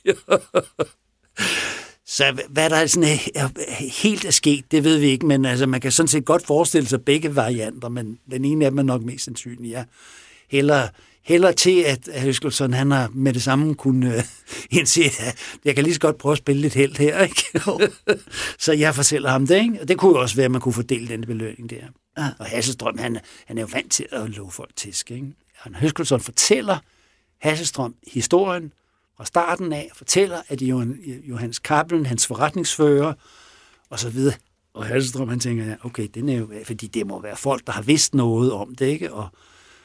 Så 2.09 2.38
hvad 2.48 2.70
der 2.70 2.87
sådan 2.87 3.09
øh, 3.09 3.28
er, 3.35 3.48
helt 4.02 4.24
er 4.24 4.30
sket, 4.30 4.64
det 4.70 4.85
ved 4.85 4.98
vi 4.98 5.06
ikke, 5.06 5.26
men 5.26 5.44
altså, 5.44 5.66
man 5.66 5.80
kan 5.80 5.92
sådan 5.92 6.09
set 6.09 6.24
godt 6.24 6.46
forestille 6.46 6.88
sig 6.88 7.04
begge 7.04 7.37
varianter, 7.37 7.88
men 7.88 8.18
den 8.30 8.44
ene 8.44 8.64
af 8.64 8.70
dem 8.70 8.78
er 8.78 8.82
nok 8.82 9.02
mest 9.02 9.24
sandsynlig. 9.24 9.70
Ja. 9.70 9.85
Heller, 10.50 10.88
heller 11.24 11.52
til, 11.52 11.82
at 11.82 12.09
Høskelsen, 12.22 12.74
han 12.74 12.90
har 12.90 13.11
med 13.14 13.32
det 13.32 13.42
samme 13.42 13.74
kunne 13.74 14.16
øh, 14.16 14.22
indse, 14.78 15.02
at 15.04 15.59
jeg 15.64 15.74
kan 15.74 15.85
lige 15.85 15.94
så 15.94 16.00
godt 16.00 16.18
prøve 16.18 16.32
at 16.32 16.38
spille 16.38 16.62
lidt 16.62 16.74
held 16.74 16.96
her, 16.96 17.22
ikke? 17.22 17.44
så 18.64 18.72
jeg 18.72 18.94
fortæller 18.94 19.30
ham 19.30 19.46
det, 19.46 19.62
ikke? 19.62 19.80
Og 19.80 19.88
det 19.88 19.98
kunne 19.98 20.11
jo 20.11 20.20
også 20.20 20.37
være, 20.37 20.44
at 20.44 20.50
man 20.50 20.61
kunne 20.61 20.74
fordele 20.74 21.09
den 21.09 21.20
belønning 21.20 21.70
der. 21.70 21.87
Ja. 22.18 22.29
Og 22.38 22.46
Hasselstrøm, 22.46 22.98
han, 22.98 23.18
han 23.46 23.59
er 23.59 23.62
jo 23.62 23.68
vant 23.72 23.92
til 23.92 24.07
at 24.12 24.31
love 24.31 24.50
folk 24.50 24.76
tisk, 24.76 25.11
ikke? 25.11 25.33
Høskelsen 25.74 26.20
fortæller 26.20 26.79
Hasselstrøm 27.38 27.94
historien, 28.12 28.72
fra 29.16 29.24
starten 29.24 29.72
af, 29.72 29.90
fortæller, 29.94 30.38
at 30.48 30.62
Johannes 31.22 31.59
Kappelen, 31.59 32.07
hans 32.07 32.26
forretningsfører, 32.26 33.12
og 33.90 33.98
så 33.98 34.11
videre, 34.11 34.35
og 34.74 34.87
Halstrøm, 34.87 35.29
han 35.29 35.40
tænker, 35.40 35.64
ja, 35.64 35.74
okay, 35.85 36.09
det 36.14 36.31
er 36.31 36.38
jo, 36.38 36.48
fordi 36.64 36.87
det 36.87 37.07
må 37.07 37.20
være 37.20 37.37
folk, 37.37 37.66
der 37.66 37.72
har 37.72 37.83
vidst 37.83 38.14
noget 38.14 38.52
om 38.52 38.74
det, 38.74 38.87
ikke? 38.87 39.12
Og, 39.12 39.29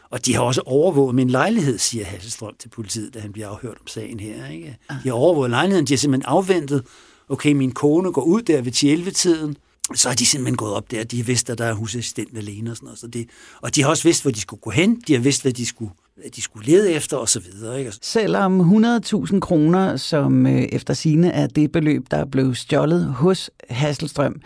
og 0.10 0.26
de 0.26 0.36
har 0.36 0.42
også 0.42 0.62
overvåget 0.66 1.16
min 1.16 1.30
lejlighed, 1.30 1.78
siger 1.78 2.06
Hasselstrøm 2.06 2.56
til 2.60 2.70
politiet, 2.70 3.14
da 3.14 3.20
han 3.20 3.32
bliver 3.32 3.48
afhørt 3.48 3.78
om 3.82 3.88
sagen 3.88 4.20
her. 4.20 4.48
Ikke? 4.48 4.78
De 4.90 5.10
har 5.10 5.14
overvåget 5.14 5.50
lejligheden, 5.50 5.88
de 5.88 5.94
har 5.94 5.98
simpelthen 5.98 6.30
afventet, 6.30 6.86
okay, 7.30 7.52
min 7.52 7.72
kone 7.72 8.12
går 8.12 8.22
ud 8.22 8.42
der 8.42 8.62
ved 8.62 8.72
10-11-tiden, 9.08 9.58
så 9.96 10.10
har 10.10 10.16
de 10.16 10.26
simpelthen 10.26 10.58
gået 10.58 10.74
op 10.74 10.92
der, 10.92 11.04
de 11.04 11.18
har 11.18 11.24
vidst, 11.24 11.50
at 11.50 11.58
der 11.58 11.66
er 11.66 11.74
husassistent 11.74 12.38
alene 12.38 12.72
og 12.72 12.76
sådan 12.76 12.86
noget. 12.86 13.00
Så 13.00 13.08
det, 13.08 13.30
og 13.62 13.76
de 13.76 13.82
har 13.82 13.90
også 13.90 14.04
vidst, 14.04 14.22
hvor 14.22 14.32
de 14.32 14.42
skulle 14.42 14.62
gå 14.62 14.70
hen, 14.70 15.02
de 15.08 15.14
har 15.14 15.20
vidst, 15.20 15.42
hvad 15.42 15.54
de 15.54 15.66
skulle 15.66 15.92
de 16.36 16.42
skulle 16.42 16.66
lede 16.66 16.92
efter 16.92 17.18
og 17.18 17.30
så 17.30 17.40
videre. 17.40 17.80
Ikke? 17.80 17.94
Selvom 18.02 18.86
100.000 18.86 19.40
kroner, 19.40 19.98
som 19.98 20.48
øh, 20.48 20.62
efter 20.62 20.94
sine 20.94 21.32
er 21.32 21.48
det 21.48 21.72
beløb, 21.72 22.06
der 22.12 22.26
blev 22.26 22.56
stjålet 22.56 23.06
hos 23.06 23.50
Hasselstrøm, 23.70 24.42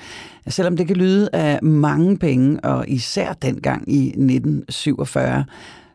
selvom 0.47 0.77
det 0.77 0.87
kan 0.87 0.95
lyde 0.95 1.29
af 1.33 1.63
mange 1.63 2.17
penge, 2.17 2.59
og 2.63 2.89
især 2.89 3.33
dengang 3.33 3.93
i 3.93 4.07
1947, 4.07 5.45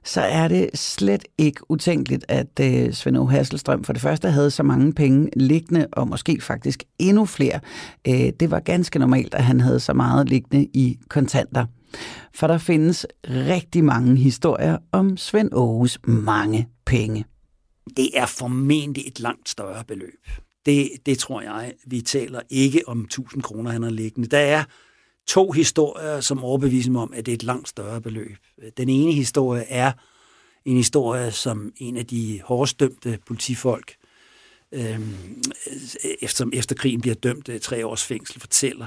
så 0.05 0.21
er 0.21 0.49
det 0.49 0.71
slet 0.75 1.25
ikke 1.39 1.71
utænkeligt, 1.71 2.25
at 2.29 2.61
øh, 2.61 2.93
Svend 2.93 3.29
Hasselstrøm 3.31 3.85
for 3.85 3.93
det 3.93 4.03
første 4.03 4.31
havde 4.31 4.51
så 4.51 4.63
mange 4.63 4.93
penge 4.93 5.31
liggende, 5.37 5.87
og 5.93 6.09
måske 6.09 6.41
faktisk 6.41 6.85
endnu 6.99 7.27
flere. 7.27 7.61
Øh, 8.09 8.33
det 8.41 8.51
var 8.51 8.61
ganske 8.61 8.99
normalt, 8.99 9.35
at 9.35 9.45
han 9.45 9.61
havde 9.61 9.81
så 9.81 9.93
meget 9.93 10.29
liggende 10.29 10.65
i 10.75 10.99
kontanter. 11.09 11.67
For 12.35 12.47
der 12.47 12.59
findes 12.59 13.07
rigtig 13.25 13.85
mange 13.85 14.17
historier 14.17 14.79
om 14.93 15.17
Svend 15.17 15.53
Aarhus 15.53 15.99
mange 16.05 16.69
penge. 16.87 17.25
Det 17.97 18.11
er 18.15 18.27
formentlig 18.27 19.05
et 19.07 19.21
langt 19.21 19.49
større 19.49 19.85
beløb. 19.85 20.27
Det, 20.67 20.91
det 21.07 21.19
tror 21.19 21.41
jeg, 21.41 21.73
vi 21.87 22.01
taler 22.01 22.41
ikke 22.51 22.83
om 22.87 23.01
1000 23.01 23.43
kroner, 23.43 23.71
han 23.71 23.83
har 23.83 23.91
liggende. 23.91 24.29
Der 24.29 24.39
er 24.39 24.65
to 25.31 25.51
historier, 25.51 26.21
som 26.21 26.45
overbeviser 26.45 26.91
mig 26.91 27.03
om, 27.03 27.13
at 27.15 27.27
det 27.27 27.33
er 27.33 27.37
et 27.37 27.43
langt 27.43 27.69
større 27.69 28.01
beløb. 28.01 28.37
Den 28.77 28.89
ene 28.89 29.13
historie 29.13 29.63
er 29.63 29.93
en 30.65 30.77
historie, 30.77 31.33
som 31.33 31.73
en 31.77 31.97
af 31.97 32.07
de 32.07 32.41
hårdest 32.45 32.81
dømte 32.81 33.19
politifolk, 33.27 33.95
øh, 34.73 35.01
efter, 36.23 36.47
efter 36.53 36.75
krigen 36.75 37.01
bliver 37.01 37.15
dømt 37.15 37.49
øh, 37.49 37.61
tre 37.61 37.87
års 37.87 38.05
fængsel, 38.05 38.41
fortæller 38.41 38.87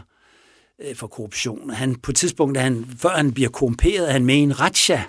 øh, 0.82 0.96
for 0.96 1.08
korruption. 1.08 1.70
Han, 1.70 1.96
på 1.96 2.12
et 2.12 2.16
tidspunkt, 2.16 2.58
han, 2.58 2.86
før 2.98 3.10
han 3.10 3.34
bliver 3.34 3.50
korrumperet, 3.50 4.08
er 4.08 4.12
han 4.12 4.26
med 4.26 4.36
i 4.36 4.40
en 4.40 4.60
ratcha 4.60 5.02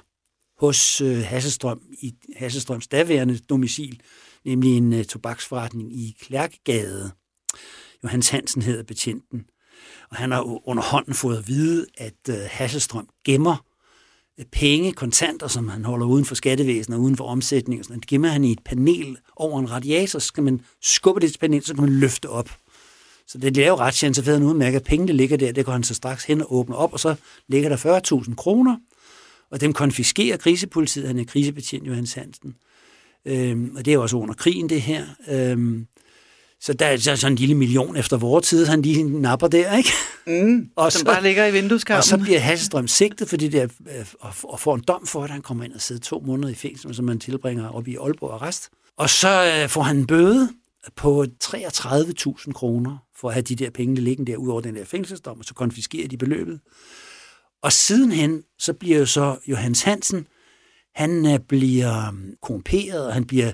hos 0.59 1.01
øh, 1.01 1.19
Hasselstrøm, 1.19 1.83
i 2.03 2.15
Hasselstrøms 2.37 2.89
daværende 2.89 3.39
domicil, 3.39 4.01
nemlig 4.45 4.77
en 4.77 4.93
øh, 4.93 5.05
tobaksforretning 5.05 5.93
i 5.93 6.17
Klærkegade. 6.21 7.11
Johannes 8.05 8.29
Hansen 8.29 8.63
hedder 8.63 8.83
betjenten. 8.83 9.47
Han 10.15 10.33
har 10.33 10.69
underhånden 10.69 11.15
fået 11.15 11.37
at 11.37 11.49
vide, 11.49 11.87
at 11.99 12.29
øh, 12.29 12.37
Hasselstrøm 12.51 13.09
gemmer 13.25 13.65
øh, 14.39 14.45
penge, 14.53 14.93
kontanter, 14.93 15.49
som 15.49 15.69
han 15.69 15.85
holder 15.85 16.07
uden 16.07 16.25
for 16.25 16.35
skattevæsenet 16.35 16.97
og 16.97 17.03
uden 17.03 17.17
for 17.17 17.25
omsætning. 17.25 17.81
Og 17.81 17.85
sådan, 17.85 18.01
det 18.01 18.09
gemmer 18.09 18.29
han 18.29 18.45
i 18.45 18.53
et 18.53 18.65
panel 18.65 19.17
over 19.37 19.61
en 19.61 19.71
radiator, 19.71 20.19
så 20.19 20.27
skal 20.27 20.43
man 20.43 20.61
skubbe 20.83 21.21
det 21.21 21.33
til 21.33 21.39
panel, 21.39 21.65
så 21.65 21.75
kan 21.75 21.85
man 21.85 21.93
løfte 21.93 22.29
op. 22.29 22.51
Så 23.27 23.39
det 23.39 23.57
laver 23.57 23.81
ret 23.81 23.95
så 23.95 24.23
ved 24.25 24.35
han 24.35 24.43
udmærket, 24.43 24.81
at 24.81 24.85
pengene 24.85 25.13
ligger 25.13 25.37
der, 25.37 25.53
det 25.53 25.65
går 25.65 25.73
han 25.73 25.85
så 25.85 25.95
straks 25.95 26.25
hen 26.25 26.41
og 26.41 26.55
åbner 26.55 26.77
op, 26.77 26.93
og 26.93 27.01
så 27.01 27.15
ligger 27.49 27.69
der 27.69 28.23
40.000 28.27 28.35
kroner, 28.35 28.77
og 29.51 29.61
dem 29.61 29.73
konfiskerer 29.73 30.37
krisepolitiet, 30.37 31.07
han 31.07 31.19
er 31.19 31.25
krisebetjent 31.25 31.87
Johannes 31.87 32.15
Hansen. 32.15 32.55
Øhm, 33.25 33.77
og 33.77 33.85
det 33.85 33.91
er 33.91 33.95
jo 33.95 34.03
også 34.03 34.17
under 34.17 34.35
krigen, 34.35 34.69
det 34.69 34.83
her. 34.83 35.07
Øhm, 35.29 35.87
så 36.65 36.73
der 36.73 36.87
er 36.87 36.97
sådan 36.97 37.33
en 37.33 37.37
lille 37.37 37.55
million 37.55 37.97
efter 37.97 38.17
vores 38.17 38.49
tid, 38.49 38.67
han 38.67 38.83
lige 38.83 39.21
napper 39.21 39.49
der, 39.49 39.77
ikke? 39.77 39.91
Mm, 40.27 40.69
og 40.77 40.93
som 40.93 40.99
så, 40.99 41.05
bare 41.05 41.23
ligger 41.23 41.47
i 41.47 41.53
vindueskarmen. 41.53 41.99
Og 41.99 42.05
så 42.05 42.19
bliver 42.19 42.39
Hasselstrøm 42.39 42.89
sigtet 42.89 43.29
for 43.29 43.37
det 43.37 43.53
der, 43.53 43.69
øh, 43.99 44.07
og 44.45 44.61
får 44.61 44.75
en 44.75 44.85
dom 44.89 45.07
for, 45.07 45.25
at 45.25 45.31
han 45.31 45.43
kommer 45.43 45.65
ind 45.65 45.73
og 45.73 45.81
sidder 45.81 46.01
to 46.01 46.23
måneder 46.27 46.49
i 46.49 46.55
fængsel, 46.55 46.95
som 46.95 47.05
man 47.05 47.21
tilbringer 47.21 47.69
op 47.69 47.89
i 47.89 47.97
Aalborg 47.97 48.33
Arrest. 48.35 48.71
Og 48.99 49.11
så 49.11 49.61
øh, 49.63 49.69
får 49.69 49.83
han 49.83 49.97
en 49.97 50.07
bøde, 50.07 50.49
på 50.97 51.27
33.000 51.45 52.53
kroner 52.53 52.99
for 53.17 53.29
at 53.29 53.35
have 53.35 53.43
de 53.43 53.57
der 53.57 53.71
penge 53.71 54.01
liggende 54.01 54.33
der 54.33 54.39
ud 54.39 54.49
over 54.49 54.61
den 54.61 54.77
der 54.77 54.85
fængselsdom, 54.85 55.39
og 55.39 55.45
så 55.45 55.55
konfiskerer 55.55 56.09
de 56.09 56.17
beløbet. 56.17 56.61
Og 57.63 57.73
sidenhen, 57.73 58.43
så 58.59 58.73
bliver 58.73 58.99
jo 58.99 59.07
så 59.07 59.37
Johannes 59.47 59.83
Hansen, 59.83 60.27
han 60.95 61.27
øh, 61.27 61.39
bliver 61.49 62.09
um, 62.09 62.35
korrumperet, 62.43 63.07
og 63.07 63.15
han 63.15 63.25
bliver 63.25 63.53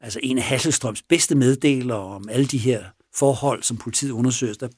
altså 0.00 0.20
en 0.22 0.38
af 0.38 0.44
Hasselstrøms 0.44 1.02
bedste 1.02 1.34
meddelere 1.34 1.98
om 1.98 2.28
alle 2.28 2.46
de 2.46 2.58
her 2.58 2.84
forhold, 3.14 3.62
som 3.62 3.76
politiet 3.76 4.10
undersøger. 4.10 4.54
Der 4.54 4.68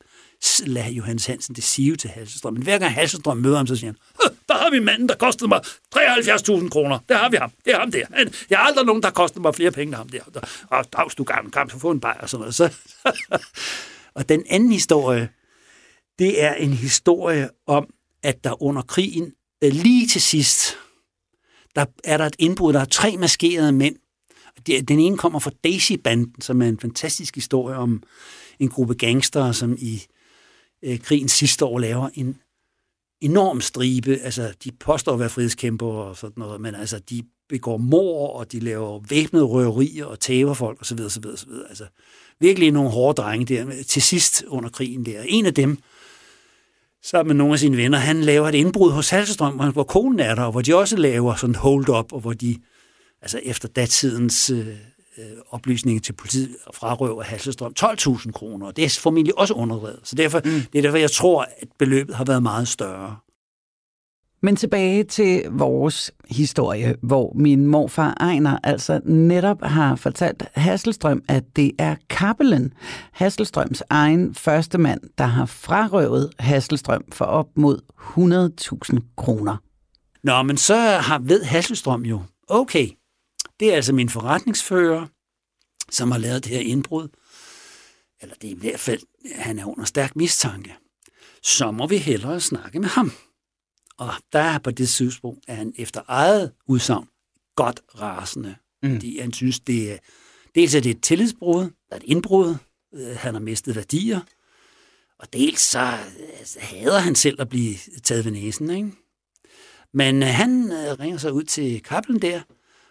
lader 0.66 0.90
Johannes 0.90 1.26
Hansen 1.26 1.54
det 1.54 1.64
sige 1.64 1.96
til 1.96 2.10
Hasselstrøm. 2.10 2.52
Men 2.52 2.62
hver 2.62 2.78
gang 2.78 2.94
Hasselstrøm 2.94 3.36
møder 3.36 3.56
ham, 3.56 3.66
så 3.66 3.76
siger 3.76 3.92
han, 3.92 4.32
der 4.48 4.54
har 4.54 4.70
vi 4.70 4.78
manden, 4.78 5.08
der 5.08 5.14
kostede 5.14 5.48
mig 5.48 5.60
73.000 5.96 6.68
kroner. 6.68 6.98
Der 7.08 7.16
har 7.16 7.28
vi 7.28 7.36
ham. 7.36 7.52
Det 7.64 7.74
er 7.74 7.78
ham 7.78 7.92
der. 7.92 8.06
Jeg 8.50 8.58
har 8.58 8.66
aldrig 8.66 8.86
nogen, 8.86 9.02
der 9.02 9.10
kostede 9.10 9.42
mig 9.42 9.54
flere 9.54 9.70
penge 9.70 9.88
end 9.88 9.94
ham 9.94 10.08
der. 10.08 10.40
Og 10.70 10.92
dags, 10.92 11.14
du 11.14 11.24
gammel 11.24 11.52
kamp, 11.52 11.70
så 11.70 11.78
få 11.78 11.90
en 11.90 12.00
bajer 12.00 12.20
og 12.20 12.28
sådan 12.28 12.40
noget. 12.40 12.54
Så, 12.54 12.74
og 14.16 14.28
den 14.28 14.44
anden 14.50 14.72
historie, 14.72 15.28
det 16.18 16.42
er 16.42 16.54
en 16.54 16.72
historie 16.72 17.48
om, 17.66 17.86
at 18.22 18.44
der 18.44 18.62
under 18.62 18.82
krigen, 18.82 19.32
øh, 19.64 19.72
lige 19.72 20.08
til 20.08 20.20
sidst, 20.20 20.76
der 21.76 21.84
er 22.04 22.16
der 22.16 22.26
et 22.26 22.36
indbrud, 22.38 22.72
der 22.72 22.80
er 22.80 22.84
tre 22.84 23.16
maskerede 23.16 23.72
mænd. 23.72 23.96
Den 24.66 25.00
ene 25.00 25.16
kommer 25.16 25.38
fra 25.38 25.50
Daisy-banden, 25.64 26.40
som 26.40 26.62
er 26.62 26.68
en 26.68 26.78
fantastisk 26.78 27.34
historie 27.34 27.76
om 27.76 28.02
en 28.58 28.68
gruppe 28.68 28.94
gangster, 28.94 29.52
som 29.52 29.76
i 29.78 30.02
øh, 30.82 30.98
krigens 30.98 31.32
sidste 31.32 31.64
år 31.64 31.78
laver 31.78 32.08
en 32.14 32.36
enorm 33.20 33.60
stribe. 33.60 34.18
Altså, 34.22 34.52
de 34.64 34.70
påstår 34.80 35.12
at 35.12 35.20
være 35.20 35.28
frihedskæmper 35.28 35.86
og 35.86 36.16
sådan 36.16 36.32
noget, 36.36 36.60
men 36.60 36.74
altså, 36.74 36.98
de 36.98 37.22
begår 37.48 37.76
mor, 37.76 38.28
og 38.28 38.52
de 38.52 38.60
laver 38.60 39.00
væbnede 39.08 39.44
røverier 39.44 40.04
og 40.04 40.20
tæver 40.20 40.54
folk 40.54 40.80
osv. 40.80 41.00
osv., 41.00 41.26
osv. 41.26 41.50
Altså, 41.68 41.84
virkelig 42.40 42.72
nogle 42.72 42.90
hårde 42.90 43.22
drenge 43.22 43.54
der 43.54 43.82
til 43.82 44.02
sidst 44.02 44.44
under 44.46 44.70
krigen 44.70 45.06
der. 45.06 45.22
En 45.22 45.46
af 45.46 45.54
dem, 45.54 45.78
sammen 47.02 47.28
med 47.28 47.34
nogle 47.38 47.52
af 47.52 47.58
sine 47.58 47.76
venner, 47.76 47.98
han 47.98 48.20
laver 48.20 48.48
et 48.48 48.54
indbrud 48.54 48.90
hos 48.90 49.10
Halsestrøm, 49.10 49.72
hvor 49.72 49.84
konen 49.84 50.20
er 50.20 50.34
der, 50.34 50.42
og 50.42 50.52
hvor 50.52 50.62
de 50.62 50.76
også 50.76 50.96
laver 50.96 51.34
sådan 51.34 51.54
hold-up, 51.54 52.12
og 52.12 52.20
hvor 52.20 52.32
de, 52.32 52.56
altså 53.22 53.40
efter 53.42 53.68
datidens 53.68 54.50
øh, 54.50 54.66
øh 55.18 55.24
oplysninger 55.50 56.00
til 56.00 56.12
politiet 56.12 56.56
frarøver 56.74 57.22
Halsestrøm 57.22 57.72
12.000 57.80 58.30
kroner, 58.30 58.66
og 58.66 58.76
det 58.76 58.84
er 58.84 58.98
formentlig 59.00 59.38
også 59.38 59.54
underredet. 59.54 60.00
Så 60.02 60.16
derfor, 60.16 60.40
mm. 60.44 60.50
det 60.72 60.78
er 60.78 60.82
derfor, 60.82 60.98
jeg 60.98 61.10
tror, 61.10 61.42
at 61.42 61.68
beløbet 61.78 62.14
har 62.14 62.24
været 62.24 62.42
meget 62.42 62.68
større. 62.68 63.16
Men 64.42 64.56
tilbage 64.56 65.04
til 65.04 65.44
vores 65.50 66.12
historie, 66.30 66.96
hvor 67.02 67.32
min 67.34 67.66
morfar 67.66 68.16
Ejner 68.20 68.58
altså 68.62 69.00
netop 69.04 69.62
har 69.62 69.96
fortalt 69.96 70.44
Hasselstrøm, 70.54 71.22
at 71.28 71.44
det 71.56 71.72
er 71.78 71.96
Kappelen, 72.10 72.72
Hasselstrøms 73.12 73.82
egen 73.90 74.34
første 74.34 74.78
mand, 74.78 75.00
der 75.18 75.24
har 75.24 75.46
frarøvet 75.46 76.30
Hasselstrøm 76.38 77.04
for 77.12 77.24
op 77.24 77.46
mod 77.56 77.80
100.000 78.92 79.14
kroner. 79.16 79.56
Nå, 80.22 80.42
men 80.42 80.56
så 80.56 80.76
har 80.76 81.18
ved 81.18 81.42
Hasselstrøm 81.42 82.02
jo, 82.02 82.20
okay, 82.48 82.88
det 83.60 83.70
er 83.70 83.76
altså 83.76 83.92
min 83.92 84.08
forretningsfører, 84.08 85.06
som 85.90 86.10
har 86.10 86.18
lavet 86.18 86.44
det 86.44 86.52
her 86.52 86.60
indbrud. 86.60 87.08
Eller 88.20 88.34
det 88.34 88.50
er 88.50 88.54
i 88.54 88.58
hvert 88.58 88.80
fald, 88.80 89.00
han 89.34 89.58
er 89.58 89.64
under 89.64 89.84
stærk 89.84 90.16
mistanke. 90.16 90.76
Så 91.42 91.70
må 91.70 91.86
vi 91.86 91.96
hellere 91.96 92.40
snakke 92.40 92.80
med 92.80 92.88
ham. 92.88 93.12
Og 93.98 94.12
der 94.32 94.38
er 94.38 94.58
på 94.58 94.70
det 94.70 94.88
tidspunkt, 94.88 95.44
at 95.48 95.56
han 95.56 95.72
efter 95.76 96.02
eget 96.08 96.52
udsagn 96.66 97.08
godt 97.56 97.80
rasende. 98.00 98.56
Mm. 98.82 98.94
Fordi 98.94 99.18
han 99.18 99.32
synes, 99.32 99.60
det 99.60 99.92
er, 99.92 99.98
dels 100.54 100.74
er 100.74 100.80
det 100.80 100.90
et 100.90 101.02
tillidsbrud, 101.02 101.62
der 101.62 101.70
er 101.90 101.96
et 101.96 102.02
indbrud, 102.02 102.54
øh, 102.94 103.16
han 103.16 103.34
har 103.34 103.40
mistet 103.40 103.76
værdier, 103.76 104.20
og 105.18 105.32
dels 105.32 105.60
så 105.60 105.98
altså, 106.38 106.60
hader 106.60 106.98
han 106.98 107.14
selv 107.14 107.40
at 107.40 107.48
blive 107.48 107.76
taget 108.02 108.24
ved 108.24 108.32
næsen. 108.32 108.70
Ikke? 108.70 108.92
Men 109.92 110.22
øh, 110.22 110.28
han 110.28 110.72
øh, 110.72 110.98
ringer 111.00 111.18
så 111.18 111.30
ud 111.30 111.42
til 111.42 111.82
Kappelen 111.82 112.22
der, 112.22 112.40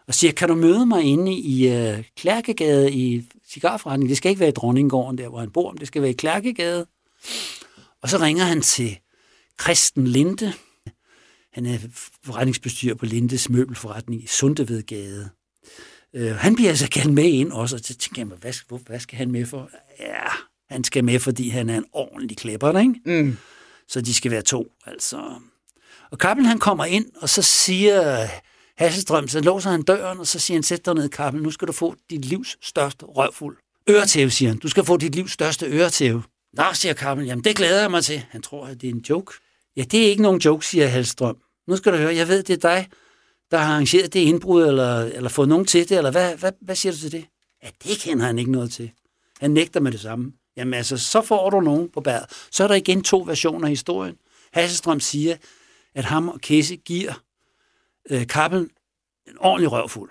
og 0.09 0.15
siger, 0.15 0.31
kan 0.31 0.47
du 0.47 0.55
møde 0.55 0.85
mig 0.85 1.03
inde 1.03 1.33
i 1.33 1.67
øh, 1.67 2.03
Klærkegade 2.17 2.91
i 2.91 3.23
cigarforretningen? 3.49 4.09
Det 4.09 4.17
skal 4.17 4.29
ikke 4.29 4.39
være 4.39 4.49
i 4.49 4.51
Dronninggården, 4.51 5.17
der 5.17 5.27
hvor 5.27 5.39
han 5.39 5.51
bor, 5.51 5.71
det 5.71 5.87
skal 5.87 6.01
være 6.01 6.11
i 6.11 6.13
Klærkegade. 6.13 6.87
Og 8.01 8.09
så 8.09 8.17
ringer 8.17 8.43
han 8.43 8.61
til 8.61 8.99
Kristen 9.57 10.07
Linde, 10.07 10.53
han 11.53 11.65
er 11.65 11.77
forretningsbestyrer 12.25 12.95
på 12.95 13.05
Lindes 13.05 13.49
møbelforretning 13.49 14.23
i 14.23 14.27
Sundevedgade. 14.27 15.29
Øh, 16.13 16.35
han 16.35 16.55
bliver 16.55 16.69
altså 16.69 16.89
kaldt 16.89 17.13
med 17.13 17.23
ind 17.23 17.51
også, 17.51 17.75
og 17.75 17.79
så 17.79 17.95
tænker 17.95 18.21
jeg 18.21 18.25
hvad, 18.25 18.79
hvad 18.85 18.99
skal 18.99 19.17
han 19.17 19.31
med 19.31 19.45
for? 19.45 19.69
Ja, 19.99 20.27
han 20.69 20.83
skal 20.83 21.03
med, 21.03 21.19
fordi 21.19 21.49
han 21.49 21.69
er 21.69 21.77
en 21.77 21.85
ordentlig 21.93 22.37
klæber, 22.37 22.79
ikke? 22.79 23.23
Mm. 23.23 23.37
Så 23.87 24.01
de 24.01 24.13
skal 24.13 24.31
være 24.31 24.41
to, 24.41 24.67
altså. 24.85 25.33
Og 26.11 26.17
Kappel, 26.17 26.45
han 26.45 26.59
kommer 26.59 26.85
ind, 26.85 27.05
og 27.21 27.29
så 27.29 27.41
siger 27.41 28.27
Hasselstrøm, 28.79 29.27
så 29.27 29.39
låser 29.39 29.69
han 29.69 29.81
døren, 29.81 30.19
og 30.19 30.27
så 30.27 30.39
siger 30.39 30.55
han, 30.55 30.63
sæt 30.63 30.85
dig 30.85 30.93
ned, 30.93 31.09
Kappel, 31.09 31.43
nu 31.43 31.51
skal 31.51 31.67
du 31.67 31.73
få 31.73 31.95
dit 32.09 32.25
livs 32.25 32.57
største 32.61 33.05
røvfuld. 33.05 33.57
Øretæve, 33.89 34.29
siger 34.29 34.49
han. 34.49 34.57
Du 34.57 34.67
skal 34.67 34.85
få 34.85 34.97
dit 34.97 35.15
livs 35.15 35.31
største 35.31 35.65
øretæve. 35.65 36.23
Nå, 36.53 36.63
siger 36.73 36.93
Kappel, 36.93 37.25
jamen 37.25 37.43
det 37.43 37.55
glæder 37.55 37.81
jeg 37.81 37.91
mig 37.91 38.03
til. 38.03 38.23
Han 38.29 38.41
tror, 38.41 38.65
at 38.65 38.81
det 38.81 38.89
er 38.89 38.93
en 38.93 39.05
joke. 39.09 39.33
Ja, 39.77 39.83
det 39.83 40.05
er 40.05 40.07
ikke 40.07 40.21
nogen 40.21 40.41
joke, 40.41 40.65
siger 40.65 40.87
Halstrøm. 40.87 41.37
Nu 41.67 41.75
skal 41.75 41.91
du 41.91 41.97
høre, 41.97 42.15
jeg 42.15 42.27
ved, 42.27 42.43
det 42.43 42.53
er 42.53 42.69
dig, 42.69 42.87
der 43.51 43.57
har 43.57 43.73
arrangeret 43.73 44.13
det 44.13 44.19
indbrud, 44.19 44.63
eller, 44.63 44.99
eller 44.99 45.29
fået 45.29 45.49
nogen 45.49 45.65
til 45.65 45.89
det, 45.89 45.97
eller 45.97 46.11
hvad, 46.11 46.35
hvad, 46.35 46.51
hvad 46.61 46.75
siger 46.75 46.91
du 46.91 46.97
til 46.97 47.11
det? 47.11 47.25
Ja, 47.63 47.69
det 47.83 47.99
kender 47.99 48.25
han 48.25 48.39
ikke 48.39 48.51
noget 48.51 48.71
til. 48.71 48.91
Han 49.39 49.51
nægter 49.51 49.79
med 49.79 49.91
det 49.91 49.99
samme. 49.99 50.31
Jamen 50.57 50.73
altså, 50.73 50.97
så 50.97 51.21
får 51.21 51.49
du 51.49 51.61
nogen 51.61 51.89
på 51.89 52.01
bæret. 52.01 52.25
Så 52.51 52.63
er 52.63 52.67
der 52.67 52.75
igen 52.75 53.03
to 53.03 53.23
versioner 53.27 53.65
af 53.65 53.69
historien. 53.69 54.15
Hasselstrøm 54.53 54.99
siger, 54.99 55.35
at 55.95 56.05
ham 56.05 56.29
og 56.29 56.41
Kesse 56.41 56.75
giver 56.75 57.13
øh, 58.09 58.27
Kappel 58.27 58.69
en 59.27 59.37
ordentlig 59.39 59.71
røvfuld. 59.71 60.09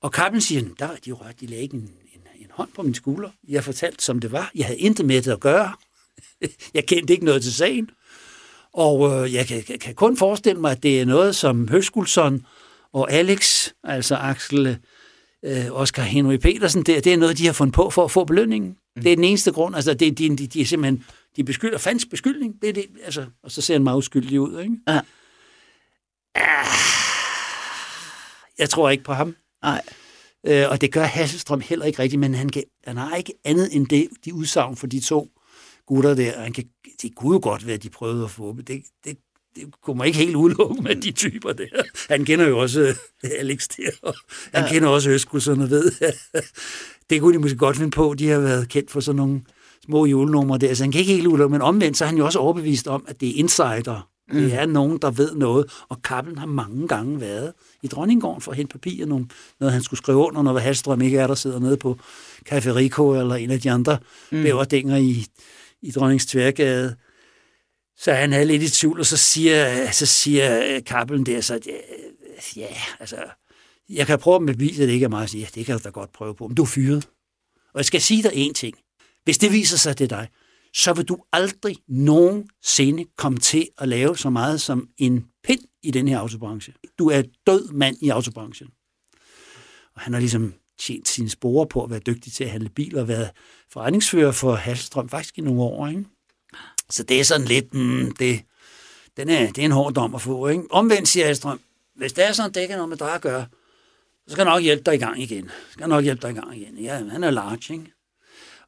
Og 0.00 0.12
Kappel 0.12 0.42
siger, 0.42 0.62
der 0.78 0.88
de 1.04 1.12
rørte, 1.12 1.36
de 1.40 1.46
lagde 1.46 1.64
en, 1.64 1.90
en, 2.14 2.20
en 2.36 2.46
hånd 2.50 2.68
på 2.74 2.82
min 2.82 2.94
skulder. 2.94 3.30
Jeg 3.48 3.64
fortalte, 3.64 4.04
som 4.04 4.18
det 4.18 4.32
var. 4.32 4.50
Jeg 4.54 4.66
havde 4.66 4.78
intet 4.78 5.06
med 5.06 5.22
det 5.22 5.32
at 5.32 5.40
gøre. 5.40 5.72
jeg 6.74 6.86
kendte 6.86 7.12
ikke 7.12 7.24
noget 7.24 7.42
til 7.42 7.54
sagen. 7.54 7.90
Og 8.72 9.24
øh, 9.24 9.34
jeg 9.34 9.46
kan, 9.46 9.62
kan 9.80 9.94
kun 9.94 10.16
forestille 10.16 10.60
mig, 10.60 10.72
at 10.72 10.82
det 10.82 11.00
er 11.00 11.04
noget, 11.04 11.36
som 11.36 11.68
Høskulsson 11.68 12.46
og 12.92 13.12
Alex, 13.12 13.68
altså 13.84 14.16
Axel 14.16 14.78
øh, 15.44 15.66
Oscar 15.70 16.02
Henry 16.02 16.36
Petersen, 16.36 16.82
det, 16.82 17.04
det 17.04 17.12
er 17.12 17.16
noget, 17.16 17.38
de 17.38 17.46
har 17.46 17.52
fundet 17.52 17.74
på 17.74 17.90
for 17.90 18.04
at 18.04 18.10
få 18.10 18.24
belønningen. 18.24 18.76
Mm. 18.96 19.02
Det 19.02 19.12
er 19.12 19.16
den 19.16 19.24
eneste 19.24 19.52
grund. 19.52 19.74
Altså, 19.76 19.94
det, 19.94 20.18
de, 20.18 20.36
de, 20.36 20.46
de 20.46 20.60
er 20.60 20.64
simpelthen 20.64 21.04
de 21.36 21.44
beskylder 21.44 21.78
falsk 21.78 22.10
beskyldning. 22.10 22.62
Det 22.62 22.68
er 22.68 22.72
det, 22.72 22.86
altså, 23.04 23.26
og 23.42 23.50
så 23.50 23.60
ser 23.60 23.74
han 23.74 23.82
meget 23.82 23.98
uskyldig 23.98 24.40
ud. 24.40 24.60
Ikke? 24.60 24.76
Ja. 24.88 25.00
Ah, 26.34 26.66
jeg 28.58 28.70
tror 28.70 28.90
ikke 28.90 29.04
på 29.04 29.12
ham. 29.12 29.36
Nej. 29.62 29.82
Øh, 30.46 30.70
og 30.70 30.80
det 30.80 30.92
gør 30.92 31.04
Hasselstrøm 31.04 31.60
heller 31.60 31.86
ikke 31.86 31.98
rigtigt, 31.98 32.20
men 32.20 32.34
han, 32.34 32.48
kan, 32.48 32.62
han 32.84 32.96
har 32.96 33.16
ikke 33.16 33.32
andet 33.44 33.76
end 33.76 33.86
det, 33.86 34.08
de 34.24 34.34
udsagn 34.34 34.76
for 34.76 34.86
de 34.86 35.00
to 35.00 35.30
gutter 35.86 36.14
der. 36.14 36.40
Han 36.40 36.52
kan, 36.52 36.64
det 37.02 37.14
kunne 37.14 37.34
jo 37.34 37.40
godt 37.42 37.66
være, 37.66 37.74
at 37.74 37.82
de 37.82 37.90
prøvede 37.90 38.24
at 38.24 38.30
få. 38.30 38.56
Det, 38.56 38.82
det, 39.04 39.16
det 39.56 39.64
kunne 39.82 39.98
man 39.98 40.06
ikke 40.06 40.18
helt 40.18 40.36
udelukke 40.36 40.82
med 40.82 40.96
de 40.96 41.10
typer 41.10 41.52
der. 41.52 41.82
Han 42.08 42.24
kender 42.24 42.48
jo 42.48 42.58
også 42.58 42.80
øh, 43.24 43.30
Alex 43.38 43.68
der, 43.68 43.90
og 44.02 44.14
han 44.54 44.64
ja. 44.64 44.68
kender 44.68 44.88
også 44.88 45.10
Øskusson 45.10 45.60
og 45.60 45.70
ved, 45.70 45.92
det 47.10 47.20
kunne 47.20 47.34
de 47.34 47.38
måske 47.38 47.56
godt 47.56 47.76
finde 47.76 47.90
på. 47.90 48.14
De 48.14 48.28
har 48.28 48.38
været 48.38 48.68
kendt 48.68 48.90
for 48.90 49.00
sådan 49.00 49.16
nogle 49.16 49.40
små 49.84 50.06
julenumre 50.06 50.58
der, 50.58 50.74
så 50.74 50.84
han 50.84 50.92
kan 50.92 50.98
ikke 50.98 51.12
helt 51.12 51.26
udelukke, 51.26 51.52
men 51.52 51.62
omvendt 51.62 51.96
så 51.96 52.04
er 52.04 52.08
han 52.08 52.18
jo 52.18 52.24
også 52.24 52.38
overbevist 52.38 52.88
om, 52.88 53.04
at 53.08 53.20
det 53.20 53.28
er 53.28 53.34
insider. 53.34 54.08
Mm. 54.28 54.40
Det 54.40 54.54
er 54.54 54.66
nogen, 54.66 54.98
der 54.98 55.10
ved 55.10 55.34
noget, 55.34 55.72
og 55.88 56.02
Kappelen 56.02 56.38
har 56.38 56.46
mange 56.46 56.88
gange 56.88 57.20
været 57.20 57.52
i 57.82 57.86
Dronninggården 57.86 58.40
for 58.40 58.50
at 58.50 58.56
hente 58.56 58.72
papir, 58.72 59.06
noget, 59.06 59.32
noget 59.60 59.72
han 59.72 59.82
skulle 59.82 59.98
skrive 59.98 60.18
under, 60.18 60.42
når 60.42 60.58
Halstrøm 60.58 61.02
ikke 61.02 61.18
er 61.18 61.26
der, 61.26 61.34
sidder 61.34 61.58
nede 61.58 61.76
på 61.76 61.98
Café 62.48 62.74
Rico 62.74 63.20
eller 63.20 63.34
en 63.34 63.50
af 63.50 63.60
de 63.60 63.70
andre 63.70 63.98
mm. 64.32 64.42
bæverdænger 64.42 64.96
i, 64.96 65.26
i 65.82 65.90
Dronnings 65.90 66.26
Tværgade. 66.26 66.96
Så 67.96 68.12
han 68.12 68.32
havde 68.32 68.44
lidt 68.44 68.62
i 68.62 68.70
tvivl, 68.70 69.00
og 69.00 69.06
så 69.06 69.16
siger, 69.16 69.90
så 69.90 70.06
siger 70.06 70.80
Kappelen 70.80 71.26
der, 71.26 71.40
så 71.40 71.60
ja, 72.56 72.60
ja, 72.60 72.76
altså, 73.00 73.16
jeg 73.88 74.06
kan 74.06 74.18
prøve 74.18 74.36
at 74.36 74.56
bevise, 74.56 74.82
at 74.82 74.88
det 74.88 74.94
ikke 74.94 75.04
er 75.04 75.08
mig. 75.08 75.34
Ja, 75.34 75.46
det 75.54 75.66
kan 75.66 75.78
du 75.78 75.84
da 75.84 75.88
godt 75.88 76.12
prøve 76.12 76.34
på, 76.34 76.48
men 76.48 76.54
du 76.54 76.62
er 76.62 76.66
fyret. 76.66 77.08
Og 77.74 77.78
jeg 77.78 77.84
skal 77.84 78.00
sige 78.00 78.22
dig 78.22 78.30
en 78.34 78.54
ting. 78.54 78.74
Hvis 79.24 79.38
det 79.38 79.52
viser 79.52 79.76
sig, 79.76 79.90
at 79.90 79.98
det 79.98 80.12
er 80.12 80.16
dig, 80.16 80.28
så 80.74 80.92
vil 80.92 81.04
du 81.04 81.18
aldrig 81.32 81.76
nogensinde 81.88 83.04
komme 83.16 83.38
til 83.38 83.68
at 83.78 83.88
lave 83.88 84.16
så 84.16 84.30
meget 84.30 84.60
som 84.60 84.88
en 84.98 85.26
pind 85.44 85.60
i 85.82 85.90
den 85.90 86.08
her 86.08 86.18
autobranche. 86.18 86.72
Du 86.98 87.10
er 87.10 87.22
død 87.46 87.68
mand 87.72 87.96
i 88.00 88.08
autobranchen. 88.08 88.68
Og 89.94 90.00
han 90.00 90.12
har 90.12 90.20
ligesom 90.20 90.54
tjent 90.78 91.08
sine 91.08 91.30
sporer 91.30 91.64
på 91.64 91.84
at 91.84 91.90
være 91.90 92.00
dygtig 92.00 92.32
til 92.32 92.44
at 92.44 92.50
handle 92.50 92.68
biler 92.68 93.00
og 93.00 93.08
været 93.08 93.30
forretningsfører 93.70 94.32
for 94.32 94.54
Halstrøm 94.54 95.08
faktisk 95.08 95.38
i 95.38 95.40
nogle 95.40 95.62
år. 95.62 95.86
Ikke? 95.86 96.04
Så 96.90 97.02
det 97.02 97.20
er 97.20 97.24
sådan 97.24 97.46
lidt, 97.46 97.74
mm, 97.74 98.14
det, 98.18 98.42
den 99.16 99.28
er, 99.28 99.46
det 99.46 99.58
er 99.58 99.64
en 99.64 99.72
hård 99.72 99.94
dom 99.94 100.14
at 100.14 100.22
få. 100.22 100.48
Ikke? 100.48 100.64
Omvendt 100.70 101.08
siger 101.08 101.26
Halstrøm, 101.26 101.60
hvis 101.96 102.12
det 102.12 102.28
er 102.28 102.32
sådan, 102.32 102.52
det 102.52 102.60
ikke 102.60 102.72
er 102.72 102.76
noget 102.76 102.88
med 102.88 102.96
dig 102.96 103.14
at 103.14 103.20
gøre, 103.20 103.46
så 104.26 104.32
skal 104.32 104.42
jeg 104.42 104.54
nok 104.54 104.62
hjælpe 104.62 104.82
dig 104.86 104.94
i 104.94 104.98
gang 104.98 105.22
igen. 105.22 105.48
Så 105.48 105.72
skal 105.72 105.82
jeg 105.82 105.88
nok 105.88 106.04
hjælpe 106.04 106.22
dig 106.22 106.30
i 106.30 106.34
gang 106.34 106.56
igen. 106.56 106.78
Ja, 106.78 107.04
han 107.08 107.24
er 107.24 107.30
large, 107.30 107.74
ikke? 107.74 107.92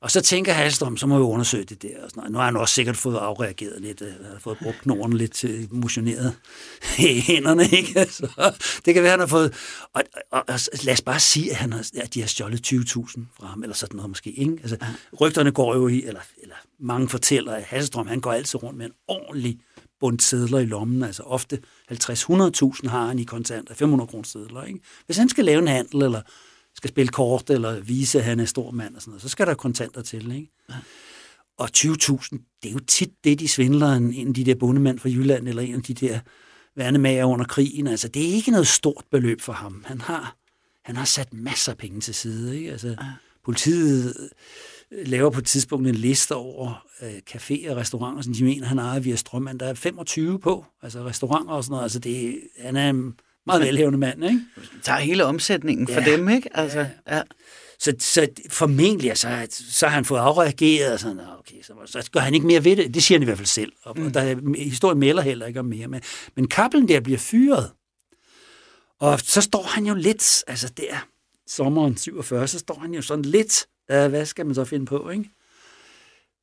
Og 0.05 0.11
så 0.11 0.20
tænker 0.20 0.52
Halstrøm, 0.52 0.96
så 0.96 1.07
må 1.07 1.18
vi 1.18 1.22
undersøge 1.22 1.64
det 1.64 1.82
der. 1.82 2.05
Og 2.05 2.11
sådan 2.11 2.32
Nu 2.32 2.38
har 2.38 2.44
han 2.44 2.57
også 2.57 2.74
sikkert 2.74 2.96
fået 2.96 3.16
afreageret 3.16 3.80
lidt, 3.80 4.02
øh, 4.02 4.09
har 4.09 4.38
fået 4.38 4.59
brugt 4.62 4.78
knoren 4.78 5.12
lidt 5.12 5.32
til 5.32 5.68
motioneret 5.70 6.34
i 6.98 7.20
hænderne, 7.20 7.64
ikke? 7.64 8.07
Så 8.11 8.52
det 8.84 8.94
kan 8.94 9.02
være, 9.02 9.11
han 9.11 9.20
har 9.20 9.26
fået... 9.26 9.55
Og, 9.92 10.02
og, 10.30 10.44
og 10.48 10.61
lad 10.82 10.92
os 10.92 11.02
bare 11.02 11.20
sige, 11.20 11.50
at, 11.50 11.57
han 11.57 11.72
har, 11.72 11.90
at 12.02 12.14
de 12.14 12.20
har 12.20 12.26
stjålet 12.26 12.72
20.000 12.72 12.76
fra 13.38 13.46
ham, 13.46 13.62
eller 13.62 13.74
sådan 13.74 13.96
noget 13.96 14.11
måske, 14.11 14.30
ikke? 14.30 14.59
Altså, 14.62 14.76
rygterne 15.20 15.52
går 15.52 15.74
jo 15.74 15.88
i, 15.88 16.05
eller, 16.05 16.20
eller 16.42 16.57
mange 16.80 17.09
fortæller, 17.09 17.52
at 17.52 17.62
Halstrøm, 17.62 18.07
han 18.07 18.20
går 18.20 18.32
altid 18.32 18.62
rundt 18.62 18.78
med 18.78 18.86
en 18.86 18.92
ordentlig 19.09 19.59
bundt 20.00 20.22
sædler 20.22 20.59
i 20.59 20.66
lommen, 20.66 21.02
altså 21.02 21.22
ofte 21.22 21.59
50-100.000 21.92 22.88
har 22.88 23.07
han 23.07 23.18
i 23.18 23.24
kontanter, 23.24 23.74
500 23.74 24.09
kroner 24.09 24.24
sædler, 24.24 24.64
ikke? 24.64 24.80
Hvis 25.07 25.16
han 25.16 25.28
skal 25.28 25.44
lave 25.44 25.59
en 25.59 25.68
handel, 25.68 26.02
eller 26.02 26.22
skal 26.85 26.93
spille 26.93 27.09
kort 27.09 27.51
eller 27.51 27.80
vise, 27.80 28.18
at 28.18 28.24
han 28.24 28.41
er 28.41 28.45
stor 28.45 28.70
mand 28.70 28.97
og 28.97 29.03
sådan 29.03 29.11
noget, 29.11 29.22
så 29.22 29.28
skal 29.28 29.47
der 29.47 29.55
kontanter 29.55 30.03
til, 30.03 30.32
ikke? 30.32 30.51
Ja. 30.70 30.74
Og 31.59 31.68
20.000, 31.76 32.61
det 32.62 32.68
er 32.68 32.72
jo 32.72 32.78
tit 32.78 33.11
det, 33.24 33.41
de 33.41 33.49
svindler 33.49 33.93
en, 33.93 34.12
en 34.14 34.28
af 34.28 34.35
de 34.35 34.45
der 34.45 34.55
bundemænd 34.55 34.99
fra 34.99 35.09
Jylland, 35.09 35.49
eller 35.49 35.62
en 35.62 35.74
af 35.74 35.82
de 35.82 35.95
der 35.95 36.20
værnemager 36.76 37.24
under 37.24 37.45
krigen. 37.45 37.87
Altså, 37.87 38.09
det 38.09 38.22
er 38.22 38.35
ikke 38.35 38.51
noget 38.51 38.66
stort 38.66 39.05
beløb 39.11 39.41
for 39.41 39.53
ham. 39.53 39.85
Han 39.87 40.01
har, 40.01 40.37
han 40.85 40.97
har 40.97 41.05
sat 41.05 41.32
masser 41.32 41.72
af 41.72 41.78
penge 41.78 42.01
til 42.01 42.14
side, 42.14 42.57
ikke? 42.57 42.72
Altså, 42.72 42.89
ja. 42.89 42.97
politiet 43.45 44.14
laver 44.91 45.30
på 45.30 45.39
et 45.39 45.47
tidspunkt 45.47 45.89
en 45.89 45.95
liste 45.95 46.35
over 46.35 46.87
øh, 47.03 47.20
caféer 47.30 47.70
og 47.70 47.76
restauranter, 47.76 48.22
som 48.22 48.35
de 48.35 48.45
mener, 48.45 48.66
han 48.66 48.78
ejer 48.78 49.01
via 49.01 49.16
Strømmand. 49.16 49.59
Der 49.59 49.66
er 49.66 49.74
25 49.74 50.39
på, 50.39 50.66
altså 50.82 51.05
restauranter 51.05 51.55
og 51.55 51.64
sådan 51.64 51.72
noget. 51.72 51.82
Altså 51.82 51.99
det, 51.99 52.41
han 52.59 52.76
er 52.76 53.12
meget 53.47 53.62
velhævende 53.62 53.99
mand, 53.99 54.24
ikke? 54.24 54.40
tager 54.82 54.99
hele 54.99 55.24
omsætningen 55.24 55.88
for 55.88 56.01
Ja. 56.01 56.11
dem, 56.16 56.28
ikke? 56.28 56.57
Altså, 56.57 56.78
ja. 56.78 57.16
ja. 57.16 57.22
Så, 57.78 57.95
så 57.99 58.28
formentlig, 58.51 59.18
så, 59.18 59.47
så 59.51 59.86
har 59.86 59.95
han 59.95 60.05
fået 60.05 60.18
afreageret, 60.18 60.92
og 60.92 61.01
sådan, 61.01 61.16
"Nå, 61.16 61.22
okay, 61.38 61.62
så, 61.62 61.72
så 61.86 62.11
gør 62.12 62.20
han 62.20 62.34
ikke 62.34 62.47
mere 62.47 62.64
ved 62.64 62.76
det. 62.76 62.95
Det 62.95 63.03
siger 63.03 63.18
han 63.18 63.22
i 63.22 63.24
hvert 63.24 63.36
fald 63.38 63.47
selv. 63.47 63.72
Og, 63.82 63.99
mm. 63.99 64.07
og 64.07 64.14
der, 64.14 64.20
er- 64.20 64.62
historien 64.64 64.99
melder 64.99 65.22
heller 65.22 65.47
ikke 65.47 65.61
om 65.61 65.66
mere. 65.66 65.88
Men, 65.88 66.01
men 66.36 66.49
Kappelen 66.49 66.88
der 66.88 67.01
bliver 67.01 67.18
fyret. 67.18 67.70
Og 69.01 69.20
så 69.20 69.40
står 69.40 69.62
han 69.62 69.86
jo 69.86 69.95
lidt, 69.95 70.45
altså 70.47 70.68
der, 70.76 71.07
sommeren 71.49 71.97
47, 71.97 72.49
så 72.49 72.59
står 72.59 72.78
han 72.78 72.95
jo 72.95 73.03
sådan 73.03 73.24
lidt, 73.24 73.66
hvad 73.86 74.26
skal 74.26 74.47
man 74.47 74.55
så 74.55 74.64
finde 74.64 74.86
på, 74.86 75.11
ikke? 75.11 75.30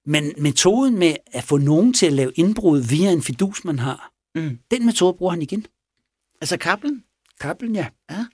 Men 0.06 0.34
metoden 0.38 0.99
med 0.99 1.16
at 1.34 1.43
få 1.43 1.58
nogen 1.58 1.93
til 1.93 2.06
at 2.06 2.14
lave 2.14 2.32
indbrud 2.36 2.80
via 2.82 3.12
en 3.12 3.22
fidus, 3.24 3.66
man 3.66 3.80
har, 3.80 4.12
Mm. 4.36 4.58
den 4.72 4.86
metode 4.86 5.14
bruger 5.14 5.32
han 5.32 5.41
igen. 5.41 5.66
Altså 6.42 6.58
Kaplen? 6.58 7.04
Kappelen, 7.39 7.76
ja. 7.76 7.88
Ja. 8.12 8.26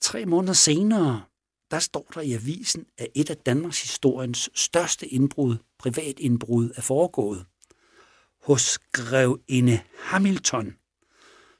Tre 0.00 0.26
måneder 0.26 0.52
senere, 0.52 1.22
der 1.70 1.78
står 1.78 2.06
der 2.14 2.20
i 2.20 2.32
avisen, 2.32 2.86
at 2.98 3.06
et 3.14 3.30
af 3.30 3.36
Danmarks 3.36 3.82
historiens 3.82 4.50
største 4.54 5.08
indbrud, 5.08 5.56
privat 5.78 6.18
indbrud, 6.18 6.70
er 6.76 6.82
foregået 6.82 7.44
hos 8.42 8.78
grevinde 8.92 9.80
Hamilton, 9.98 10.74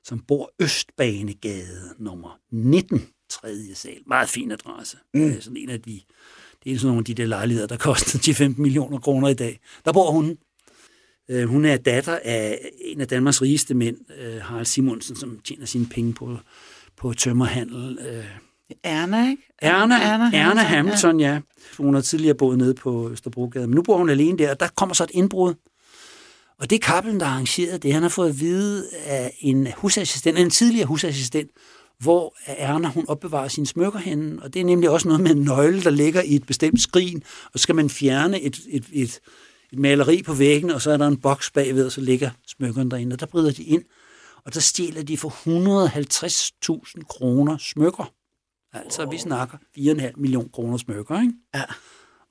som 0.04 0.18
bor 0.18 0.52
Østbanegade 0.58 1.94
nummer 1.98 2.38
19, 2.50 3.08
3. 3.28 3.74
sal. 3.74 4.02
Meget 4.06 4.28
fin 4.28 4.50
adresse. 4.50 4.98
Mm. 5.14 5.20
Det 5.20 5.36
er 5.36 5.40
sådan 5.40 5.56
en 5.56 5.70
af 5.70 5.82
de, 5.82 6.00
det 6.64 6.72
er 6.72 6.76
sådan 6.76 6.86
nogle 6.86 6.98
af 6.98 7.04
de 7.04 7.14
der 7.14 7.26
lejligheder, 7.26 7.66
der 7.66 7.76
koster 7.76 8.18
10-15 8.18 8.60
millioner 8.60 8.98
kroner 8.98 9.28
i 9.28 9.34
dag. 9.34 9.60
Der 9.84 9.92
bor 9.92 10.10
hun. 10.10 10.38
Øh, 11.30 11.48
Hun 11.48 11.64
er 11.64 11.76
datter 11.76 12.18
af 12.24 12.70
en 12.84 13.00
af 13.00 13.08
Danmarks 13.08 13.42
rigeste 13.42 13.74
mænd, 13.74 13.96
øh, 14.20 14.42
Harald 14.42 14.66
Simonsen, 14.66 15.16
som 15.16 15.38
tjener 15.44 15.66
sine 15.66 15.86
penge 15.86 16.12
på, 16.14 16.36
på 16.96 17.12
tømmerhandel. 17.12 17.98
Øh, 18.08 18.24
Erna, 18.84 19.30
ikke? 19.30 19.42
Erna, 19.58 19.94
Erna, 19.94 20.24
Erna 20.24 20.38
Hamilton, 20.38 20.58
Hamilton, 20.58 21.20
ja. 21.20 21.40
Hun 21.78 21.94
har 21.94 22.00
tidligere 22.00 22.34
boet 22.34 22.58
nede 22.58 22.74
på 22.74 23.10
Østerbrogade, 23.10 23.66
men 23.66 23.74
nu 23.74 23.82
bor 23.82 23.96
hun 23.96 24.08
alene 24.10 24.38
der, 24.38 24.50
og 24.50 24.60
der 24.60 24.68
kommer 24.76 24.94
så 24.94 25.04
et 25.04 25.10
indbrud. 25.12 25.54
Og 26.58 26.70
det 26.70 26.76
er 26.76 26.80
Kappelen, 26.80 27.20
der 27.20 27.26
har 27.26 27.32
arrangeret 27.32 27.82
det. 27.82 27.92
Han 27.92 28.02
har 28.02 28.08
fået 28.08 28.28
at 28.28 28.40
vide 28.40 28.84
af 29.06 29.36
en 29.40 29.68
husassistent, 29.76 30.38
en 30.38 30.50
tidligere 30.50 30.86
husassistent, 30.86 31.50
hvor 31.98 32.34
Erna 32.46 32.88
hun 32.88 33.04
opbevarer 33.08 33.48
sine 33.48 33.66
smykker 33.66 33.98
henne. 33.98 34.42
Og 34.42 34.54
det 34.54 34.60
er 34.60 34.64
nemlig 34.64 34.90
også 34.90 35.08
noget 35.08 35.22
med 35.22 35.30
en 35.30 35.42
nøgle, 35.42 35.82
der 35.82 35.90
ligger 35.90 36.22
i 36.22 36.34
et 36.34 36.46
bestemt 36.46 36.80
skrin, 36.82 37.22
og 37.44 37.58
så 37.58 37.62
skal 37.62 37.74
man 37.74 37.90
fjerne 37.90 38.40
et, 38.40 38.60
et, 38.70 38.84
et, 38.92 39.20
et 39.72 39.78
maleri 39.78 40.22
på 40.22 40.34
væggen, 40.34 40.70
og 40.70 40.82
så 40.82 40.90
er 40.90 40.96
der 40.96 41.06
en 41.06 41.20
boks 41.20 41.50
bagved, 41.50 41.86
og 41.86 41.92
så 41.92 42.00
ligger 42.00 42.30
smykkerne 42.46 42.90
derinde, 42.90 43.14
og 43.14 43.20
der 43.20 43.26
bryder 43.26 43.52
de 43.52 43.62
ind, 43.62 43.84
og 44.44 44.54
der 44.54 44.60
stjæler 44.60 45.02
de 45.02 45.16
for 45.16 45.28
150.000 46.96 47.04
kroner 47.04 47.58
smykker. 47.58 48.12
Altså, 48.72 49.06
vi 49.06 49.18
snakker 49.18 49.58
4,5 49.78 50.12
millioner 50.16 50.48
kroner 50.48 50.76
smykker, 50.76 51.20
ikke? 51.20 51.34
Ja. 51.54 51.64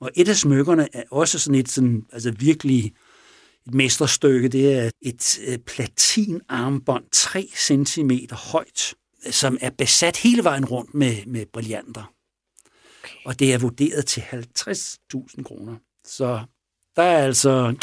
Og 0.00 0.10
et 0.16 0.28
af 0.28 0.36
smykkerne 0.36 0.88
er 0.92 1.02
også 1.10 1.38
sådan 1.38 1.60
et 1.60 1.68
sådan, 1.68 2.06
altså 2.12 2.30
virkelig 2.30 2.94
et 3.66 3.74
mesterstykke. 3.74 4.48
Det 4.48 4.74
er 4.74 4.90
et 5.02 5.38
øh, 5.46 5.58
platinarmbånd, 5.58 7.04
3 7.12 7.50
cm 7.56 8.10
højt, 8.32 8.94
som 9.30 9.58
er 9.60 9.70
besat 9.70 10.16
hele 10.16 10.44
vejen 10.44 10.64
rundt 10.64 10.94
med, 10.94 11.26
med 11.26 11.46
brillanter. 11.52 12.12
Okay. 13.04 13.14
Og 13.24 13.38
det 13.38 13.52
er 13.54 13.58
vurderet 13.58 14.06
til 14.06 14.20
50.000 14.20 15.42
kroner. 15.42 15.76
Så 16.04 16.40
der 17.00 17.06
er 17.06 17.24
altså... 17.24 17.74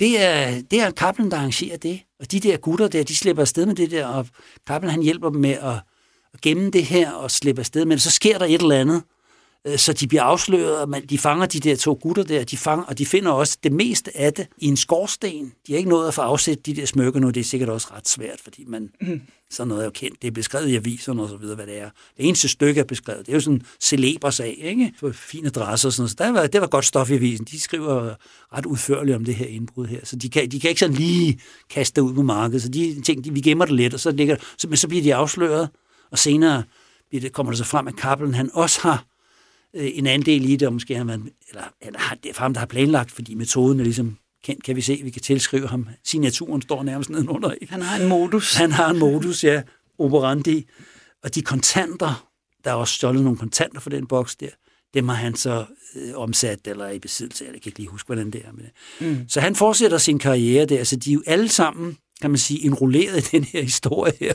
Det 0.00 0.22
er, 0.22 0.62
det 0.70 0.80
er 0.80 0.90
Kaplan, 0.90 1.30
der 1.30 1.36
arrangerer 1.36 1.76
det. 1.76 2.00
Og 2.20 2.32
de 2.32 2.40
der 2.40 2.56
gutter 2.56 2.88
der, 2.88 3.04
de 3.04 3.16
slipper 3.16 3.40
afsted 3.42 3.66
med 3.66 3.74
det 3.74 3.90
der, 3.90 4.06
og 4.06 4.26
Kaplan 4.66 4.90
han 4.90 5.02
hjælper 5.02 5.30
dem 5.30 5.40
med 5.40 5.50
at, 5.50 5.74
at 6.34 6.40
gemme 6.42 6.70
det 6.70 6.84
her 6.84 7.12
og 7.12 7.30
slippe 7.30 7.60
afsted. 7.60 7.84
Men 7.84 7.98
så 7.98 8.10
sker 8.10 8.38
der 8.38 8.46
et 8.46 8.60
eller 8.60 8.80
andet, 8.80 9.02
så 9.76 9.92
de 9.92 10.06
bliver 10.06 10.22
afsløret, 10.22 10.80
og 10.80 10.88
man, 10.88 11.06
de 11.06 11.18
fanger 11.18 11.46
de 11.46 11.60
der 11.60 11.76
to 11.76 11.98
gutter 12.02 12.22
der, 12.22 12.44
de 12.44 12.56
fanger, 12.56 12.84
og 12.84 12.98
de 12.98 13.06
finder 13.06 13.30
også 13.30 13.58
det 13.62 13.72
meste 13.72 14.18
af 14.18 14.32
det 14.32 14.46
i 14.58 14.66
en 14.66 14.76
skorsten. 14.76 15.52
De 15.66 15.72
har 15.72 15.76
ikke 15.78 15.90
nået 15.90 16.08
at 16.08 16.14
få 16.14 16.22
afsat 16.22 16.66
de 16.66 16.74
der 16.74 16.86
smykker 16.86 17.20
nu, 17.20 17.30
det 17.30 17.40
er 17.40 17.44
sikkert 17.44 17.68
også 17.68 17.88
ret 17.96 18.08
svært, 18.08 18.40
fordi 18.42 18.64
man, 18.66 18.90
sådan 19.50 19.68
noget 19.68 19.80
er 19.80 19.84
jo 19.84 19.90
kendt, 19.90 20.22
det 20.22 20.28
er 20.28 20.32
beskrevet 20.32 20.68
i 20.68 20.76
aviserne 20.76 21.22
og 21.22 21.28
så 21.28 21.36
videre, 21.36 21.56
hvad 21.56 21.66
det 21.66 21.78
er. 21.78 21.90
Det 22.16 22.28
eneste 22.28 22.48
stykke 22.48 22.80
er 22.80 22.84
beskrevet, 22.84 23.26
det 23.26 23.32
er 23.32 23.36
jo 23.36 23.40
sådan 23.40 23.54
en 23.54 23.66
celebresag, 23.80 24.58
ikke? 24.62 24.92
For 25.00 25.12
fine 25.12 25.46
adresser 25.46 25.88
og 25.88 25.92
sådan 25.92 26.02
noget, 26.02 26.10
så 26.10 26.16
der 26.18 26.32
var, 26.32 26.46
det 26.46 26.60
var 26.60 26.66
godt 26.66 26.84
stof 26.84 27.10
i 27.10 27.14
avisen. 27.14 27.46
De 27.50 27.60
skriver 27.60 28.14
ret 28.56 28.66
udførligt 28.66 29.16
om 29.16 29.24
det 29.24 29.34
her 29.34 29.46
indbrud 29.46 29.86
her, 29.86 30.00
så 30.04 30.16
de 30.16 30.28
kan, 30.28 30.50
de 30.50 30.60
kan 30.60 30.70
ikke 30.70 30.80
sådan 30.80 30.96
lige 30.96 31.40
kaste 31.70 32.00
det 32.00 32.06
ud 32.06 32.14
på 32.14 32.22
markedet, 32.22 32.62
så 32.62 32.68
de 32.68 33.02
ting, 33.02 33.24
de, 33.24 33.32
vi 33.32 33.40
gemmer 33.40 33.64
det 33.64 33.74
lidt, 33.74 33.94
og 33.94 34.00
så, 34.00 34.10
ligger, 34.10 34.36
så, 34.58 34.68
men 34.68 34.76
så 34.76 34.88
bliver 34.88 35.02
de 35.02 35.14
afsløret, 35.14 35.68
og 36.10 36.18
senere 36.18 36.62
bliver 37.08 37.20
det, 37.20 37.32
kommer 37.32 37.52
det 37.52 37.58
så 37.58 37.64
frem, 37.64 37.88
at 37.88 37.96
Kappelen, 37.96 38.34
han 38.34 38.50
også 38.52 38.80
har 38.80 39.04
øh, 39.76 39.90
en 39.94 40.06
andel 40.06 40.50
i 40.50 40.56
det, 40.56 40.68
og 40.68 40.72
måske 40.72 40.96
har 40.96 41.04
man, 41.04 41.30
eller, 41.48 41.64
eller 41.80 42.00
det 42.22 42.28
er 42.30 42.34
for 42.34 42.42
ham, 42.42 42.52
der 42.52 42.58
har 42.58 42.66
planlagt, 42.66 43.10
fordi 43.10 43.34
metoden 43.34 43.80
er 43.80 43.84
ligesom 43.84 44.16
kendt, 44.44 44.64
kan 44.64 44.76
vi 44.76 44.80
se, 44.80 45.00
vi 45.04 45.10
kan 45.10 45.22
tilskrive 45.22 45.68
ham. 45.68 45.88
Signaturen 46.04 46.62
står 46.62 46.82
nærmest 46.82 47.10
nedenunder. 47.10 47.52
Ikke? 47.52 47.72
Han 47.72 47.82
har 47.82 48.00
en 48.00 48.08
modus. 48.08 48.54
Han 48.54 48.72
har 48.72 48.90
en 48.90 48.98
modus, 48.98 49.44
ja, 49.44 49.62
operandi. 49.98 50.66
Og 51.22 51.34
de 51.34 51.42
kontanter, 51.42 52.28
der 52.64 52.70
er 52.70 52.74
også 52.74 52.94
stjålet 52.94 53.22
nogle 53.22 53.38
kontanter 53.38 53.80
for 53.80 53.90
den 53.90 54.06
boks 54.06 54.36
der, 54.36 54.48
dem 54.94 55.08
har 55.08 55.16
han 55.16 55.34
så 55.34 55.64
øh, 55.96 56.14
omsat 56.14 56.66
eller 56.66 56.84
er 56.84 56.90
i 56.90 56.98
besiddelse. 56.98 57.44
Jeg 57.44 57.52
kan 57.52 57.60
ikke 57.66 57.78
lige 57.78 57.88
huske, 57.88 58.06
hvordan 58.06 58.30
det 58.30 58.42
er 58.44 58.50
det. 58.52 58.70
Mm. 59.00 59.28
Så 59.28 59.40
han 59.40 59.56
fortsætter 59.56 59.98
sin 59.98 60.18
karriere 60.18 60.66
der, 60.66 60.84
så 60.84 60.96
de 60.96 61.10
er 61.10 61.14
jo 61.14 61.22
alle 61.26 61.48
sammen, 61.48 61.96
kan 62.20 62.30
man 62.30 62.38
sige, 62.38 62.64
enrolleret 62.64 63.18
i 63.18 63.28
den 63.36 63.44
her 63.44 63.62
historie 63.62 64.12
her. 64.20 64.34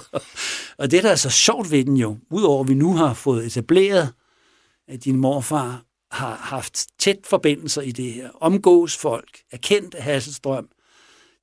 Og 0.77 0.91
det, 0.91 1.03
der 1.03 1.09
er 1.11 1.15
så 1.15 1.29
sjovt 1.29 1.71
ved 1.71 1.85
den 1.85 1.97
jo, 1.97 2.17
udover 2.31 2.63
at 2.63 2.69
vi 2.69 2.73
nu 2.73 2.95
har 2.95 3.13
fået 3.13 3.45
etableret, 3.45 4.09
at 4.89 5.03
din 5.03 5.17
morfar 5.17 5.83
har 6.11 6.35
haft 6.35 6.87
tæt 6.99 7.19
forbindelser 7.23 7.81
i 7.81 7.91
det 7.91 8.13
her, 8.13 8.29
omgås 8.41 8.97
folk, 8.97 9.39
er 9.51 9.57
kendt 9.57 9.95
af 9.95 10.03
Hasselstrøm, 10.03 10.67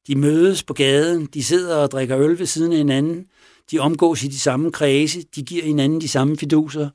de 0.07 0.15
mødes 0.15 0.63
på 0.63 0.75
gaden, 0.75 1.27
de 1.27 1.45
sidder 1.45 1.77
og 1.77 1.91
drikker 1.91 2.19
øl 2.19 2.39
ved 2.39 2.47
siden 2.47 2.73
af 2.73 2.79
hinanden, 2.79 3.27
de 3.71 3.79
omgås 3.79 4.23
i 4.23 4.29
de 4.29 4.39
samme 4.39 4.73
kredse, 4.73 5.23
de 5.35 5.43
giver 5.43 5.65
hinanden 5.65 6.01
de 6.01 6.09
samme 6.09 6.37
fiduser. 6.37 6.89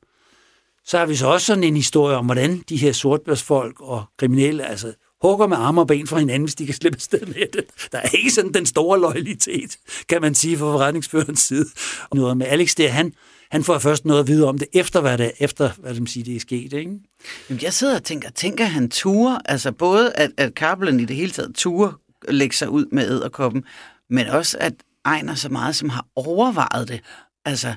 Så 0.86 0.98
har 0.98 1.06
vi 1.06 1.16
så 1.16 1.28
også 1.28 1.46
sådan 1.46 1.64
en 1.64 1.76
historie 1.76 2.18
om, 2.18 2.26
hvordan 2.26 2.64
de 2.70 2.78
her 2.78 2.92
sortbørsfolk 2.92 3.82
og 3.82 4.04
kriminelle, 4.18 4.66
altså 4.66 4.94
hugger 5.22 5.48
med 5.48 5.58
arme 5.58 5.82
og 5.82 5.88
ben 5.88 6.08
fra 6.08 6.20
hinanden, 6.20 6.44
hvis 6.44 6.56
de 6.56 6.66
kan 6.66 6.76
slippe 6.76 6.96
afsted 6.96 7.26
med 7.26 7.48
det. 7.54 7.66
Der 7.92 7.98
er 7.98 8.10
ikke 8.10 8.32
sådan 8.32 8.54
den 8.54 8.66
store 8.66 9.00
loyalitet, 9.00 9.78
kan 10.10 10.22
man 10.22 10.36
sige, 10.36 10.58
fra 10.58 10.66
forretningsførens 10.66 11.40
side. 11.40 11.66
Noget 12.14 12.38
med 12.38 12.48
Alex 12.48 12.76
der, 12.76 12.90
han, 12.90 13.14
han 13.52 13.64
får 13.64 13.80
først 13.80 14.06
noget 14.06 14.20
at 14.20 14.28
vide 14.28 14.48
om 14.48 14.60
det, 14.60 14.68
efter 14.74 15.02
hvad 15.02 15.18
det, 15.18 15.32
efter, 15.40 15.70
hvad 15.78 15.96
det, 15.96 16.10
siger, 16.10 16.24
det 16.24 16.36
er 16.36 16.40
sket. 16.40 16.74
Ikke? 16.74 17.00
Jamen, 17.50 17.62
jeg 17.62 17.74
sidder 17.74 17.96
og 17.96 18.04
tænker, 18.04 18.30
tænker 18.30 18.66
han 18.66 18.90
ture, 18.90 19.42
altså 19.46 19.72
både 19.72 20.14
at, 20.14 20.32
at 20.38 20.56
Kappelen 20.56 21.00
i 21.00 21.06
det 21.06 21.16
hele 21.16 21.32
taget 21.32 21.56
ture 21.56 21.94
lægge 22.28 22.56
sig 22.56 22.70
ud 22.70 22.86
med 22.92 23.10
æderkoppen, 23.10 23.64
men 24.10 24.28
også 24.28 24.58
at 24.60 24.74
Ejner 25.06 25.36
så 25.36 25.50
meget, 25.50 25.76
som 25.76 25.90
har 25.90 26.06
overvejet 26.16 26.88
det. 26.88 27.02
Altså, 27.46 27.74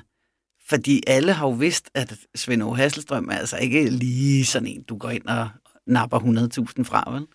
fordi 0.69 1.03
alle 1.07 1.33
har 1.33 1.47
jo 1.47 1.53
vidst, 1.53 1.89
at 1.93 2.13
Svend 2.35 2.63
Aage 2.63 2.75
Hasselstrøm 2.75 3.29
er 3.29 3.37
altså 3.37 3.57
ikke 3.57 3.89
lige 3.89 4.45
sådan 4.45 4.67
en, 4.67 4.83
du 4.83 4.97
går 4.97 5.09
ind 5.09 5.25
og 5.25 5.49
napper 5.87 6.19
100.000 6.19 6.83
fra, 6.83 7.13
vel? 7.13 7.27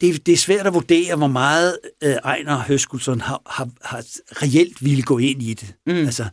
det, 0.00 0.26
det 0.26 0.32
er 0.32 0.36
svært 0.36 0.66
at 0.66 0.74
vurdere, 0.74 1.16
hvor 1.16 1.26
meget 1.26 1.78
øh, 2.04 2.10
Ejner 2.10 2.58
Høskulsson 2.58 3.20
har, 3.20 3.42
har, 3.46 3.68
har 3.82 4.04
reelt 4.42 4.84
ville 4.84 5.02
gå 5.02 5.18
ind 5.18 5.42
i 5.42 5.54
det. 5.54 5.74
Mm. 5.86 5.92
Altså, 5.92 6.28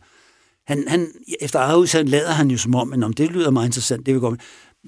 han, 0.66 0.84
han, 0.88 1.08
efter 1.40 1.58
eget 1.58 1.76
udsagn 1.76 2.08
lader 2.08 2.30
han 2.30 2.50
jo 2.50 2.58
som 2.58 2.74
om, 2.74 2.88
men 2.88 3.02
om 3.02 3.12
det 3.12 3.30
lyder 3.30 3.50
meget 3.50 3.66
interessant, 3.66 4.06
det 4.06 4.14
vil 4.14 4.20
gå 4.20 4.30
med. 4.30 4.38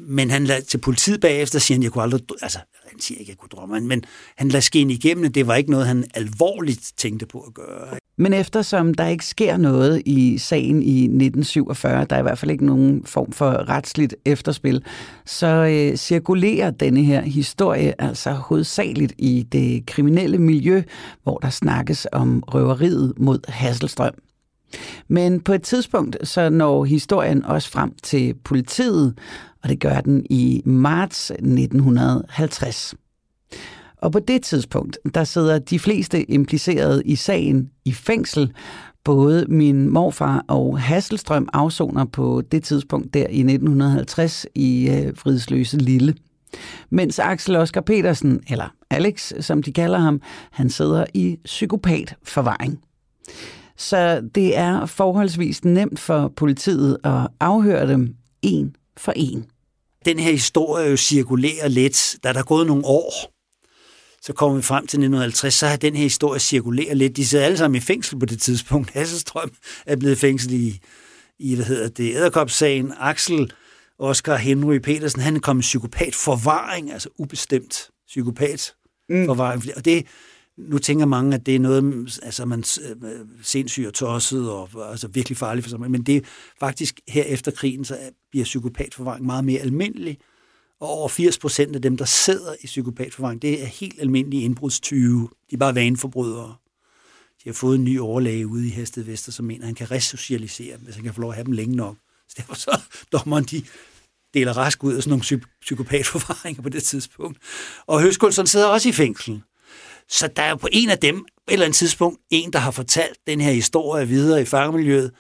Men 0.01 0.31
han 0.31 0.45
lader 0.45 0.61
til 0.61 0.79
politiet 0.79 1.21
bagefter, 1.21 1.59
siger 1.59 1.77
han, 1.77 1.83
jeg 1.83 1.93
kunne 1.93 2.03
aldrig, 2.03 2.23
altså, 2.43 2.59
han 2.91 3.01
siger 3.01 3.21
ikke, 3.21 3.31
jeg 3.31 3.39
kunne 3.39 3.49
drømme, 3.49 3.81
men 3.81 4.05
han 4.37 4.49
lader 4.49 4.61
skinne 4.61 4.93
igennem, 4.93 5.33
det 5.33 5.47
var 5.47 5.55
ikke 5.55 5.71
noget, 5.71 5.87
han 5.87 6.05
alvorligt 6.15 6.93
tænkte 6.97 7.27
på 7.27 7.41
at 7.41 7.55
gøre. 7.55 7.99
Men 8.21 8.35
eftersom 8.35 8.95
der 8.95 9.07
ikke 9.07 9.27
sker 9.27 9.57
noget 9.57 10.03
i 10.07 10.39
sagen 10.39 10.83
i 10.83 11.03
1947, 11.03 12.05
der 12.05 12.17
er 12.17 12.21
i 12.21 12.23
hvert 12.23 12.39
fald 12.39 12.51
ikke 12.51 12.67
nogen 12.67 13.05
form 13.05 13.33
for 13.33 13.69
retsligt 13.69 14.15
efterspil, 14.25 14.85
så 15.27 15.47
øh, 15.47 15.97
cirkulerer 15.97 16.71
denne 16.71 17.03
her 17.03 17.21
historie 17.23 18.03
altså 18.03 18.31
hovedsageligt 18.31 19.13
i 19.19 19.47
det 19.53 19.87
kriminelle 19.87 20.39
miljø, 20.39 20.83
hvor 21.23 21.39
der 21.39 21.51
snakkes 21.51 22.07
om 22.13 22.43
røveriet 22.47 23.15
mod 23.17 23.39
Hasselstrøm. 23.49 24.15
Men 25.09 25.41
på 25.41 25.53
et 25.53 25.63
tidspunkt 25.63 26.17
så 26.29 26.51
når 26.51 26.85
historien 26.85 27.45
også 27.45 27.71
frem 27.71 27.93
til 28.03 28.35
politiet, 28.45 29.19
og 29.63 29.69
det 29.69 29.81
gør 29.81 30.01
den 30.01 30.27
i 30.31 30.63
marts 30.65 31.31
1950. 31.31 32.95
Og 33.97 34.13
på 34.13 34.19
det 34.19 34.43
tidspunkt, 34.43 34.99
der 35.15 35.25
sidder 35.25 35.59
de 35.59 35.79
fleste 35.79 36.31
implicerede 36.31 37.03
i 37.05 37.17
sagen 37.17 37.71
i 37.85 37.93
fængsel. 37.93 38.53
Både 39.05 39.47
min 39.49 39.89
morfar 39.89 40.45
og 40.49 40.81
Hasselstrøm 40.81 41.49
afsoner 41.53 42.05
på 42.05 42.43
det 42.53 42.65
tidspunkt 42.65 43.15
der 43.15 43.27
i 43.27 43.41
1950 43.41 44.47
i 44.55 44.91
øh, 44.91 45.17
Fridsløse 45.17 45.77
Lille. 45.77 46.15
Mens 46.91 47.19
Axel 47.19 47.57
Oskar 47.57 47.81
Petersen, 47.81 48.41
eller 48.51 48.75
Alex, 48.91 49.33
som 49.41 49.63
de 49.63 49.73
kalder 49.73 49.99
ham, 49.99 50.21
han 50.51 50.71
sidder 50.71 51.05
i 51.15 51.39
psykopatforvaring. 51.45 52.81
Så 53.79 54.21
det 54.35 54.57
er 54.57 54.87
forholdsvis 54.87 55.65
nemt 55.65 56.01
for 56.01 56.33
politiet 56.37 56.99
at 57.05 57.29
afhøre 57.41 57.89
dem 57.89 58.15
en 58.43 58.77
for 58.97 59.13
en. 59.17 59.47
Den 60.05 60.19
her 60.19 60.33
historie 60.33 60.91
jo 60.91 60.97
cirkulerer 60.97 61.69
lidt, 61.69 62.17
da 62.25 62.33
der 62.33 62.39
er 62.39 62.45
gået 62.45 62.67
nogle 62.67 62.85
år. 62.85 63.33
Så 64.23 64.33
kommer 64.33 64.57
vi 64.57 64.63
frem 64.63 64.83
til 64.83 64.97
1950, 64.97 65.55
så 65.55 65.67
har 65.67 65.77
den 65.77 65.97
her 65.97 66.03
historie 66.03 66.41
cirkuleret 66.41 66.97
lidt. 66.97 67.17
De 67.17 67.27
sidder 67.27 67.45
alle 67.45 67.59
sammen 67.59 67.77
i 67.77 67.81
fængsel 67.81 68.19
på 68.19 68.27
det 68.27 68.41
tidspunkt. 68.41 68.91
Hasselstrøm 68.95 69.51
er 69.87 69.97
blevet 69.97 70.19
fængsel 70.19 70.53
i, 70.53 70.81
i 71.39 71.55
hvad 71.55 71.65
hedder 71.65 71.89
det, 71.89 72.15
Æderkop-sagen. 72.15 72.93
Axel 72.99 73.53
Oscar 73.99 74.37
Henry 74.37 74.79
Petersen, 74.79 75.21
han 75.21 75.37
er 75.37 75.41
kommet 75.41 75.63
psykopat 75.63 76.15
forvaring, 76.15 76.93
altså 76.93 77.09
ubestemt 77.19 77.91
psykopat 78.07 78.75
forvaring. 79.27 79.65
Mm. 79.65 79.71
Og 79.77 79.85
det, 79.85 80.07
nu 80.59 80.79
tænker 80.79 81.07
mange, 81.07 81.35
at 81.35 81.47
det 81.47 81.55
er 81.55 81.61
noget, 81.61 82.19
altså 82.23 82.45
man 82.45 82.65
øh, 82.85 82.97
sindssyg 83.43 83.85
og 83.87 83.95
tosset 83.95 84.51
og 84.51 84.91
altså 84.91 85.09
virkelig 85.09 85.39
farligt 85.39 85.65
for 85.65 85.69
sig, 85.71 85.81
men 85.81 86.03
det 86.03 86.17
er 86.17 86.21
faktisk 86.61 87.01
her 87.09 87.23
efter 87.23 87.51
krigen, 87.51 87.85
så 87.85 87.99
bliver 88.31 88.45
psykopatforvaring 88.45 89.27
meget 89.27 89.45
mere 89.45 89.61
almindelig, 89.61 90.19
og 90.81 90.89
over 90.89 91.09
80 91.09 91.39
procent 91.39 91.77
af 91.77 91.83
dem, 91.83 91.97
der 91.97 92.05
sidder 92.05 92.55
i 92.61 92.67
psykopatforvaring, 92.67 93.43
det 93.43 93.63
er 93.63 93.67
helt 93.67 94.01
almindelige 94.01 94.43
indbrudstyve. 94.43 95.29
De 95.51 95.55
er 95.55 95.59
bare 95.59 95.75
vaneforbrydere. 95.75 96.55
De 97.45 97.49
har 97.49 97.53
fået 97.53 97.79
en 97.79 97.85
ny 97.85 97.99
overlæge 97.99 98.47
ude 98.47 98.67
i 98.67 98.71
Hested 98.71 99.03
Vester, 99.03 99.33
som 99.33 99.45
mener, 99.45 99.63
at 99.63 99.67
han 99.67 99.75
kan 99.75 99.91
resocialisere 99.91 100.77
dem, 100.77 100.85
hvis 100.85 100.95
han 100.95 101.05
kan 101.05 101.15
få 101.15 101.21
lov 101.21 101.31
at 101.31 101.37
have 101.37 101.45
dem 101.45 101.53
længe 101.53 101.77
nok. 101.77 101.97
Så 102.29 102.35
derfor 102.39 102.55
så 102.55 102.81
dommeren, 103.13 103.45
de 103.45 103.63
deler 104.35 104.53
rask 104.53 104.85
ud 104.85 104.95
af 104.95 105.03
sådan 105.03 105.11
nogle 105.11 105.23
psy- 105.23 105.59
psykopatforvaringer 105.61 106.63
på 106.63 106.69
det 106.69 106.83
tidspunkt. 106.83 107.39
Og 107.87 108.03
Høskuldsen 108.03 108.47
sidder 108.47 108.67
også 108.67 108.89
i 108.89 108.93
fængsel. 108.93 109.43
Så 110.09 110.29
der 110.37 110.43
er 110.43 110.51
jo 110.51 110.57
på 110.57 110.69
en 110.73 110.91
af 110.91 110.99
dem, 110.99 111.17
på 111.19 111.25
et 111.49 111.53
eller 111.53 111.67
andet 111.67 111.77
tidspunkt, 111.77 112.21
en, 112.31 112.53
der 112.53 112.59
har 112.59 112.71
fortalt 112.71 113.19
den 113.27 113.41
her 113.41 113.53
historie 113.53 114.09
videre 114.09 114.43
i 114.43 114.45
fangemiljøet, 114.45 115.13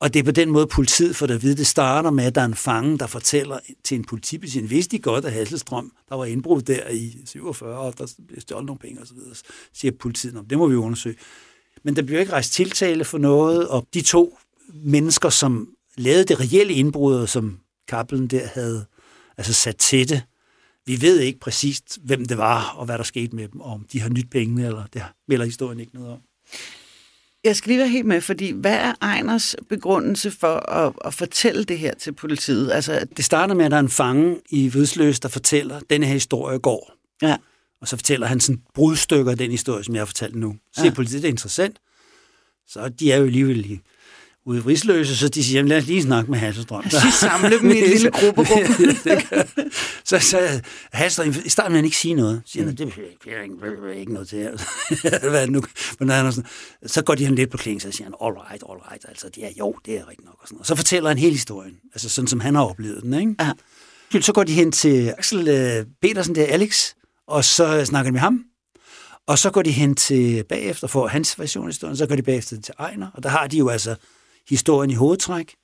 og 0.00 0.14
det 0.14 0.20
er 0.20 0.24
på 0.24 0.30
den 0.30 0.50
måde, 0.50 0.66
politiet 0.66 1.16
får 1.16 1.26
det 1.26 1.34
at 1.34 1.42
vide. 1.42 1.56
Det 1.56 1.66
starter 1.66 2.10
med, 2.10 2.24
at 2.24 2.34
der 2.34 2.40
er 2.40 2.44
en 2.44 2.54
fange, 2.54 2.98
der 2.98 3.06
fortæller 3.06 3.58
til 3.84 3.94
en 3.94 4.04
politibetjent, 4.04 4.70
vidste 4.70 4.96
de 4.96 5.02
godt, 5.02 5.24
at 5.24 5.32
Hasselstrøm, 5.32 5.92
der 6.08 6.14
var 6.14 6.24
indbrud 6.24 6.62
der 6.62 6.88
i 6.88 7.16
47, 7.26 7.78
og 7.78 7.98
der 7.98 8.12
blev 8.28 8.40
stjålet 8.40 8.66
nogle 8.66 8.78
penge 8.78 9.02
osv., 9.02 9.16
siger 9.74 9.92
politiet, 10.00 10.44
det 10.50 10.58
må 10.58 10.66
vi 10.66 10.74
undersøge. 10.74 11.16
Men 11.84 11.96
der 11.96 12.02
bliver 12.02 12.20
ikke 12.20 12.32
rejst 12.32 12.52
tiltale 12.52 13.04
for 13.04 13.18
noget, 13.18 13.68
og 13.68 13.86
de 13.94 14.02
to 14.02 14.38
mennesker, 14.84 15.28
som 15.28 15.68
lavede 15.96 16.24
det 16.24 16.40
reelle 16.40 16.74
indbrud, 16.74 17.26
som 17.26 17.58
Kappelen 17.88 18.26
der 18.26 18.46
havde 18.46 18.84
altså 19.36 19.52
sat 19.52 19.76
til 19.76 20.08
det, 20.08 20.22
vi 20.90 21.00
ved 21.00 21.20
ikke 21.20 21.40
præcist, 21.40 21.98
hvem 22.04 22.24
det 22.24 22.38
var, 22.38 22.74
og 22.76 22.84
hvad 22.84 22.98
der 22.98 23.04
skete 23.04 23.36
med 23.36 23.48
dem, 23.48 23.60
og 23.60 23.72
om 23.72 23.86
de 23.92 24.00
har 24.00 24.08
nyt 24.08 24.30
pengene, 24.30 24.66
eller 24.66 24.86
det 24.92 25.02
melder 25.28 25.44
historien 25.44 25.80
ikke 25.80 25.94
noget 25.94 26.10
om. 26.10 26.18
Jeg 27.44 27.56
skal 27.56 27.70
lige 27.70 27.78
være 27.78 27.88
helt 27.88 28.06
med, 28.06 28.20
fordi 28.20 28.50
hvad 28.50 28.76
er 28.76 28.94
Ejners 29.02 29.56
begrundelse 29.68 30.30
for 30.30 30.70
at, 30.70 30.92
at 31.04 31.14
fortælle 31.14 31.64
det 31.64 31.78
her 31.78 31.94
til 31.94 32.12
politiet? 32.12 32.72
Altså, 32.72 33.06
det 33.16 33.24
starter 33.24 33.54
med, 33.54 33.64
at 33.64 33.70
der 33.70 33.76
er 33.76 33.80
en 33.80 33.88
fange 33.88 34.40
i 34.50 34.68
Vidsløs, 34.68 35.20
der 35.20 35.28
fortæller, 35.28 35.76
at 35.76 35.82
denne 35.90 36.06
her 36.06 36.12
historie 36.12 36.58
går. 36.58 36.92
Ja. 37.22 37.36
Og 37.80 37.88
så 37.88 37.96
fortæller 37.96 38.26
han 38.26 38.40
sådan 38.40 38.62
brudstykker 38.74 39.30
af 39.30 39.38
den 39.38 39.50
historie, 39.50 39.84
som 39.84 39.94
jeg 39.94 40.00
har 40.00 40.06
fortalt 40.06 40.34
nu. 40.34 40.56
Siger 40.76 40.86
ja. 40.86 40.94
politiet, 40.94 41.22
det 41.22 41.28
er 41.28 41.32
interessant. 41.32 41.78
Så 42.66 42.88
de 42.88 43.12
er 43.12 43.16
jo 43.16 43.24
alligevel 43.24 43.80
ude 44.46 44.58
i 44.58 44.60
Risløse, 44.60 45.16
så 45.16 45.28
de 45.28 45.44
siger, 45.44 45.62
lad 45.62 45.78
os 45.78 45.86
lige 45.86 46.02
snakke 46.02 46.30
med 46.30 46.38
Hasselstrøm. 46.38 46.90
Så 46.90 47.00
samle 47.20 47.58
dem 47.58 47.70
i 47.70 47.78
en 47.78 47.84
lille 47.94 48.10
gruppe. 48.10 48.46
så, 50.04 50.18
så 50.18 50.62
Hasselstrøm, 50.92 51.44
i 51.44 51.48
starten 51.48 51.72
vil 51.72 51.76
han 51.76 51.84
ikke 51.84 51.96
sige 51.96 52.14
noget. 52.14 52.42
Så 52.44 52.52
siger 52.52 52.64
han, 52.64 52.76
det 52.76 52.80
er 52.80 53.42
ikke, 53.42 54.00
ikke 54.00 54.12
noget 54.12 54.28
til 54.28 54.38
her. 55.02 55.30
Hvad 55.30 55.46
nu? 55.46 55.62
Men 55.98 56.08
han 56.08 56.32
sådan, 56.32 56.50
så 56.86 57.02
går 57.02 57.14
de 57.14 57.24
han 57.24 57.34
lidt 57.34 57.50
på 57.50 57.56
klingen, 57.56 57.80
så 57.80 57.90
siger 57.92 58.04
han, 58.04 58.14
all 58.22 58.34
right, 58.34 58.62
all 58.70 58.78
right. 58.90 59.04
Altså, 59.08 59.28
de 59.34 59.42
er, 59.42 59.50
jo, 59.58 59.74
det 59.86 59.94
er 59.94 60.08
rigtigt 60.08 60.26
nok. 60.26 60.36
Og, 60.42 60.48
sådan. 60.48 60.60
og 60.60 60.66
så 60.66 60.74
fortæller 60.74 61.08
han 61.10 61.18
hele 61.18 61.32
historien, 61.32 61.74
altså 61.94 62.08
sådan 62.08 62.28
som 62.28 62.40
han 62.40 62.54
har 62.54 62.64
oplevet 62.64 63.02
den. 63.02 63.14
Ikke? 63.14 63.34
Ja. 63.40 63.52
Så 64.20 64.32
går 64.32 64.44
de 64.44 64.52
hen 64.52 64.72
til 64.72 65.14
Axel 65.18 65.38
uh, 65.38 65.86
Petersen, 66.02 66.34
der 66.34 66.46
Alex, 66.46 66.92
og 67.28 67.44
så 67.44 67.84
snakker 67.84 68.10
de 68.10 68.12
med 68.12 68.20
ham. 68.20 68.44
Og 69.26 69.38
så 69.38 69.50
går 69.50 69.62
de 69.62 69.70
hen 69.70 69.94
til 69.94 70.44
bagefter 70.48 70.86
for 70.86 71.06
hans 71.06 71.38
version 71.38 71.64
af 71.64 71.68
historien, 71.68 71.96
så 71.96 72.06
går 72.06 72.16
de 72.16 72.22
bagefter 72.22 72.60
til 72.60 72.74
Ejner, 72.78 73.10
og 73.14 73.22
der 73.22 73.28
har 73.28 73.46
de 73.46 73.58
jo 73.58 73.68
altså 73.68 73.96
historien 74.50 74.90
i 74.90 74.94
hovedtræk. 74.94 75.54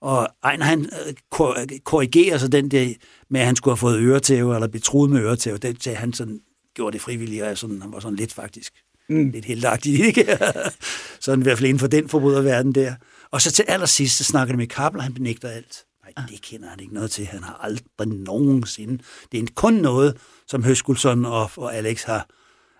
Og 0.00 0.28
Ejner, 0.44 0.64
han 0.64 0.90
øh, 1.06 1.78
korrigerer 1.84 2.38
så 2.38 2.48
den 2.48 2.70
der 2.70 2.94
med, 3.30 3.40
at 3.40 3.46
han 3.46 3.56
skulle 3.56 3.72
have 3.72 3.76
fået 3.78 4.00
øretæve, 4.00 4.54
eller 4.54 4.68
betroet 4.68 5.10
med 5.10 5.20
øretæve. 5.20 5.58
Det 5.58 5.82
sagde 5.82 5.98
han 5.98 6.12
sådan, 6.12 6.40
gjorde 6.74 6.92
det 6.92 7.00
frivilligt, 7.00 7.42
og 7.42 7.58
sådan, 7.58 7.82
han 7.82 7.92
var 7.92 8.00
sådan 8.00 8.16
lidt 8.16 8.32
faktisk, 8.32 8.72
mm. 9.08 9.30
lidt 9.30 9.44
heldagtig, 9.44 10.00
ikke? 10.00 10.38
sådan 11.20 11.40
i 11.40 11.42
hvert 11.42 11.58
fald 11.58 11.68
inden 11.68 11.80
for 11.80 11.86
den 11.86 12.08
forbryderverden 12.08 12.74
der. 12.74 12.94
Og 13.30 13.42
så 13.42 13.52
til 13.52 13.64
allersidst, 13.68 14.16
så 14.16 14.24
snakker 14.24 14.54
de 14.54 14.58
med 14.58 14.78
og 14.78 15.02
han 15.02 15.14
benægter 15.14 15.48
alt. 15.48 15.84
Nej, 16.16 16.26
det 16.28 16.42
kender 16.42 16.68
han 16.68 16.80
ikke 16.80 16.94
noget 16.94 17.10
til. 17.10 17.26
Han 17.26 17.42
har 17.42 17.54
aldrig 17.62 18.08
nogensinde. 18.08 19.02
Det 19.32 19.40
er 19.40 19.46
kun 19.54 19.74
noget, 19.74 20.16
som 20.46 20.64
Høskulsson 20.64 21.24
og, 21.24 21.50
og 21.56 21.76
Alex 21.76 22.02
har 22.02 22.28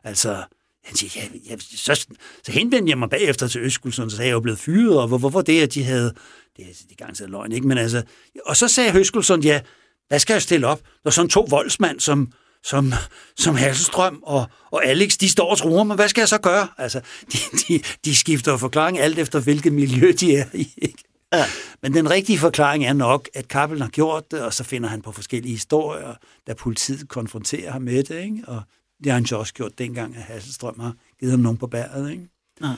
altså 0.04 0.44
han 0.84 0.96
siger, 0.96 1.22
ja, 1.22 1.38
ja 1.50 1.56
så, 1.76 2.06
så 2.42 2.52
henvendte 2.52 2.90
jeg 2.90 2.98
mig 2.98 3.10
bagefter 3.10 3.48
til 3.48 3.60
Øskulsson, 3.60 4.10
så 4.10 4.16
sagde 4.16 4.28
jeg, 4.28 4.34
jo 4.34 4.40
blevet 4.40 4.58
fyret, 4.58 5.00
og 5.00 5.08
hvor, 5.08 5.18
hvorfor 5.18 5.40
det, 5.40 5.62
at 5.62 5.74
de 5.74 5.84
havde, 5.84 6.14
det 6.56 6.64
er 6.64 6.72
de 6.90 6.94
gang 6.94 7.30
løgn, 7.30 7.52
ikke? 7.52 7.66
Men 7.66 7.78
altså, 7.78 8.02
og 8.46 8.56
så 8.56 8.68
sagde 8.68 8.92
Høskulsson, 8.92 9.42
ja, 9.42 9.60
hvad 10.08 10.18
skal 10.18 10.34
jeg 10.34 10.42
stille 10.42 10.66
op, 10.66 10.80
når 11.04 11.10
sådan 11.10 11.28
to 11.28 11.46
voldsmand 11.50 12.00
som, 12.00 12.32
som, 12.64 12.92
som 13.36 13.54
Hasselstrøm 13.54 14.22
og, 14.22 14.46
og 14.70 14.84
Alex, 14.84 15.16
de 15.16 15.28
står 15.28 15.50
og 15.50 15.58
truer 15.58 15.84
mig, 15.84 15.96
hvad 15.96 16.08
skal 16.08 16.20
jeg 16.20 16.28
så 16.28 16.38
gøre? 16.38 16.68
Altså, 16.78 17.00
de, 17.32 17.38
de, 17.68 17.82
de 18.04 18.16
skifter 18.16 18.56
forklaring 18.56 18.98
alt 18.98 19.18
efter, 19.18 19.40
hvilket 19.40 19.72
miljø 19.72 20.12
de 20.20 20.36
er 20.36 20.46
i, 20.54 20.74
ikke? 20.76 21.04
Ja. 21.32 21.44
Men 21.82 21.94
den 21.94 22.10
rigtige 22.10 22.38
forklaring 22.38 22.84
er 22.84 22.92
nok, 22.92 23.28
at 23.34 23.48
Kappel 23.48 23.82
har 23.82 23.88
gjort 23.88 24.30
det, 24.30 24.40
og 24.40 24.54
så 24.54 24.64
finder 24.64 24.88
han 24.88 25.02
på 25.02 25.12
forskellige 25.12 25.52
historier, 25.52 26.14
da 26.46 26.54
politiet 26.54 27.08
konfronterer 27.08 27.72
ham 27.72 27.82
med 27.82 28.04
det, 28.04 28.24
ikke? 28.24 28.42
og 28.46 28.62
det 29.04 29.12
har 29.12 29.14
han 29.14 29.24
jo 29.24 29.38
også 29.38 29.54
gjort 29.54 29.78
dengang, 29.78 30.16
at 30.16 30.22
Hasselstrøm 30.22 30.80
har 30.80 30.94
givet 31.20 31.30
ham 31.30 31.40
nogen 31.40 31.58
på 31.58 31.66
bæret. 31.66 32.10
Ikke? 32.10 32.28
Ja. 32.62 32.72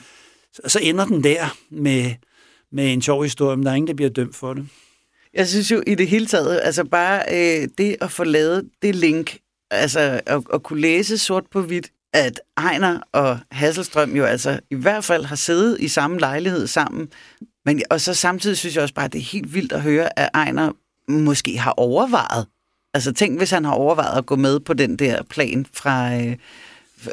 Så, 0.53 0.61
så 0.65 0.79
ender 0.79 1.05
den 1.05 1.23
der 1.23 1.57
med, 1.69 2.13
med 2.71 2.93
en 2.93 3.01
sjov 3.01 3.23
historie, 3.23 3.57
men 3.57 3.65
der 3.65 3.71
er 3.71 3.75
ingen, 3.75 3.87
der 3.87 3.93
bliver 3.93 4.09
dømt 4.09 4.35
for 4.35 4.53
det. 4.53 4.67
Jeg 5.33 5.47
synes 5.47 5.71
jo 5.71 5.83
i 5.87 5.95
det 5.95 6.07
hele 6.07 6.25
taget, 6.25 6.61
altså 6.63 6.83
bare 6.83 7.23
øh, 7.31 7.67
det 7.77 7.95
at 8.01 8.11
få 8.11 8.23
lavet 8.23 8.69
det 8.81 8.95
link, 8.95 9.37
altså 9.71 10.21
at, 10.25 10.43
at 10.53 10.63
kunne 10.63 10.81
læse 10.81 11.17
sort 11.17 11.43
på 11.51 11.61
hvidt, 11.61 11.91
at 12.13 12.41
Ejner 12.57 12.99
og 13.11 13.39
Hasselstrøm 13.51 14.15
jo 14.15 14.25
altså 14.25 14.59
i 14.71 14.75
hvert 14.75 15.03
fald 15.03 15.25
har 15.25 15.35
siddet 15.35 15.81
i 15.81 15.87
samme 15.87 16.19
lejlighed 16.19 16.67
sammen. 16.67 17.09
Men, 17.65 17.81
og 17.89 18.01
så 18.01 18.13
samtidig 18.13 18.57
synes 18.57 18.75
jeg 18.75 18.81
også 18.81 18.93
bare, 18.93 19.05
at 19.05 19.13
det 19.13 19.19
er 19.19 19.23
helt 19.23 19.53
vildt 19.53 19.71
at 19.71 19.81
høre, 19.81 20.19
at 20.19 20.29
Ejner 20.33 20.71
måske 21.07 21.57
har 21.57 21.71
overvejet 21.71 22.47
Altså 22.95 23.11
tænk, 23.13 23.37
hvis 23.37 23.49
han 23.49 23.65
har 23.65 23.71
overvejet 23.71 24.17
at 24.17 24.25
gå 24.25 24.35
med 24.35 24.59
på 24.59 24.73
den 24.73 24.95
der 24.95 25.23
plan 25.23 25.65
fra 25.73 26.15
øh, 26.15 26.35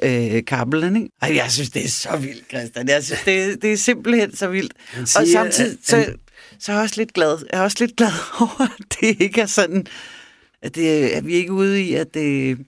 øh, 0.02 0.44
Kappelen, 0.44 0.96
ikke? 0.96 1.08
Ej, 1.22 1.36
jeg 1.36 1.52
synes, 1.52 1.70
det 1.70 1.84
er 1.84 1.88
så 1.88 2.16
vildt, 2.16 2.44
Christian. 2.50 2.88
Jeg 2.88 3.04
synes, 3.04 3.20
det, 3.24 3.62
det 3.62 3.72
er 3.72 3.76
simpelthen 3.76 4.36
så 4.36 4.48
vildt. 4.48 4.72
Siger, 5.04 5.20
og 5.20 5.26
samtidig, 5.28 5.78
så, 5.84 6.06
så 6.58 6.72
er 6.72 6.76
jeg 6.76 6.82
også 6.82 6.94
lidt 6.96 7.12
glad. 7.12 7.38
Jeg 7.52 7.58
er 7.58 7.62
også 7.62 7.76
lidt 7.80 7.96
glad 7.96 8.10
over, 8.40 8.62
at 8.62 8.96
det 9.00 9.20
ikke 9.20 9.40
er 9.40 9.46
sådan, 9.46 9.86
at, 10.62 10.74
det, 10.74 11.08
at 11.08 11.26
vi 11.26 11.34
ikke 11.34 11.48
er 11.48 11.52
ude 11.52 11.82
i, 11.82 11.94
at 11.94 12.14
det, 12.14 12.58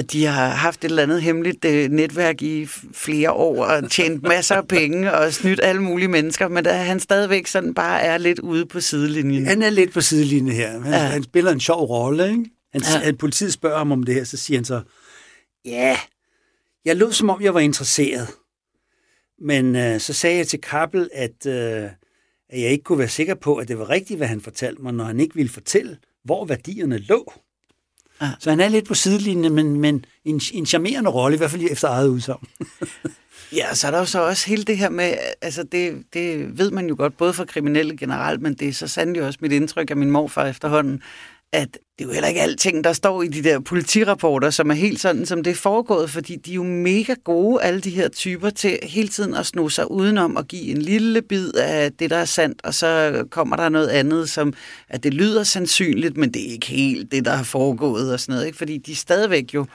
at 0.00 0.12
de 0.12 0.24
har 0.24 0.48
haft 0.48 0.84
et 0.84 0.88
eller 0.88 1.02
andet 1.02 1.22
hemmeligt 1.22 1.64
øh, 1.64 1.90
netværk 1.90 2.42
i 2.42 2.66
flere 2.92 3.32
år 3.32 3.64
og 3.64 3.90
tjent 3.90 4.22
masser 4.22 4.54
af 4.54 4.68
penge 4.68 5.12
og 5.12 5.32
snydt 5.32 5.60
alle 5.62 5.82
mulige 5.82 6.08
mennesker, 6.08 6.48
men 6.48 6.66
at 6.66 6.78
han 6.78 7.00
stadigvæk 7.00 7.46
sådan 7.46 7.74
bare 7.74 8.02
er 8.02 8.18
lidt 8.18 8.38
ude 8.38 8.66
på 8.66 8.80
sidelinjen. 8.80 9.46
Han 9.46 9.62
er 9.62 9.70
lidt 9.70 9.92
på 9.92 10.00
sidelinjen 10.00 10.54
her. 10.54 10.70
Han, 10.70 10.92
ja. 10.92 10.98
han 10.98 11.22
spiller 11.22 11.52
en 11.52 11.60
sjov 11.60 11.84
rolle, 11.84 12.30
ikke? 12.30 12.44
Han, 12.72 12.82
ja. 12.82 12.98
han, 12.98 13.16
politiet 13.16 13.52
spørger 13.52 13.78
ham 13.78 13.92
om 13.92 14.02
det 14.02 14.14
her, 14.14 14.24
så 14.24 14.36
siger 14.36 14.58
han 14.58 14.64
så, 14.64 14.80
ja, 15.64 15.96
jeg 16.84 16.96
lød 16.96 17.12
som 17.12 17.30
om, 17.30 17.42
jeg 17.42 17.54
var 17.54 17.60
interesseret. 17.60 18.28
Men 19.38 19.76
øh, 19.76 20.00
så 20.00 20.12
sagde 20.12 20.36
jeg 20.36 20.46
til 20.46 20.60
Kappel, 20.60 21.10
at, 21.12 21.46
øh, 21.46 21.82
at 22.48 22.60
jeg 22.60 22.70
ikke 22.70 22.84
kunne 22.84 22.98
være 22.98 23.08
sikker 23.08 23.34
på, 23.34 23.56
at 23.56 23.68
det 23.68 23.78
var 23.78 23.90
rigtigt, 23.90 24.18
hvad 24.18 24.28
han 24.28 24.40
fortalte 24.40 24.82
mig, 24.82 24.94
når 24.94 25.04
han 25.04 25.20
ikke 25.20 25.34
ville 25.34 25.50
fortælle, 25.50 25.98
hvor 26.24 26.44
værdierne 26.44 26.98
lå. 26.98 27.32
Ja. 28.20 28.30
Så 28.38 28.50
han 28.50 28.60
er 28.60 28.68
lidt 28.68 28.88
på 28.88 28.94
sidelinjen, 28.94 29.54
men, 29.54 29.80
men 29.80 30.04
en, 30.24 30.40
en 30.52 30.66
charmerende 30.66 31.10
rolle, 31.10 31.34
i 31.34 31.38
hvert 31.38 31.50
fald 31.50 31.68
efter 31.70 31.88
eget 31.88 32.08
udsagn. 32.08 32.46
ja, 33.58 33.74
så 33.74 33.86
er 33.86 33.90
der 33.90 33.98
jo 33.98 34.04
så 34.04 34.20
også 34.20 34.46
hele 34.46 34.64
det 34.64 34.78
her 34.78 34.88
med, 34.88 35.14
altså 35.42 35.62
det, 35.62 36.02
det 36.12 36.58
ved 36.58 36.70
man 36.70 36.86
jo 36.88 36.94
godt, 36.98 37.16
både 37.16 37.32
for 37.32 37.44
kriminelle 37.44 37.96
generelt, 37.96 38.42
men 38.42 38.54
det 38.54 38.68
er 38.68 38.72
så 38.72 38.88
sandelig 38.88 39.22
også 39.22 39.38
mit 39.42 39.52
indtryk 39.52 39.90
af 39.90 39.96
min 39.96 40.10
morfar 40.10 40.46
efterhånden, 40.46 41.02
at 41.52 41.78
det 41.98 42.04
er 42.04 42.08
jo 42.08 42.12
heller 42.12 42.28
ikke 42.28 42.40
alting, 42.40 42.84
der 42.84 42.92
står 42.92 43.22
i 43.22 43.28
de 43.28 43.42
der 43.42 43.60
politirapporter, 43.60 44.50
som 44.50 44.70
er 44.70 44.74
helt 44.74 45.00
sådan, 45.00 45.26
som 45.26 45.42
det 45.42 45.50
er 45.50 45.54
foregået, 45.54 46.10
fordi 46.10 46.36
de 46.36 46.50
er 46.50 46.54
jo 46.54 46.62
mega 46.62 47.14
gode, 47.24 47.62
alle 47.62 47.80
de 47.80 47.90
her 47.90 48.08
typer, 48.08 48.50
til 48.50 48.78
hele 48.82 49.08
tiden 49.08 49.34
at 49.34 49.46
sno 49.46 49.68
sig 49.68 49.90
udenom 49.90 50.36
og 50.36 50.46
give 50.46 50.70
en 50.70 50.82
lille 50.82 51.22
bid 51.22 51.52
af 51.52 51.92
det, 51.92 52.10
der 52.10 52.16
er 52.16 52.24
sandt, 52.24 52.64
og 52.64 52.74
så 52.74 53.24
kommer 53.30 53.56
der 53.56 53.68
noget 53.68 53.88
andet, 53.88 54.30
som 54.30 54.54
at 54.88 55.02
det 55.02 55.14
lyder 55.14 55.42
sandsynligt, 55.42 56.16
men 56.16 56.34
det 56.34 56.48
er 56.48 56.52
ikke 56.52 56.66
helt 56.66 57.12
det, 57.12 57.24
der 57.24 57.34
har 57.34 57.44
foregået 57.44 58.12
og 58.12 58.20
sådan 58.20 58.32
noget, 58.32 58.46
ikke? 58.46 58.58
fordi 58.58 58.78
de 58.78 58.96
stadigvæk 58.96 59.54
jo 59.54 59.66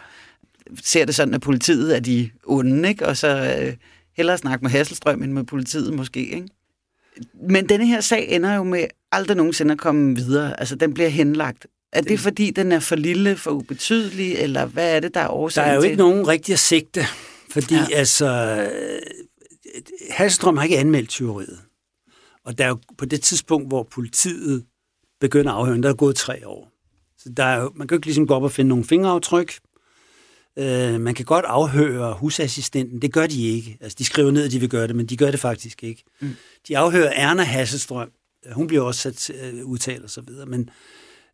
ser 0.83 1.05
det 1.05 1.15
sådan, 1.15 1.33
at 1.33 1.41
politiet 1.41 1.95
er 1.95 1.99
de 1.99 2.29
onde, 2.45 2.89
ikke? 2.89 3.07
og 3.07 3.17
så 3.17 3.57
øh, 3.61 3.73
hellere 4.17 4.37
snakke 4.37 4.63
med 4.63 4.71
Hasselstrøm 4.71 5.23
end 5.23 5.31
med 5.31 5.43
politiet 5.43 5.93
måske. 5.93 6.19
Ikke? 6.19 6.47
Men 7.49 7.69
denne 7.69 7.87
her 7.87 8.01
sag 8.01 8.27
ender 8.29 8.55
jo 8.55 8.63
med 8.63 8.85
aldrig 9.11 9.37
nogensinde 9.37 9.71
at 9.71 9.77
komme 9.77 10.15
videre. 10.15 10.59
Altså, 10.59 10.75
den 10.75 10.93
bliver 10.93 11.09
henlagt. 11.09 11.67
Er 11.91 12.01
det 12.01 12.19
fordi, 12.19 12.51
den 12.51 12.71
er 12.71 12.79
for 12.79 12.95
lille, 12.95 13.37
for 13.37 13.51
ubetydelig, 13.51 14.33
eller 14.33 14.65
hvad 14.65 14.95
er 14.95 14.99
det, 14.99 15.13
der 15.13 15.19
er 15.19 15.27
årsagen 15.27 15.65
Der 15.67 15.71
er 15.71 15.75
jo 15.75 15.81
til? 15.81 15.89
ikke 15.89 15.97
nogen 16.03 16.27
rigtig 16.27 16.53
at 16.53 16.59
sigte, 16.59 17.01
fordi 17.51 17.75
ja. 17.75 17.85
Altså, 17.93 18.57
Hasselstrøm 20.09 20.57
har 20.57 20.63
ikke 20.63 20.77
anmeldt 20.77 21.09
tyveriet. 21.09 21.59
Og 22.45 22.57
der 22.57 22.63
er 22.63 22.69
jo 22.69 22.77
på 22.97 23.05
det 23.05 23.21
tidspunkt, 23.21 23.67
hvor 23.67 23.83
politiet 23.83 24.65
begynder 25.19 25.51
at 25.51 25.57
afhøre, 25.57 25.81
der 25.81 25.89
er 25.89 25.93
gået 25.93 26.15
tre 26.15 26.47
år. 26.47 26.71
Så 27.17 27.29
der 27.37 27.43
er 27.43 27.61
jo, 27.61 27.71
man 27.75 27.87
kan 27.87 27.95
jo 27.95 27.99
ikke 27.99 28.07
ligesom 28.07 28.27
gå 28.27 28.33
op 28.33 28.43
og 28.43 28.51
finde 28.51 28.69
nogle 28.69 28.83
fingeraftryk. 28.85 29.53
Øh, 30.59 31.01
man 31.01 31.13
kan 31.13 31.25
godt 31.25 31.45
afhøre 31.45 32.13
husassistenten. 32.13 33.01
Det 33.01 33.13
gør 33.13 33.27
de 33.27 33.47
ikke. 33.47 33.77
Altså, 33.81 33.95
de 33.99 34.05
skriver 34.05 34.31
ned, 34.31 34.45
at 34.45 34.51
de 34.51 34.59
vil 34.59 34.69
gøre 34.69 34.87
det, 34.87 34.95
men 34.95 35.05
de 35.05 35.17
gør 35.17 35.31
det 35.31 35.39
faktisk 35.39 35.83
ikke. 35.83 36.03
Mm. 36.19 36.35
De 36.67 36.77
afhører 36.77 37.11
Erna 37.15 37.43
Hasselstrøm. 37.43 38.11
Hun 38.51 38.67
bliver 38.67 38.83
også 38.83 39.01
sat 39.01 39.35
øh, 39.35 39.65
udtalt 39.65 40.03
og 40.03 40.09
så 40.09 40.21
videre, 40.21 40.45
men 40.45 40.69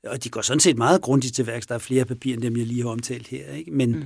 og 0.08 0.24
de 0.24 0.30
går 0.30 0.42
sådan 0.42 0.60
set 0.60 0.78
meget 0.78 1.02
grundigt 1.02 1.36
til 1.36 1.48
værks. 1.48 1.68
Der 1.68 1.76
er 1.76 1.80
flere 1.80 2.06
papirer, 2.06 2.34
end 2.34 2.44
dem, 2.44 2.58
jeg 2.58 2.66
lige 2.66 2.82
har 2.82 2.90
omtalt 2.90 3.28
her. 3.28 3.52
Ikke? 3.52 3.72
Men, 3.72 3.92
mm. 3.92 4.04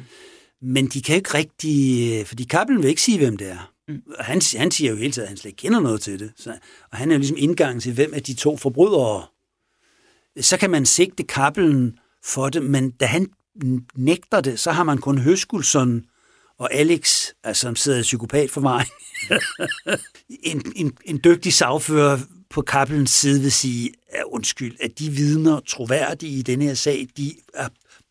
men 0.62 0.88
de 0.88 1.02
kan 1.02 1.16
ikke 1.16 1.34
rigtig... 1.34 2.10
øh, 2.20 2.26
Fordi 2.26 2.44
Kappelen 2.44 2.82
vil 2.82 2.90
ikke 2.90 3.02
sige, 3.02 3.18
hvem 3.18 3.38
det 3.38 3.50
er. 3.52 3.72
Mm. 3.88 4.02
Og 4.18 4.26
han, 4.26 4.42
han 4.58 4.72
siger 4.72 4.92
jo 4.92 4.98
hele 4.98 5.12
tiden, 5.12 5.24
at 5.24 5.30
han 5.30 5.38
slet 5.38 5.50
ikke 5.50 5.58
kender 5.58 5.80
noget 5.80 6.02
til 6.02 6.20
det. 6.20 6.32
Så, 6.38 6.54
og 6.92 6.98
han 6.98 7.12
er 7.12 7.16
jo 7.16 7.20
ligesom 7.20 7.38
indgangen 7.40 7.80
til, 7.82 7.94
hvem 7.94 8.14
af 8.14 8.24
de 8.24 8.34
to 8.34 8.58
forbrydere. 8.58 9.26
Så 10.42 10.58
kan 10.58 10.70
man 10.70 10.86
sigte 10.86 11.24
Kappelen 11.24 12.00
for 12.24 12.50
det, 12.50 12.64
men 12.64 12.92
da 12.92 13.06
han 13.06 13.28
nægter 13.96 14.42
det, 14.42 14.60
så 14.60 14.72
har 14.72 14.84
man 14.84 14.98
kun 14.98 15.18
Høskulsson 15.18 16.04
og 16.60 16.74
Alex, 16.74 17.28
altså, 17.44 17.62
som 17.62 17.76
sidder 17.76 18.00
i 18.00 18.02
psykopatforvaring. 18.02 18.90
en, 20.52 20.74
en, 20.76 20.98
en 21.06 21.20
dygtig 21.24 21.54
sagfører 21.54 22.20
på 22.50 22.62
Kappelens 22.62 23.12
side 23.12 23.42
vil 23.42 23.52
sige, 23.52 23.92
at 24.10 24.24
undskyld, 24.26 24.76
at 24.82 25.00
de 25.00 25.10
vidner 25.10 25.60
troværdige 25.68 26.40
i 26.40 26.42
denne 26.42 26.66
her 26.66 26.74
sag, 26.74 27.08
de 27.18 27.34
er, 27.54 27.68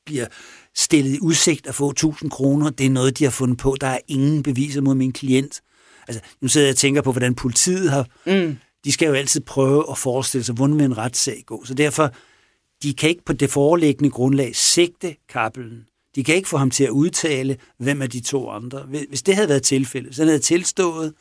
bliver 0.06 0.26
stillet 0.74 1.14
i 1.14 1.18
udsigt 1.20 1.66
at 1.66 1.74
få 1.74 1.90
1000 1.90 2.30
kroner. 2.30 2.70
Det 2.70 2.86
er 2.86 2.90
noget, 2.90 3.18
de 3.18 3.24
har 3.24 3.30
fundet 3.30 3.58
på. 3.58 3.76
Der 3.80 3.86
er 3.86 3.98
ingen 4.08 4.42
beviser 4.42 4.80
mod 4.80 4.94
min 4.94 5.12
klient. 5.12 5.60
Altså, 6.08 6.22
nu 6.40 6.48
sidder 6.48 6.66
jeg 6.66 6.72
og 6.72 6.76
tænker 6.76 7.02
på, 7.02 7.12
hvordan 7.12 7.34
politiet 7.34 7.90
har... 7.90 8.06
Mm. 8.26 8.56
De 8.84 8.92
skal 8.92 9.08
jo 9.08 9.14
altid 9.14 9.40
prøve 9.40 9.84
at 9.90 9.98
forestille 9.98 10.44
sig, 10.44 10.54
hvordan 10.54 10.78
vil 10.78 10.84
en 10.84 10.98
retssag 10.98 11.42
gå. 11.46 11.64
Så 11.64 11.74
derfor, 11.74 12.14
de 12.84 12.94
kan 12.94 13.08
ikke 13.08 13.24
på 13.24 13.32
det 13.32 13.50
foreliggende 13.50 14.10
grundlag 14.10 14.56
sigte 14.56 15.16
Kappelen. 15.28 15.84
De 16.14 16.24
kan 16.24 16.34
ikke 16.34 16.48
få 16.48 16.56
ham 16.56 16.70
til 16.70 16.84
at 16.84 16.90
udtale, 16.90 17.56
hvem 17.78 18.02
er 18.02 18.06
de 18.06 18.20
to 18.20 18.48
andre. 18.50 18.82
Hvis 19.08 19.22
det 19.22 19.34
havde 19.34 19.48
været 19.48 19.62
tilfældet, 19.62 20.08
hvis 20.08 20.18
han 20.18 20.26
havde 20.26 20.38
tilstået, 20.38 21.12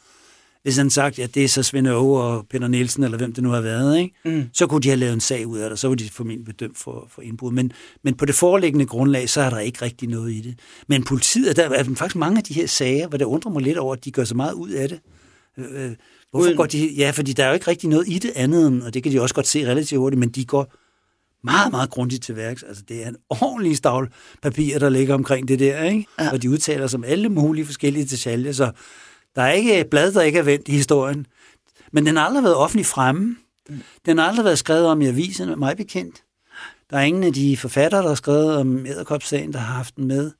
hvis 0.63 0.77
han 0.77 0.89
sagt, 0.89 1.19
at 1.19 1.35
det 1.35 1.43
er 1.43 1.47
så 1.47 1.63
Svend 1.63 1.87
Aage 1.87 2.21
og 2.21 2.45
Peter 2.49 2.67
Nielsen, 2.67 3.03
eller 3.03 3.17
hvem 3.17 3.33
det 3.33 3.43
nu 3.43 3.49
har 3.49 3.61
været, 3.61 3.99
ikke? 3.99 4.15
Mm. 4.25 4.43
så 4.53 4.67
kunne 4.67 4.81
de 4.81 4.87
have 4.87 4.99
lavet 4.99 5.13
en 5.13 5.19
sag 5.19 5.47
ud 5.47 5.57
af 5.57 5.69
det, 5.69 5.79
så 5.79 5.87
var 5.87 5.95
de 5.95 6.09
formentlig 6.09 6.45
bedømt 6.45 6.77
for, 6.77 7.07
for 7.09 7.21
indbrud. 7.21 7.51
Men, 7.51 7.71
men 8.03 8.13
på 8.15 8.25
det 8.25 8.35
foreliggende 8.35 8.85
grundlag, 8.85 9.29
så 9.29 9.41
er 9.41 9.49
der 9.49 9.59
ikke 9.59 9.81
rigtig 9.81 10.09
noget 10.09 10.31
i 10.31 10.41
det. 10.41 10.59
Men 10.87 11.03
politiet, 11.03 11.55
der 11.55 11.69
er 11.69 11.83
faktisk 11.83 12.15
mange 12.15 12.37
af 12.37 12.43
de 12.43 12.53
her 12.53 12.67
sager, 12.67 13.07
hvor 13.07 13.17
det 13.17 13.25
undrer 13.25 13.51
mig 13.51 13.61
lidt 13.61 13.77
over, 13.77 13.93
at 13.95 14.05
de 14.05 14.11
gør 14.11 14.23
så 14.23 14.35
meget 14.35 14.53
ud 14.53 14.69
af 14.69 14.89
det. 14.89 14.99
Øh, 15.57 15.91
hvorfor 16.31 16.45
Uden- 16.45 16.57
går 16.57 16.65
de... 16.65 16.87
Ja, 16.97 17.11
fordi 17.11 17.33
der 17.33 17.43
er 17.43 17.47
jo 17.47 17.53
ikke 17.53 17.67
rigtig 17.67 17.89
noget 17.89 18.07
i 18.07 18.19
det 18.19 18.31
andet, 18.35 18.83
og 18.83 18.93
det 18.93 19.03
kan 19.03 19.11
de 19.11 19.21
også 19.21 19.35
godt 19.35 19.47
se 19.47 19.67
relativt 19.67 19.99
hurtigt, 19.99 20.19
men 20.19 20.29
de 20.29 20.45
går 20.45 20.73
meget, 21.43 21.71
meget 21.71 21.89
grundigt 21.89 22.23
til 22.23 22.35
værks. 22.35 22.63
Altså, 22.63 22.83
det 22.87 23.03
er 23.03 23.07
en 23.07 23.15
ordentlig 23.29 23.77
stavl 23.77 24.13
papir, 24.41 24.79
der 24.79 24.89
ligger 24.89 25.13
omkring 25.13 25.47
det 25.47 25.59
der, 25.59 25.83
ikke? 25.83 26.05
Ja. 26.19 26.31
Og 26.31 26.41
de 26.41 26.49
udtaler 26.49 26.87
sig 26.87 26.97
om 26.97 27.03
alle 27.03 27.29
mulige 27.29 27.65
forskellige 27.65 28.05
detaljer, 28.05 28.51
så 28.51 28.71
der 29.35 29.41
er 29.41 29.51
ikke 29.51 29.79
et 29.79 29.87
blad, 29.87 30.13
der 30.13 30.21
ikke 30.21 30.39
er 30.39 30.43
vendt 30.43 30.67
i 30.67 30.71
historien. 30.71 31.25
Men 31.91 32.05
den 32.05 32.15
har 32.15 32.25
aldrig 32.25 32.43
været 32.43 32.55
offentlig 32.55 32.85
fremme. 32.85 33.35
Den 34.05 34.17
har 34.17 34.27
aldrig 34.27 34.45
været 34.45 34.59
skrevet 34.59 34.85
om 34.85 35.01
i 35.01 35.07
avisen, 35.07 35.59
mig 35.59 35.77
bekendt. 35.77 36.23
Der 36.89 36.97
er 36.97 37.01
ingen 37.01 37.23
af 37.23 37.33
de 37.33 37.57
forfattere, 37.57 38.01
der 38.01 38.07
har 38.07 38.15
skrevet 38.15 38.57
om 38.57 38.85
æderkopssagen, 38.85 39.53
der 39.53 39.59
har 39.59 39.73
haft 39.73 39.95
den 39.95 40.07
med. 40.07 40.31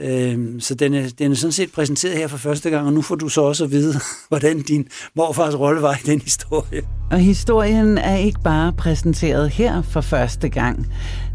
Øh, 0.00 0.60
så 0.60 0.74
den 0.74 0.94
er, 0.94 1.08
den 1.18 1.32
er 1.32 1.36
sådan 1.36 1.52
set 1.52 1.72
præsenteret 1.72 2.16
her 2.16 2.26
for 2.26 2.36
første 2.36 2.70
gang, 2.70 2.86
og 2.86 2.92
nu 2.92 3.02
får 3.02 3.14
du 3.14 3.28
så 3.28 3.42
også 3.42 3.64
at 3.64 3.70
vide, 3.70 3.94
hvordan 4.28 4.62
din 4.62 4.88
morfars 5.16 5.58
rolle 5.58 5.82
var 5.82 5.94
i 5.94 6.06
den 6.06 6.20
historie. 6.20 6.82
Og 7.10 7.18
historien 7.18 7.98
er 7.98 8.16
ikke 8.16 8.40
bare 8.44 8.72
præsenteret 8.72 9.50
her 9.50 9.82
for 9.82 10.00
første 10.00 10.48
gang. 10.48 10.86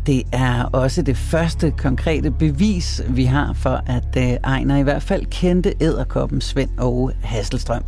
Det 0.05 0.23
er 0.31 0.63
også 0.63 1.01
det 1.01 1.17
første 1.17 1.73
konkrete 1.77 2.31
bevis, 2.31 3.01
vi 3.09 3.23
har 3.23 3.53
for, 3.53 3.83
at 3.85 4.17
øh, 4.17 4.37
Ejner 4.43 4.77
i 4.77 4.83
hvert 4.83 5.03
fald 5.03 5.25
kendte 5.25 5.73
æderkoppen 5.81 6.41
Svend 6.41 6.69
og 6.77 7.11
Hasselstrøm. 7.21 7.83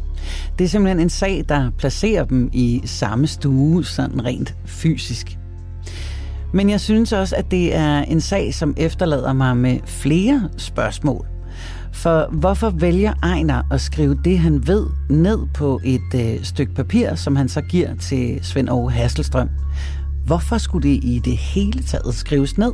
Det 0.59 0.65
er 0.65 0.69
simpelthen 0.69 0.99
en 0.99 1.09
sag, 1.09 1.45
der 1.49 1.71
placerer 1.77 2.25
dem 2.25 2.49
i 2.53 2.81
samme 2.85 3.27
stue, 3.27 3.85
sådan 3.85 4.25
rent 4.25 4.55
fysisk. 4.65 5.37
Men 6.55 6.69
jeg 6.69 6.81
synes 6.81 7.11
også, 7.11 7.35
at 7.35 7.51
det 7.51 7.75
er 7.75 7.99
en 7.99 8.21
sag, 8.21 8.53
som 8.53 8.73
efterlader 8.77 9.33
mig 9.33 9.57
med 9.57 9.79
flere 9.85 10.49
spørgsmål. 10.57 11.25
For 11.93 12.27
hvorfor 12.31 12.69
vælger 12.69 13.13
Ejner 13.23 13.63
at 13.71 13.81
skrive 13.81 14.19
det, 14.25 14.39
han 14.39 14.67
ved, 14.67 14.87
ned 15.09 15.39
på 15.53 15.79
et 15.83 16.13
øh, 16.15 16.43
stykke 16.43 16.73
papir, 16.73 17.15
som 17.15 17.35
han 17.35 17.49
så 17.49 17.61
giver 17.61 17.95
til 17.95 18.39
Svend 18.41 18.69
Aage 18.69 18.91
Hasselstrøm? 18.91 19.49
Hvorfor 20.25 20.57
skulle 20.57 20.89
det 20.89 21.03
i 21.03 21.21
det 21.25 21.37
hele 21.37 21.83
taget 21.83 22.15
skrives 22.15 22.57
ned? 22.57 22.71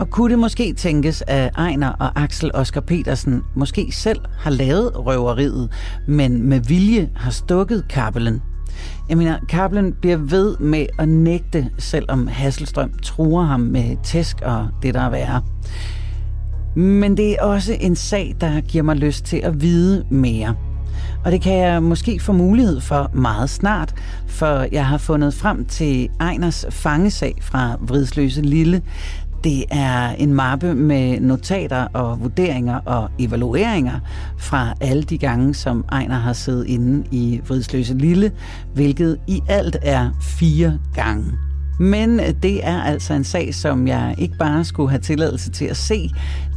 Og 0.00 0.10
kunne 0.10 0.30
det 0.30 0.38
måske 0.38 0.72
tænkes, 0.72 1.22
at 1.26 1.50
Ejner 1.56 1.88
og 1.88 2.22
Axel 2.22 2.50
Oskar 2.54 2.80
Petersen 2.80 3.42
måske 3.56 3.92
selv 3.92 4.20
har 4.38 4.50
lavet 4.50 5.06
røveriet, 5.06 5.72
men 6.08 6.48
med 6.48 6.60
vilje 6.60 7.10
har 7.16 7.30
stukket 7.30 7.88
Kappelen? 7.88 8.40
Jeg 9.10 9.18
mener, 9.18 9.38
Kaplan 9.48 9.92
bliver 10.00 10.16
ved 10.16 10.56
med 10.58 10.86
at 10.98 11.08
nægte, 11.08 11.70
selvom 11.78 12.26
Hasselstrøm 12.26 12.92
truer 13.02 13.44
ham 13.44 13.60
med 13.60 13.96
tæsk 14.02 14.36
og 14.42 14.68
det, 14.82 14.94
der 14.94 15.00
er 15.00 15.10
værre. 15.10 15.42
Men 16.74 17.16
det 17.16 17.32
er 17.32 17.42
også 17.42 17.76
en 17.80 17.96
sag, 17.96 18.36
der 18.40 18.60
giver 18.60 18.84
mig 18.84 18.96
lyst 18.96 19.24
til 19.24 19.36
at 19.36 19.62
vide 19.62 20.04
mere. 20.10 20.54
Og 21.24 21.32
det 21.32 21.40
kan 21.40 21.58
jeg 21.58 21.82
måske 21.82 22.20
få 22.20 22.32
mulighed 22.32 22.80
for 22.80 23.10
meget 23.14 23.50
snart, 23.50 23.94
for 24.26 24.66
jeg 24.72 24.86
har 24.86 24.98
fundet 24.98 25.34
frem 25.34 25.64
til 25.64 26.08
Ejners 26.20 26.66
fangesag 26.70 27.34
fra 27.40 27.76
Vridsløse 27.80 28.42
Lille. 28.42 28.82
Det 29.44 29.64
er 29.70 30.08
en 30.08 30.34
mappe 30.34 30.74
med 30.74 31.20
notater 31.20 31.86
og 31.92 32.20
vurderinger 32.20 32.76
og 32.76 33.10
evalueringer 33.18 34.00
fra 34.38 34.74
alle 34.80 35.02
de 35.02 35.18
gange, 35.18 35.54
som 35.54 35.84
Ejner 35.92 36.18
har 36.18 36.32
siddet 36.32 36.66
inde 36.66 37.06
i 37.10 37.40
Vridsløse 37.46 37.94
Lille, 37.94 38.32
hvilket 38.74 39.18
i 39.26 39.40
alt 39.48 39.76
er 39.82 40.10
fire 40.22 40.78
gange. 40.94 41.24
Men 41.80 42.18
det 42.42 42.66
er 42.66 42.82
altså 42.82 43.14
en 43.14 43.24
sag, 43.24 43.54
som 43.54 43.88
jeg 43.88 44.14
ikke 44.18 44.36
bare 44.38 44.64
skulle 44.64 44.90
have 44.90 45.00
tilladelse 45.00 45.50
til 45.50 45.64
at 45.64 45.76
se. 45.76 46.10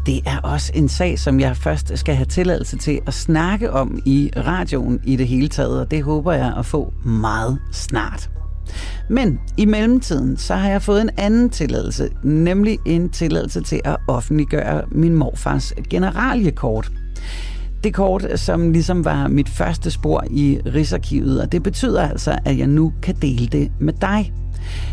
Det 0.05 0.21
er 0.25 0.39
også 0.39 0.71
en 0.75 0.89
sag, 0.89 1.19
som 1.19 1.39
jeg 1.39 1.57
først 1.57 1.91
skal 1.97 2.15
have 2.15 2.25
tilladelse 2.25 2.77
til 2.77 2.99
at 3.07 3.13
snakke 3.13 3.71
om 3.71 3.99
i 4.05 4.31
radioen 4.38 4.99
i 5.05 5.15
det 5.15 5.27
hele 5.27 5.47
taget, 5.47 5.79
og 5.79 5.91
det 5.91 6.03
håber 6.03 6.34
jeg 6.34 6.53
at 6.57 6.65
få 6.65 6.93
meget 7.05 7.59
snart. 7.71 8.29
Men 9.09 9.39
i 9.57 9.66
mellemtiden, 9.66 10.38
så 10.38 10.55
har 10.55 10.70
jeg 10.70 10.82
fået 10.82 11.01
en 11.01 11.09
anden 11.18 11.49
tilladelse, 11.49 12.09
nemlig 12.24 12.78
en 12.86 13.09
tilladelse 13.09 13.61
til 13.61 13.82
at 13.84 13.97
offentliggøre 14.07 14.82
min 14.91 15.16
morfars 15.16 15.74
generaliekort. 15.89 16.91
Det 17.84 17.93
kort, 17.93 18.26
som 18.36 18.72
ligesom 18.72 19.05
var 19.05 19.28
mit 19.28 19.49
første 19.49 19.91
spor 19.91 20.24
i 20.32 20.59
Rigsarkivet, 20.66 21.41
og 21.41 21.51
det 21.51 21.64
betyder 21.64 22.09
altså, 22.09 22.38
at 22.45 22.57
jeg 22.57 22.68
nu 22.68 22.93
kan 23.01 23.16
dele 23.22 23.47
det 23.47 23.72
med 23.80 23.93
dig. 23.93 24.34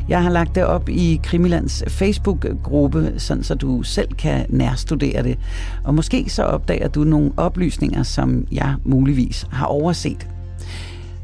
Jeg 0.08 0.22
har 0.22 0.30
lagt 0.30 0.54
det 0.54 0.64
op 0.64 0.88
i 0.88 1.20
Krimilands 1.24 1.84
Facebook-gruppe, 1.88 3.12
sådan 3.16 3.44
så 3.44 3.54
du 3.54 3.82
selv 3.82 4.08
kan 4.12 4.46
nærstudere 4.48 5.22
det. 5.22 5.38
Og 5.84 5.94
måske 5.94 6.24
så 6.28 6.42
opdager 6.42 6.88
du 6.88 7.04
nogle 7.04 7.32
oplysninger, 7.36 8.02
som 8.02 8.46
jeg 8.52 8.74
muligvis 8.84 9.46
har 9.50 9.66
overset 9.66 10.28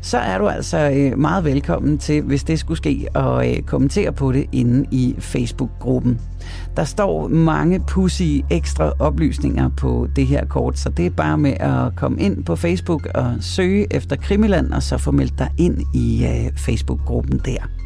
så 0.07 0.19
er 0.19 0.39
du 0.39 0.49
altså 0.49 0.91
øh, 0.95 1.19
meget 1.19 1.45
velkommen 1.45 1.99
til, 1.99 2.23
hvis 2.23 2.45
det 2.45 2.59
skulle 2.59 2.79
ske, 2.79 3.07
at 3.15 3.57
øh, 3.57 3.63
kommentere 3.63 4.13
på 4.13 4.33
det 4.33 4.47
inde 4.53 4.87
i 4.91 5.15
Facebook-gruppen. 5.19 6.21
Der 6.77 6.85
står 6.85 7.29
mange 7.29 7.81
pussy 7.81 8.41
ekstra 8.51 8.93
oplysninger 8.99 9.69
på 9.69 10.09
det 10.17 10.27
her 10.27 10.47
kort, 10.47 10.79
så 10.79 10.89
det 10.89 11.07
er 11.07 11.11
bare 11.11 11.39
med 11.39 11.53
at 11.61 11.97
komme 11.97 12.21
ind 12.21 12.45
på 12.45 12.57
Facebook 12.57 13.07
og 13.15 13.35
søge 13.41 13.87
efter 13.91 14.17
Krimiland, 14.17 14.73
og 14.73 14.83
så 14.83 14.99
få 14.99 15.11
meldt 15.11 15.39
dig 15.39 15.51
ind 15.59 15.83
i 15.95 16.27
øh, 16.27 16.57
Facebook-gruppen 16.57 17.41
der. 17.45 17.86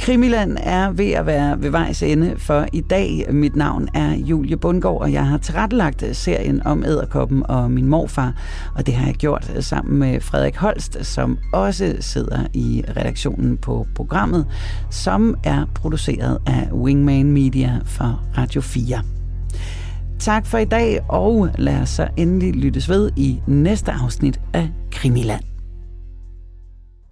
Krimiland 0.00 0.56
er 0.60 0.90
ved 0.90 1.10
at 1.10 1.26
være 1.26 1.62
ved 1.62 1.70
vejs 1.70 2.02
ende 2.02 2.34
for 2.38 2.66
i 2.72 2.80
dag. 2.80 3.26
Mit 3.30 3.56
navn 3.56 3.88
er 3.94 4.14
Julie 4.14 4.56
Bundgaard, 4.56 5.00
og 5.00 5.12
jeg 5.12 5.26
har 5.26 5.38
tilrettelagt 5.38 6.02
øh, 6.02 6.14
serien 6.14 6.66
om 6.66 6.84
æderkoppen 6.84 7.42
og 7.48 7.70
min 7.70 7.86
morfar. 7.86 8.32
Og 8.74 8.86
det 8.86 8.94
har 8.94 9.06
jeg 9.06 9.14
gjort 9.14 9.52
øh, 9.56 9.62
sammen 9.62 9.98
med 9.98 10.20
Frederik 10.20 10.56
Holst, 10.56 10.98
som 11.06 11.38
også 11.52 11.96
sidder 12.00 12.46
i 12.54 12.84
redaktionen 12.96 13.56
på 13.56 13.86
programmet, 13.94 14.46
som 14.90 15.36
er 15.44 15.64
produceret 15.74 16.38
af 16.46 16.68
Wingman 16.72 17.32
Media 17.32 17.78
for 17.84 18.22
Radio 18.38 18.60
4. 18.60 19.02
Tak 20.18 20.46
for 20.46 20.58
i 20.58 20.64
dag, 20.64 21.00
og 21.08 21.50
lad 21.58 21.80
os 21.80 21.88
så 21.88 22.08
endelig 22.16 22.54
lyttes 22.54 22.88
ved 22.88 23.10
i 23.16 23.40
næste 23.46 23.92
afsnit 23.92 24.40
af 24.52 24.68
Krimiland. 24.92 25.49